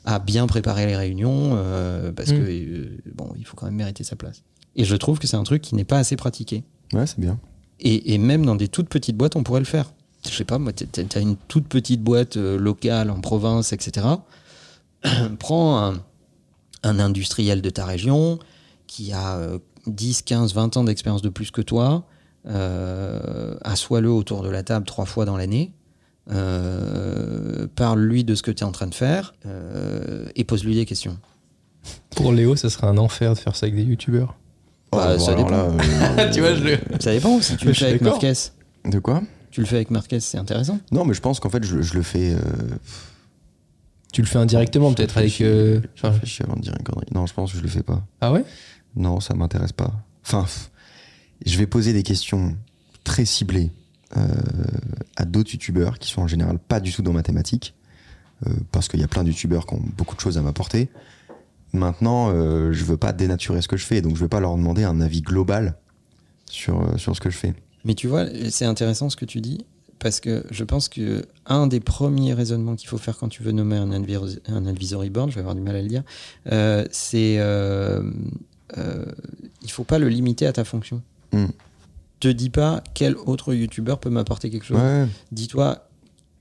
à 0.04 0.20
bien 0.20 0.46
préparer 0.46 0.86
les 0.86 0.96
réunions 0.96 1.52
euh, 1.54 2.12
parce 2.12 2.30
Mhm. 2.30 2.38
que 2.38 3.12
bon 3.14 3.32
il 3.36 3.44
faut 3.44 3.56
quand 3.56 3.66
même 3.66 3.74
mériter 3.76 4.04
sa 4.04 4.14
place. 4.16 4.42
Et 4.76 4.84
je 4.84 4.94
trouve 4.94 5.18
que 5.18 5.26
c'est 5.26 5.36
un 5.36 5.42
truc 5.42 5.62
qui 5.62 5.74
n'est 5.74 5.84
pas 5.84 5.98
assez 5.98 6.14
pratiqué. 6.14 6.62
Ouais, 6.92 7.06
c'est 7.06 7.18
bien. 7.18 7.38
Et, 7.80 8.14
et 8.14 8.18
même 8.18 8.46
dans 8.46 8.54
des 8.54 8.68
toutes 8.68 8.88
petites 8.88 9.16
boîtes, 9.16 9.34
on 9.36 9.42
pourrait 9.42 9.60
le 9.60 9.66
faire. 9.66 9.92
Je 10.24 10.34
sais 10.34 10.44
pas, 10.44 10.58
moi, 10.58 10.72
tu 10.72 10.86
as 11.14 11.20
une 11.20 11.36
toute 11.36 11.66
petite 11.68 12.02
boîte 12.02 12.36
euh, 12.36 12.58
locale 12.58 13.10
en 13.10 13.20
province, 13.20 13.72
etc. 13.72 14.06
Prends 15.38 15.78
un, 15.78 16.02
un 16.82 16.98
industriel 16.98 17.62
de 17.62 17.70
ta 17.70 17.84
région 17.84 18.38
qui 18.86 19.12
a 19.12 19.36
euh, 19.36 19.58
10, 19.86 20.22
15, 20.22 20.54
20 20.54 20.76
ans 20.76 20.84
d'expérience 20.84 21.22
de 21.22 21.28
plus 21.28 21.50
que 21.50 21.62
toi, 21.62 22.04
euh, 22.46 23.54
assois-le 23.62 24.10
autour 24.10 24.42
de 24.42 24.48
la 24.48 24.62
table 24.62 24.86
trois 24.86 25.04
fois 25.04 25.24
dans 25.24 25.36
l'année, 25.36 25.72
euh, 26.30 27.66
parle-lui 27.74 28.24
de 28.24 28.34
ce 28.34 28.42
que 28.42 28.50
tu 28.50 28.62
es 28.62 28.66
en 28.66 28.72
train 28.72 28.86
de 28.86 28.94
faire 28.94 29.34
euh, 29.46 30.26
et 30.36 30.44
pose-lui 30.44 30.74
des 30.74 30.84
questions. 30.84 31.18
Pour 32.16 32.32
Léo, 32.32 32.56
ça 32.56 32.68
serait 32.70 32.86
un 32.86 32.98
enfer 32.98 33.34
de 33.34 33.38
faire 33.38 33.56
ça 33.56 33.66
avec 33.66 33.76
des 33.76 33.84
youtubeurs. 33.84 34.34
Bah, 34.92 35.16
bon, 35.16 35.24
ça 35.24 35.34
dépend. 35.34 35.50
là, 35.50 35.68
euh, 36.18 36.30
tu 36.32 36.40
vois, 36.40 36.54
je... 36.54 36.76
Ça 37.00 37.12
dépend, 37.12 37.40
si 37.40 37.56
tu 37.56 37.66
le 37.66 37.72
fais 37.72 37.86
avec. 37.86 38.02
Marquez, 38.02 38.32
De 38.84 38.98
quoi? 38.98 39.22
Tu 39.58 39.62
le 39.62 39.66
fais 39.66 39.74
avec 39.74 39.90
Marquez, 39.90 40.20
c'est 40.20 40.38
intéressant. 40.38 40.78
Non, 40.92 41.04
mais 41.04 41.14
je 41.14 41.20
pense 41.20 41.40
qu'en 41.40 41.50
fait, 41.50 41.64
je, 41.64 41.82
je 41.82 41.94
le 41.94 42.02
fais. 42.02 42.32
euh, 42.32 42.38
tu 44.12 44.22
le 44.22 44.28
fais 44.28 44.38
indirectement, 44.38 44.94
peut-être 44.94 45.18
avec. 45.18 45.40
euh, 45.40 45.80
je 45.96 46.06
réfléchis 46.06 46.44
avant 46.44 46.54
de 46.54 46.60
dire 46.60 46.74
une 46.78 46.84
connerie. 46.84 47.08
Non, 47.12 47.26
je 47.26 47.34
pense 47.34 47.50
que 47.50 47.58
je 47.58 47.62
le 47.64 47.68
fais 47.68 47.82
pas. 47.82 48.06
Ah 48.20 48.32
ouais? 48.32 48.44
Non, 48.94 49.18
ça 49.18 49.34
m'intéresse 49.34 49.72
pas. 49.72 49.92
Enfin, 50.24 50.46
je 51.44 51.58
vais 51.58 51.66
poser 51.66 51.92
des 51.92 52.04
questions 52.04 52.56
très 53.02 53.24
ciblées 53.24 53.72
euh, 54.16 54.28
à 55.16 55.24
d'autres 55.24 55.50
youtubeurs 55.50 55.98
qui 55.98 56.08
sont 56.08 56.22
en 56.22 56.28
général 56.28 56.60
pas 56.60 56.78
du 56.78 56.92
tout 56.92 57.02
dans 57.02 57.12
ma 57.12 57.24
thématique, 57.24 57.74
euh, 58.46 58.50
parce 58.70 58.86
qu'il 58.86 59.00
y 59.00 59.02
a 59.04 59.08
plein 59.08 59.24
de 59.24 59.28
youtubeurs 59.30 59.66
qui 59.66 59.74
ont 59.74 59.82
beaucoup 59.96 60.14
de 60.14 60.20
choses 60.20 60.38
à 60.38 60.40
m'apporter. 60.40 60.88
Maintenant, 61.72 62.30
euh, 62.32 62.72
je 62.72 62.84
veux 62.84 62.96
pas 62.96 63.12
dénaturer 63.12 63.60
ce 63.60 63.66
que 63.66 63.76
je 63.76 63.84
fais, 63.84 64.02
donc 64.02 64.14
je 64.14 64.20
vais 64.20 64.28
pas 64.28 64.38
leur 64.38 64.56
demander 64.56 64.84
un 64.84 65.00
avis 65.00 65.20
global 65.20 65.74
sur, 66.48 66.80
euh, 66.80 66.96
sur 66.96 67.16
ce 67.16 67.20
que 67.20 67.28
je 67.28 67.36
fais. 67.36 67.54
Mais 67.84 67.94
tu 67.94 68.06
vois, 68.06 68.26
c'est 68.50 68.64
intéressant 68.64 69.10
ce 69.10 69.16
que 69.16 69.24
tu 69.24 69.40
dis, 69.40 69.64
parce 69.98 70.20
que 70.20 70.44
je 70.50 70.64
pense 70.64 70.88
que 70.88 71.24
un 71.46 71.66
des 71.66 71.80
premiers 71.80 72.34
raisonnements 72.34 72.76
qu'il 72.76 72.88
faut 72.88 72.98
faire 72.98 73.16
quand 73.18 73.28
tu 73.28 73.42
veux 73.42 73.52
nommer 73.52 73.76
un, 73.76 73.90
advis- 73.90 74.40
un 74.46 74.66
advisory 74.66 75.10
board, 75.10 75.30
je 75.30 75.34
vais 75.36 75.40
avoir 75.40 75.54
du 75.54 75.60
mal 75.60 75.76
à 75.76 75.82
le 75.82 75.88
dire, 75.88 76.02
euh, 76.52 76.84
c'est 76.90 77.36
euh, 77.38 78.02
euh, 78.76 79.04
il 79.62 79.70
faut 79.70 79.84
pas 79.84 79.98
le 79.98 80.08
limiter 80.08 80.46
à 80.46 80.52
ta 80.52 80.64
fonction. 80.64 81.02
Mm. 81.32 81.46
Te 82.20 82.28
dis 82.28 82.50
pas 82.50 82.82
quel 82.94 83.16
autre 83.16 83.54
youtubeur 83.54 83.98
peut 84.00 84.10
m'apporter 84.10 84.50
quelque 84.50 84.66
chose. 84.66 84.78
Ouais, 84.78 85.06
Dis-toi 85.30 85.84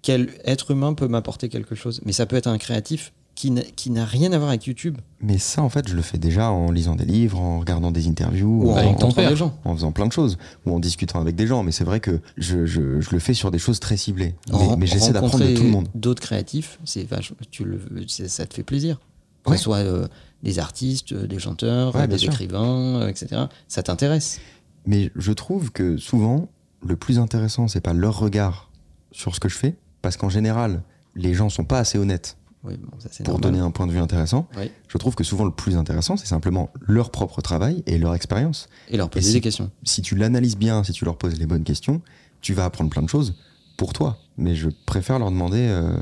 quel 0.01 0.29
être 0.45 0.71
humain 0.71 0.93
peut 0.93 1.07
m'apporter 1.07 1.49
quelque 1.49 1.75
chose. 1.75 2.01
Mais 2.05 2.13
ça 2.13 2.25
peut 2.25 2.35
être 2.35 2.47
un 2.47 2.57
créatif 2.57 3.11
qui 3.37 3.51
n'a- 3.91 4.05
rien 4.05 4.31
à 4.31 4.37
voir 4.39 4.49
avec 4.49 4.65
YouTube 4.65 4.97
mais 5.21 5.37
ça, 5.37 5.61
en 5.63 5.69
fait, 5.69 5.87
je 5.87 5.95
le 5.95 6.01
fais 6.03 6.17
déjà 6.17 6.51
en 6.51 6.69
lisant 6.71 6.95
des 6.95 7.05
livres, 7.05 7.39
en 7.39 7.59
regardant 7.59 7.89
des 7.91 8.07
interviews, 8.07 8.63
ou 8.65 8.71
en 8.71 8.77
en, 8.77 9.09
des 9.09 9.35
gens. 9.35 9.55
en 9.65 9.73
faisant 9.75 9.91
plein 9.91 10.05
de 10.07 10.11
choses, 10.11 10.37
ou 10.65 10.71
en 10.75 10.79
discutant 10.79 11.19
avec 11.19 11.35
des 11.35 11.47
gens. 11.47 11.63
Mais 11.63 11.71
c'est 11.71 11.83
vrai 11.83 11.99
que 11.99 12.19
je, 12.37 12.65
je- 12.67 12.99
je 13.01 13.09
le 13.11 13.17
fais 13.19 13.33
sur 13.33 13.49
des 13.49 13.57
choses 13.59 13.79
très 13.79 13.97
ciblées. 13.97 14.35
Mais, 14.77 14.85
j'essaie 14.85 15.13
d'apprendre 15.13 15.39
de 15.43 15.55
tout 15.55 15.63
le 15.63 15.69
monde. 15.69 15.87
D'autres 15.95 16.21
créatifs, 16.21 16.79
c'est 16.85 17.07
tu 17.51 17.63
le, 17.63 17.79
ça 18.07 18.45
te 18.45 18.53
fait 18.53 18.63
plaisir. 18.63 18.99
Que 19.43 19.51
Ouais. 19.51 19.57
ce 19.57 19.63
soit 19.63 19.77
euh, 19.77 20.07
des 20.43 20.59
artistes, 20.59 21.11
euh, 21.13 21.25
des 21.25 21.39
chanteurs, 21.39 21.95
Ouais, 21.95 22.01
euh, 22.01 22.07
des 22.07 22.17
sûr. 22.19 22.31
écrivains, 22.31 23.01
euh, 23.01 23.07
etc. 23.07 23.43
Ça 23.67 23.81
t'intéresse. 23.81 24.39
Mais 24.85 25.11
je 25.15 25.31
trouve 25.31 25.71
que 25.71 25.97
souvent, 25.97 26.47
le 26.85 26.95
plus 26.95 27.17
intéressant, 27.17 27.67
c'est 27.67 27.81
pas 27.81 27.93
leur 27.93 28.19
regard 28.19 28.69
sur 29.11 29.33
ce 29.33 29.39
que 29.39 29.49
je 29.49 29.55
fais, 29.57 29.75
parce 30.03 30.15
qu'en 30.15 30.29
général, 30.29 30.83
les 31.15 31.33
gens 31.33 31.49
sont 31.49 31.65
pas 31.65 31.79
assez 31.79 31.97
honnêtes 31.97 32.36
Oui, 32.63 32.75
bon, 32.77 32.89
ça 32.99 33.07
c'est 33.11 33.23
pour 33.23 33.35
normal. 33.35 33.51
donner 33.51 33.63
un 33.63 33.71
point 33.71 33.87
de 33.87 33.91
vue 33.91 33.99
intéressant. 33.99 34.47
Oui. 34.57 34.71
Je 34.87 34.97
trouve 34.97 35.15
que 35.15 35.23
souvent, 35.23 35.45
le 35.45 35.51
plus 35.51 35.77
intéressant, 35.77 36.17
c'est 36.17 36.25
simplement 36.27 36.69
leur 36.85 37.11
propre 37.11 37.41
travail 37.41 37.83
et 37.85 37.97
leur 37.97 38.13
expérience. 38.15 38.67
Et 38.89 38.97
leur 38.97 39.09
poser 39.09 39.25
Et 39.25 39.27
si- 39.29 39.33
des 39.35 39.41
questions. 39.41 39.71
Si 39.83 40.01
tu 40.01 40.15
l'analyses 40.15 40.57
bien, 40.57 40.83
si 40.83 40.91
tu 40.91 41.05
leur 41.05 41.17
poses 41.17 41.37
les 41.39 41.45
bonnes 41.45 41.63
questions, 41.63 42.01
tu 42.41 42.53
vas 42.53 42.65
apprendre 42.65 42.89
plein 42.89 43.03
de 43.03 43.09
choses 43.09 43.35
pour 43.77 43.93
toi. 43.93 44.17
Mais 44.37 44.55
je 44.55 44.69
préfère 44.85 45.19
leur 45.19 45.31
demander. 45.31 45.59
euh, 45.61 45.97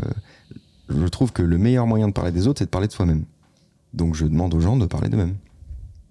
je 0.90 1.06
trouve 1.08 1.32
que 1.34 1.42
le 1.42 1.58
meilleur 1.58 1.88
moyen 1.88 2.08
de 2.08 2.14
parler 2.14 2.32
des 2.32 2.48
autres, 2.48 2.60
c'est 2.60 2.66
de 2.66 2.70
parler 2.70 2.88
de 2.88 2.94
soi-même. 2.94 3.26
Donc 3.94 4.16
je 4.16 4.26
demande 4.26 4.54
aux 4.54 4.60
gens 4.60 4.78
de 4.78 4.86
parler 4.86 5.10
d'eux-mêmes. 5.10 5.36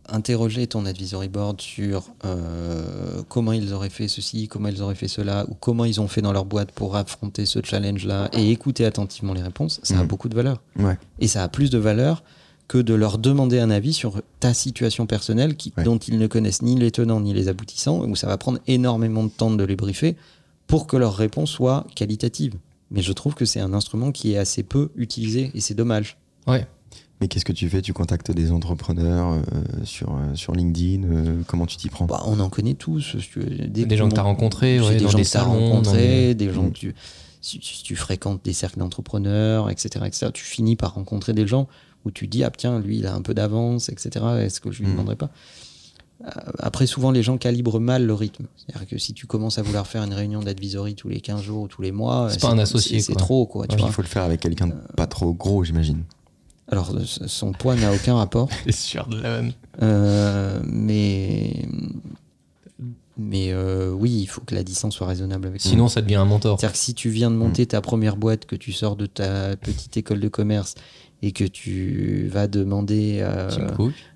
Interroger 0.09 0.67
ton 0.67 0.85
advisory 0.85 1.29
board 1.29 1.61
sur 1.61 2.05
euh, 2.27 3.23
comment 3.29 3.53
ils 3.53 3.73
auraient 3.73 3.89
fait 3.91 4.07
ceci, 4.09 4.49
comment 4.49 4.69
ils 4.69 4.83
auraient 4.83 4.95
fait 4.95 5.09
cela, 5.09 5.47
ou 5.49 5.55
comment 5.55 5.85
ils 5.87 6.01
ont 6.01 6.09
fait 6.09 6.21
dans 6.21 6.33
leur 6.33 6.45
boîte 6.45 6.73
pour 6.73 6.95
affronter 6.97 7.47
ce 7.47 7.61
challenge-là, 7.65 8.29
et 8.35 8.51
écouter 8.51 8.85
attentivement 8.85 9.33
les 9.33 9.43
réponses, 9.43 9.81
ça 9.83 9.99
a 9.99 10.03
Mhm. 10.03 10.07
beaucoup 10.09 10.29
de 10.29 10.35
valeur. 10.35 10.61
Ouais. 10.79 10.99
Et 11.21 11.27
ça 11.29 11.43
a 11.43 11.49
plus 11.49 11.71
de 11.71 11.79
valeur 11.79 12.23
que 12.69 12.79
de 12.79 12.95
leur 12.95 13.19
demander 13.19 13.59
un 13.61 13.71
avis 13.71 13.93
sur 13.95 14.21
ta 14.41 14.53
situation 14.55 15.07
personnelle 15.07 15.57
qui, 15.57 15.73
Ouais. 15.77 15.85
dont 15.85 15.99
ils 15.99 16.19
ne 16.19 16.27
connaissent 16.27 16.63
ni 16.63 16.77
les 16.77 16.91
tenants 16.91 17.21
ni 17.21 17.33
les 17.33 17.49
aboutissants, 17.49 18.01
où 18.05 18.15
ça 18.17 18.27
va 18.27 18.37
prendre 18.39 18.59
énormément 18.67 19.25
de 19.25 19.31
temps 19.31 19.51
de 19.51 19.65
les 19.65 19.77
briefer 19.77 20.17
pour 20.67 20.87
que 20.87 20.97
leur 20.97 21.15
réponse 21.17 21.51
soit 21.51 21.87
qualitative. 21.95 22.55
Mais 22.91 23.03
je 23.03 23.13
trouve 23.13 23.35
que 23.35 23.45
c'est 23.45 23.61
un 23.61 23.73
instrument 23.75 24.13
qui 24.13 24.33
est 24.33 24.39
assez 24.39 24.63
peu 24.63 24.91
utilisé 24.97 25.51
et 25.55 25.61
c'est 25.61 25.75
dommage. 25.75 26.17
Ouais. 26.47 26.67
Mais 27.25 27.29
qu'est-ce 27.29 27.47
que 27.47 27.53
tu 27.55 27.71
fais? 27.71 27.81
Tu 27.81 27.95
contactes 27.95 28.31
des 28.33 28.53
entrepreneurs 28.53 29.33
euh, 29.33 29.41
sur, 29.85 30.11
euh, 30.15 30.35
sur 30.35 30.53
LinkedIn 30.55 31.05
euh, 31.05 31.41
Comment 31.47 31.65
tu 31.65 31.79
t'y 31.79 31.89
prends? 31.89 32.05
Bah, 32.05 32.23
on 32.27 32.39
en 32.39 32.51
connaît 32.51 32.75
tous. 32.75 33.17
Des 33.17 33.87
que 33.87 33.97
gens 33.97 34.11
que 34.11 34.15
t'as 34.15 34.21
le 34.21 34.29
monde- 34.29 34.37
rencontrés, 34.37 34.79
ouais, 34.79 34.97
des 34.97 35.05
dans 35.05 35.09
gens 35.09 35.17
des 35.17 35.25
que 35.25 35.29
t'as 35.31 35.39
salons, 35.39 35.55
dans 35.55 35.61
rencontrés, 35.71 36.35
des- 36.35 36.47
des 36.49 36.53
gens 36.53 36.65
Mm. 36.65 36.73
que 36.73 36.79
tu, 36.79 36.95
si, 37.41 37.61
si 37.63 37.83
tu 37.83 37.97
fréquentes 37.97 38.45
des 38.45 38.53
cercles 38.53 38.79
d'entrepreneurs, 38.79 39.71
etc., 39.71 40.05
etc., 40.07 40.33
tu 40.35 40.45
finis 40.45 40.77
par 40.77 40.93
rencontrer 40.97 41.33
des 41.33 41.47
gens 41.47 41.67
où 42.05 42.11
tu 42.11 42.27
dis, 42.27 42.45
ah 42.45 42.51
tiens, 42.55 42.79
lui, 42.79 42.99
il 42.99 43.07
a 43.07 43.15
un 43.15 43.23
peu 43.23 43.33
d'avance, 43.33 43.89
etc., 43.89 44.11
est-ce 44.41 44.61
que 44.61 44.71
je 44.71 44.81
lui 44.83 44.89
Mm. 44.89 44.93
demanderai 44.93 45.17
pas? 45.17 45.31
Après, 46.59 46.87
souvent, 46.87 47.11
les 47.11 47.23
gens 47.23 47.39
calibrent 47.39 47.81
mal 47.81 48.05
le 48.05 48.13
rythme. 48.15 48.45
C'est-à-dire 48.57 48.87
que 48.87 48.99
si 48.99 49.15
tu 49.15 49.27
commences 49.27 49.59
à 49.59 49.63
vouloir 49.63 49.87
faire 49.87 50.03
une 50.05 50.13
réunion 50.15 50.41
d'advisory 50.43 50.95
tous 50.95 51.09
les 51.09 51.21
15 51.23 51.41
jours 51.43 51.63
ou 51.63 51.69
tous 51.69 51.81
les 51.81 51.91
mois, 51.91 52.29
C'est 52.31 52.41
pas 52.43 52.51
un 52.51 52.59
associé, 52.59 53.01
C'est 53.01 53.15
trop, 53.15 53.47
quoi. 53.47 53.67
tu 53.67 53.77
il 53.81 53.89
faut 53.91 54.03
le 54.03 54.09
faire 54.09 54.23
avec 54.25 54.41
quelqu'un 54.41 54.67
de 54.69 54.75
pas 54.95 55.07
trop 55.07 55.33
gros, 55.33 55.65
j'imagine. 55.65 56.03
Alors, 56.69 56.95
euh, 56.95 57.05
son 57.05 57.53
poids 57.53 57.77
n'a 57.77 57.93
aucun 57.93 58.17
rapport. 58.17 58.49
C'est 58.65 58.73
sûr 58.73 59.07
de 59.07 59.21
la 59.21 59.43
même. 59.43 59.53
Euh, 59.83 60.61
mais 60.65 61.67
mais 63.17 63.53
euh, 63.53 63.91
oui, 63.93 64.11
il 64.11 64.27
faut 64.27 64.41
que 64.41 64.55
la 64.55 64.65
distance 64.65 64.95
soit 64.95 65.07
raisonnable 65.07 65.47
avec 65.47 65.61
Sinon, 65.61 65.89
ça 65.89 66.01
devient 66.03 66.17
un 66.17 66.25
mentor. 66.25 66.59
C'est-à-dire 66.59 66.73
que 66.73 66.79
si 66.79 66.95
tu 66.95 67.11
viens 67.11 67.31
de 67.31 67.37
monter 67.37 67.67
ta 67.67 67.81
première 67.81 68.17
boîte, 68.17 68.47
que 68.47 68.57
tu 68.57 68.73
sors 68.73 68.97
de 68.97 69.07
ta 69.07 69.57
petite 69.57 69.97
école 69.97 70.21
de 70.21 70.29
commerce 70.29 70.75
et 71.23 71.33
que 71.33 71.45
tu 71.45 72.29
vas 72.29 72.49
demander 72.49 73.21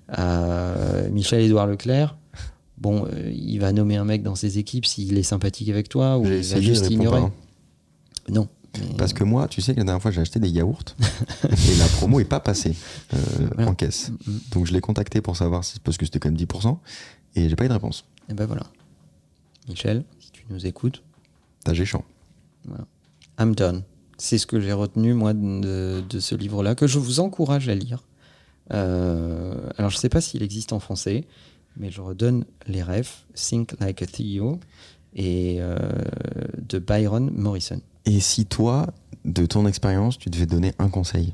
à 0.09 1.07
Michel-Édouard 1.11 1.67
Leclerc, 1.67 2.15
bon, 2.79 3.05
euh, 3.05 3.31
il 3.31 3.59
va 3.59 3.71
nommer 3.71 3.97
un 3.97 4.05
mec 4.05 4.23
dans 4.23 4.35
ses 4.35 4.57
équipes 4.57 4.85
s'il 4.85 5.17
est 5.17 5.23
sympathique 5.23 5.69
avec 5.69 5.89
toi 5.89 6.17
ou 6.17 6.25
il 6.25 6.41
va 6.41 6.61
juste 6.61 6.89
ignorer. 6.89 7.21
pas, 7.21 7.25
hein. 7.27 7.33
Non. 8.29 8.47
Mais- 8.77 8.97
Parce 8.97 9.13
que 9.13 9.23
moi, 9.23 9.47
tu 9.47 9.61
sais 9.61 9.73
que 9.73 9.79
la 9.79 9.85
dernière 9.85 10.01
fois, 10.01 10.11
j'ai 10.11 10.21
acheté 10.21 10.39
des 10.39 10.49
yaourts 10.49 10.83
et 11.43 11.75
la 11.77 11.85
promo 11.87 12.19
est 12.19 12.25
pas 12.25 12.39
passée 12.39 12.75
euh, 13.13 13.17
Voilà. 13.55 13.71
en 13.71 13.75
caisse. 13.75 14.09
Mm, 14.09 14.31
mm. 14.31 14.39
Donc 14.51 14.65
je 14.67 14.73
l'ai 14.73 14.81
contacté 14.81 15.21
pour 15.21 15.35
savoir 15.37 15.63
si, 15.63 15.79
parce 15.79 15.97
que 15.97 16.05
c'était 16.05 16.19
quand 16.19 16.29
même 16.29 16.37
10%, 16.37 16.77
et 17.35 17.49
j'ai 17.49 17.55
pas 17.55 17.65
eu 17.65 17.67
de 17.67 17.73
réponse. 17.73 18.05
Et 18.29 18.33
ben 18.33 18.45
voilà. 18.45 18.63
Michel, 19.67 20.03
si 20.19 20.31
tu 20.31 20.43
nous 20.49 20.65
écoutes, 20.65 21.03
T'as 21.65 21.73
géchant. 21.73 22.05
I'm 23.39 23.53
done. 23.55 23.83
C'est 24.17 24.37
ce 24.37 24.47
que 24.47 24.59
j'ai 24.61 24.71
retenu, 24.73 25.13
moi, 25.13 25.33
de, 25.33 26.01
de 26.09 26.19
ce 26.19 26.35
livre-là, 26.35 26.73
que 26.75 26.87
je 26.87 26.99
vous 26.99 27.19
encourage 27.19 27.67
à 27.69 27.75
lire. 27.75 28.03
Euh, 28.73 29.55
alors, 29.77 29.89
je 29.89 29.97
ne 29.97 29.99
sais 29.99 30.09
pas 30.09 30.21
s'il 30.21 30.43
existe 30.43 30.73
en 30.73 30.79
français, 30.79 31.25
mais 31.77 31.91
je 31.91 32.01
redonne 32.01 32.45
les 32.67 32.83
refs 32.83 33.25
Think 33.33 33.73
Like 33.79 34.01
a 34.01 34.05
CEO 34.05 34.59
et 35.15 35.57
euh, 35.59 35.77
de 36.57 36.79
Byron 36.79 37.29
Morrison. 37.33 37.81
Et 38.09 38.19
si 38.19 38.45
toi, 38.45 38.87
de 39.25 39.45
ton 39.45 39.67
expérience, 39.67 40.17
tu 40.17 40.29
devais 40.29 40.45
donner 40.47 40.73
un 40.79 40.89
conseil 40.89 41.33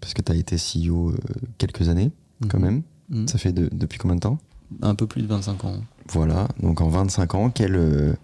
Parce 0.00 0.14
que 0.14 0.22
t'as 0.22 0.34
été 0.34 0.56
CEO 0.56 1.10
euh, 1.10 1.16
quelques 1.58 1.88
années, 1.90 2.10
quand 2.48 2.58
Mhm. 2.58 2.64
même. 2.64 2.82
Mhm. 3.10 3.28
Ça 3.28 3.36
fait 3.38 3.52
de- 3.52 3.68
depuis 3.72 3.98
combien 3.98 4.14
de 4.16 4.20
temps 4.20 4.38
Un 4.82 4.94
peu 4.94 5.06
plus 5.06 5.20
de 5.22 5.26
25 5.26 5.64
ans. 5.64 5.80
Voilà. 6.08 6.48
Donc 6.62 6.80
en 6.80 6.88
25 6.88 7.34
ans, 7.34 7.50
quelle, 7.50 7.76
euh, 7.76 8.14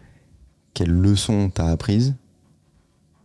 quelle 0.74 0.90
leçon 0.90 1.50
t'as 1.52 1.66
apprise 1.68 2.14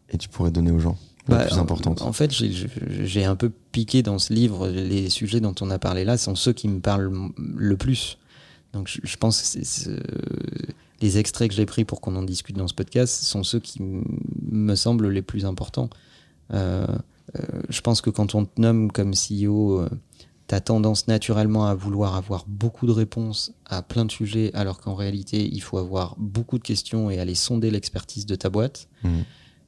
et 0.09 0.17
tu 0.17 0.27
pourrais 0.27 0.51
donner 0.51 0.71
aux 0.71 0.79
gens 0.79 0.97
la 1.29 1.37
Bah, 1.37 1.45
plus 1.45 1.57
importante? 1.59 2.01
En 2.01 2.11
fait, 2.13 2.31
j'ai- 2.31 3.23
un 3.25 3.35
peu 3.37 3.51
piqué 3.71 4.03
dans 4.03 4.19
ce 4.19 4.33
livre. 4.33 4.67
Les 4.67 5.09
sujets 5.09 5.39
dont 5.39 5.55
on 5.61 5.69
a 5.69 5.79
parlé 5.79 6.03
là 6.03 6.17
sont 6.17 6.35
ceux 6.35 6.51
qui 6.53 6.67
me 6.67 6.79
parlent 6.81 7.11
le 7.55 7.77
plus. 7.77 8.17
Donc 8.73 8.87
je, 8.89 8.99
je 9.03 9.15
pense 9.17 9.41
que 9.41 9.47
c'est- 9.65 9.89
les 11.01 11.17
extraits 11.17 11.49
que 11.49 11.55
j'ai 11.55 11.65
pris 11.65 11.85
pour 11.85 12.01
qu'on 12.01 12.15
en 12.15 12.23
discute 12.23 12.55
dans 12.55 12.67
ce 12.67 12.73
podcast 12.73 13.23
sont 13.23 13.43
ceux 13.43 13.59
qui 13.59 13.81
me 13.81 14.75
semblent 14.75 15.09
les 15.09 15.21
plus 15.21 15.45
importants. 15.45 15.89
Euh, 16.53 16.85
euh, 17.35 17.61
je 17.69 17.81
pense 17.81 18.01
que 18.01 18.09
quand 18.09 18.35
on 18.35 18.45
te 18.45 18.61
nomme 18.61 18.91
comme 18.91 19.13
CEO, 19.13 19.85
tu 20.47 20.55
as 20.55 20.61
tendance 20.61 21.07
naturellement 21.07 21.65
à 21.65 21.75
vouloir 21.75 22.15
avoir 22.15 22.45
beaucoup 22.47 22.85
de 22.85 22.91
réponses 22.91 23.53
à 23.65 23.81
plein 23.81 24.05
de 24.05 24.11
sujets, 24.11 24.51
alors 24.53 24.79
qu'en 24.79 24.95
réalité, 24.95 25.49
il 25.51 25.61
faut 25.61 25.77
avoir 25.77 26.15
beaucoup 26.17 26.57
de 26.57 26.63
questions 26.63 27.09
et 27.09 27.19
aller 27.19 27.35
sonder 27.35 27.71
l'expertise 27.71 28.25
de 28.25 28.35
ta 28.35 28.49
boîte. 28.49 28.87
Mhm. 29.03 29.23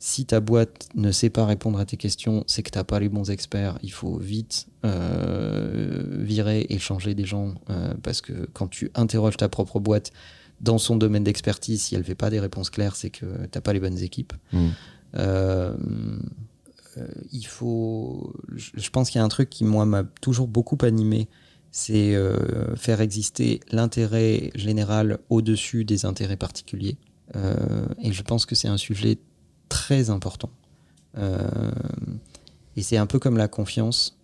Si 0.05 0.25
ta 0.25 0.41
boîte 0.41 0.89
ne 0.95 1.13
sait 1.13 1.29
pas 1.29 1.45
répondre 1.45 1.79
à 1.79 1.85
tes 1.85 1.95
questions, 1.95 2.43
c'est 2.45 2.61
que 2.61 2.69
tu 2.69 2.77
n'as 2.77 2.83
pas 2.83 2.99
les 2.99 3.07
bons 3.07 3.31
experts. 3.31 3.79
Il 3.83 3.93
faut 3.93 4.17
vite 4.17 4.67
euh, 4.83 6.03
virer 6.19 6.65
et 6.67 6.77
changer 6.77 7.15
des 7.15 7.23
gens 7.23 7.53
euh, 7.69 7.93
parce 8.03 8.19
que 8.19 8.49
quand 8.51 8.67
tu 8.67 8.91
interroges 8.95 9.37
ta 9.37 9.47
propre 9.47 9.79
boîte 9.79 10.11
dans 10.63 10.77
son 10.77 10.95
domaine 10.95 11.23
d'expertise, 11.23 11.83
si 11.83 11.95
elle 11.95 12.01
ne 12.01 12.05
fait 12.05 12.15
pas 12.15 12.29
des 12.29 12.39
réponses 12.39 12.69
claires, 12.69 12.95
c'est 12.95 13.09
que 13.09 13.25
tu 13.25 13.49
n'as 13.53 13.61
pas 13.61 13.73
les 13.73 13.79
bonnes 13.79 13.99
équipes. 13.99 14.33
Mhm. 14.53 14.71
Euh, 15.15 15.75
euh, 16.97 17.07
il 17.31 17.45
faut. 17.45 18.33
Je 18.55 18.89
pense 18.89 19.09
qu'il 19.09 19.19
y 19.19 19.21
a 19.21 19.25
un 19.25 19.29
truc 19.29 19.49
qui, 19.49 19.65
moi, 19.65 19.85
m'a 19.85 20.03
toujours 20.21 20.47
beaucoup 20.47 20.77
animé, 20.81 21.27
c'est 21.71 22.15
euh, 22.15 22.75
faire 22.75 23.01
exister 23.01 23.59
l'intérêt 23.71 24.51
général 24.55 25.19
au-dessus 25.29 25.85
des 25.85 26.05
intérêts 26.05 26.37
particuliers. 26.37 26.97
Et 27.99 28.13
je 28.13 28.21
pense 28.21 28.45
que 28.45 28.53
c'est 28.53 28.67
un 28.67 28.77
sujet 28.77 29.17
très 29.67 30.11
important. 30.11 30.51
Et 31.17 32.83
c'est 32.83 32.97
un 32.97 33.07
peu 33.07 33.17
comme 33.17 33.37
la 33.37 33.47
confiance. 33.47 34.19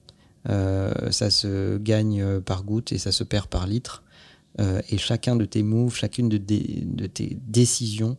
Ça 0.46 1.32
se 1.32 1.78
gagne 1.80 2.40
par 2.42 2.64
goutte 2.64 2.92
et 2.92 3.00
ça 3.00 3.12
se 3.12 3.24
perd 3.24 3.48
par 3.48 3.66
litre. 3.66 4.04
Euh, 4.60 4.82
et 4.90 4.98
chacun 4.98 5.36
de 5.36 5.46
tes 5.46 5.64
moves, 5.64 5.96
chacune 5.96 6.28
de, 6.30 6.38
dé- 6.38 6.84
de 6.86 7.06
tes 7.08 7.38
décisions 7.48 8.18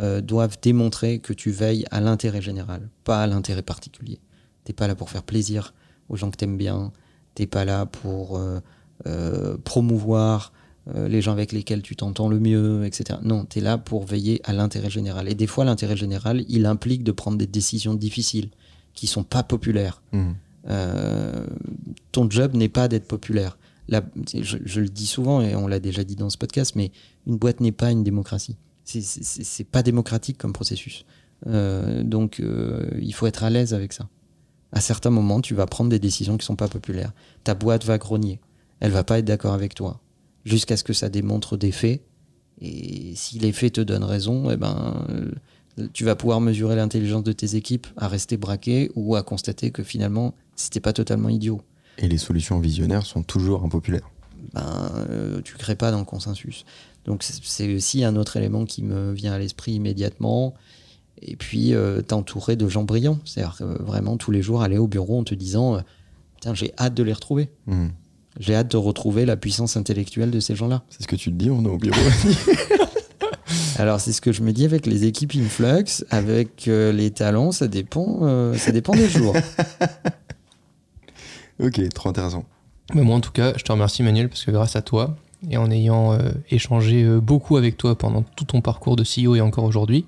euh, 0.00 0.20
doivent 0.20 0.58
démontrer 0.62 1.18
que 1.18 1.32
tu 1.32 1.50
veilles 1.50 1.84
à 1.90 2.00
l'intérêt 2.00 2.42
général, 2.42 2.88
pas 3.04 3.22
à 3.22 3.26
l'intérêt 3.26 3.62
particulier. 3.62 4.18
T'es 4.64 4.72
pas 4.72 4.86
là 4.86 4.94
pour 4.94 5.10
faire 5.10 5.22
plaisir 5.22 5.74
aux 6.08 6.16
gens 6.16 6.30
que 6.30 6.36
t'aimes 6.36 6.58
bien. 6.58 6.92
T'es 7.34 7.46
pas 7.46 7.64
là 7.64 7.86
pour 7.86 8.38
euh, 9.06 9.56
promouvoir 9.64 10.52
les 11.08 11.22
gens 11.22 11.32
avec 11.32 11.52
lesquels 11.52 11.82
tu 11.82 11.94
t'entends 11.94 12.28
le 12.28 12.40
mieux, 12.40 12.84
etc. 12.84 13.18
Non, 13.22 13.44
t'es 13.44 13.60
là 13.60 13.78
pour 13.78 14.04
veiller 14.04 14.40
à 14.44 14.52
l'intérêt 14.52 14.90
général. 14.90 15.28
Et 15.28 15.34
des 15.34 15.46
fois, 15.46 15.64
l'intérêt 15.64 15.96
général, 15.96 16.44
il 16.48 16.66
implique 16.66 17.04
de 17.04 17.12
prendre 17.12 17.38
des 17.38 17.46
décisions 17.46 17.94
difficiles 17.94 18.48
qui 18.94 19.06
sont 19.06 19.22
pas 19.22 19.42
populaires. 19.44 20.02
Euh, 20.68 21.46
ton 22.12 22.28
job 22.28 22.54
n'est 22.56 22.68
pas 22.68 22.88
d'être 22.88 23.06
populaire. 23.06 23.56
Je, 23.90 24.80
le 24.80 24.88
dis 24.88 25.06
souvent 25.06 25.40
et 25.40 25.54
on 25.56 25.66
l'a 25.66 25.80
déjà 25.80 26.04
dit 26.04 26.16
dans 26.16 26.30
ce 26.30 26.38
podcast, 26.38 26.74
mais 26.76 26.92
une 27.26 27.36
boîte 27.36 27.60
n'est 27.60 27.72
pas 27.72 27.90
une 27.90 28.04
démocratie. 28.04 28.56
C'est 28.84 29.64
pas 29.64 29.82
démocratique 29.82 30.38
comme 30.38 30.52
processus. 30.52 31.04
Euh, 31.46 32.02
donc, 32.02 32.40
euh, 32.40 32.88
il 33.00 33.14
faut 33.14 33.26
être 33.26 33.44
à 33.44 33.50
l'aise 33.50 33.74
avec 33.74 33.92
ça. 33.92 34.08
À 34.72 34.80
certains 34.80 35.10
moments, 35.10 35.40
tu 35.40 35.54
vas 35.54 35.66
prendre 35.66 35.90
des 35.90 35.98
décisions 35.98 36.36
qui 36.36 36.46
sont 36.46 36.56
pas 36.56 36.68
populaires. 36.68 37.12
Ta 37.44 37.54
boîte 37.54 37.84
va 37.84 37.98
grogner. 37.98 38.40
Elle 38.80 38.92
va 38.92 39.04
pas 39.04 39.18
être 39.18 39.24
d'accord 39.24 39.54
avec 39.54 39.74
toi. 39.74 40.00
Jusqu'à 40.44 40.76
ce 40.76 40.84
que 40.84 40.92
ça 40.92 41.08
démontre 41.08 41.56
des 41.56 41.72
faits. 41.72 42.02
Et 42.60 43.14
si 43.16 43.38
les 43.38 43.52
faits 43.52 43.74
te 43.74 43.80
donnent 43.80 44.04
raison, 44.04 44.50
eh 44.50 44.56
ben, 44.56 45.04
euh, 45.08 45.88
tu 45.92 46.04
vas 46.04 46.14
pouvoir 46.14 46.40
mesurer 46.40 46.76
l'intelligence 46.76 47.24
de 47.24 47.32
tes 47.32 47.56
équipes 47.56 47.86
à 47.96 48.08
rester 48.08 48.36
braqué 48.36 48.90
ou 48.94 49.16
à 49.16 49.22
constater 49.22 49.70
que 49.70 49.82
finalement, 49.82 50.34
c'était 50.56 50.80
pas 50.80 50.92
totalement 50.92 51.28
idiot. 51.28 51.62
Et 52.00 52.08
les 52.08 52.18
solutions 52.18 52.58
visionnaires 52.58 53.06
sont 53.06 53.22
toujours 53.22 53.62
impopulaires. 53.64 54.10
Ben, 54.54 54.90
euh, 55.10 55.40
tu 55.44 55.54
crées 55.56 55.76
pas 55.76 55.90
dans 55.92 55.98
le 56.00 56.04
consensus. 56.04 56.64
Donc 57.04 57.22
c'est- 57.22 57.74
aussi 57.74 58.02
un 58.04 58.16
autre 58.16 58.36
élément 58.36 58.64
qui 58.64 58.82
me 58.82 59.12
vient 59.12 59.32
à 59.32 59.38
l'esprit 59.38 59.72
immédiatement. 59.72 60.54
Et 61.22 61.36
puis 61.36 61.74
euh, 61.74 62.00
t'entourer 62.00 62.56
de 62.56 62.68
gens 62.68 62.84
brillants. 62.84 63.18
C'est-à-dire 63.24 63.56
euh, 63.60 63.76
vraiment 63.80 64.16
tous 64.16 64.30
les 64.30 64.42
jours 64.42 64.62
aller 64.62 64.78
au 64.78 64.86
bureau 64.88 65.18
en 65.20 65.24
te 65.24 65.34
disant 65.34 65.76
euh, 65.76 65.80
Putain, 66.36 66.54
j'ai 66.54 66.72
hâte 66.78 66.94
de 66.94 67.02
les 67.02 67.12
retrouver. 67.12 67.50
Mhm. 67.66 67.90
J'ai 68.38 68.54
hâte 68.54 68.70
de 68.70 68.76
retrouver 68.78 69.26
la 69.26 69.36
puissance 69.36 69.76
intellectuelle 69.76 70.30
de 70.30 70.40
ces 70.40 70.54
gens-là. 70.56 70.82
C'est 70.88 71.02
ce 71.02 71.08
que 71.08 71.16
tu 71.16 71.30
te 71.30 71.36
dis, 71.36 71.50
on 71.50 71.62
est 71.64 71.68
au 71.68 71.76
bureau. 71.76 71.96
Alors 73.78 74.00
c'est 74.00 74.12
ce 74.12 74.20
que 74.20 74.32
je 74.32 74.42
me 74.42 74.52
dis 74.52 74.64
avec 74.64 74.86
les 74.86 75.04
équipes 75.04 75.32
Influx, 75.36 76.04
avec 76.10 76.68
euh, 76.68 76.92
les 76.92 77.10
talents, 77.10 77.50
ça 77.52 77.66
dépend, 77.68 78.20
euh, 78.22 78.54
ça 78.54 78.72
dépend 78.72 78.92
des 78.94 79.08
jours. 79.08 79.34
ok, 81.62 81.88
trop 81.94 82.08
intéressant. 82.08 82.44
Mais 82.94 83.02
moi, 83.02 83.14
en 83.16 83.20
tout 83.20 83.32
cas, 83.32 83.52
je 83.56 83.62
te 83.62 83.70
remercie, 83.72 84.02
Manuel, 84.02 84.28
parce 84.28 84.44
que 84.44 84.50
grâce 84.50 84.76
à 84.76 84.82
toi, 84.82 85.16
et 85.48 85.56
en 85.56 85.70
ayant 85.70 86.12
euh, 86.12 86.30
échangé 86.50 87.02
euh, 87.04 87.20
beaucoup 87.20 87.56
avec 87.56 87.76
toi 87.76 87.96
pendant 87.96 88.22
tout 88.22 88.44
ton 88.44 88.60
parcours 88.60 88.96
de 88.96 89.04
CEO 89.04 89.36
et 89.36 89.40
encore 89.40 89.64
aujourd'hui, 89.64 90.04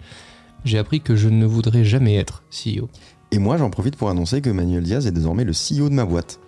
j'ai 0.64 0.78
appris 0.78 1.00
que 1.00 1.16
je 1.16 1.28
ne 1.28 1.46
voudrais 1.46 1.84
jamais 1.84 2.16
être 2.16 2.42
CEO. 2.50 2.88
Et 3.30 3.38
moi, 3.38 3.56
j'en 3.56 3.70
profite 3.70 3.96
pour 3.96 4.10
annoncer 4.10 4.40
que 4.42 4.50
Manuel 4.50 4.82
Diaz 4.82 5.06
est 5.06 5.12
désormais 5.12 5.44
le 5.44 5.52
CEO 5.52 5.88
de 5.88 5.94
ma 5.94 6.04
boîte. 6.04 6.38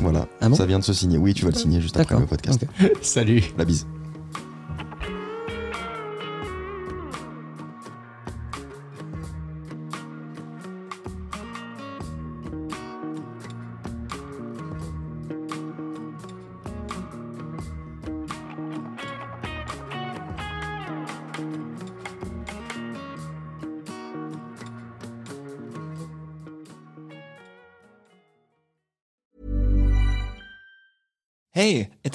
Voilà, 0.00 0.28
Ah 0.40 0.48
bon? 0.48 0.54
ça 0.54 0.64
vient 0.66 0.78
de 0.78 0.84
se 0.84 0.92
signer. 0.92 1.18
Oui, 1.18 1.34
tu 1.34 1.44
vas 1.44 1.50
le 1.50 1.56
signer 1.56 1.80
juste 1.80 1.98
après 1.98 2.18
le 2.18 2.26
podcast. 2.26 2.64
Salut 3.02 3.42
La 3.58 3.64
bise. 3.64 3.86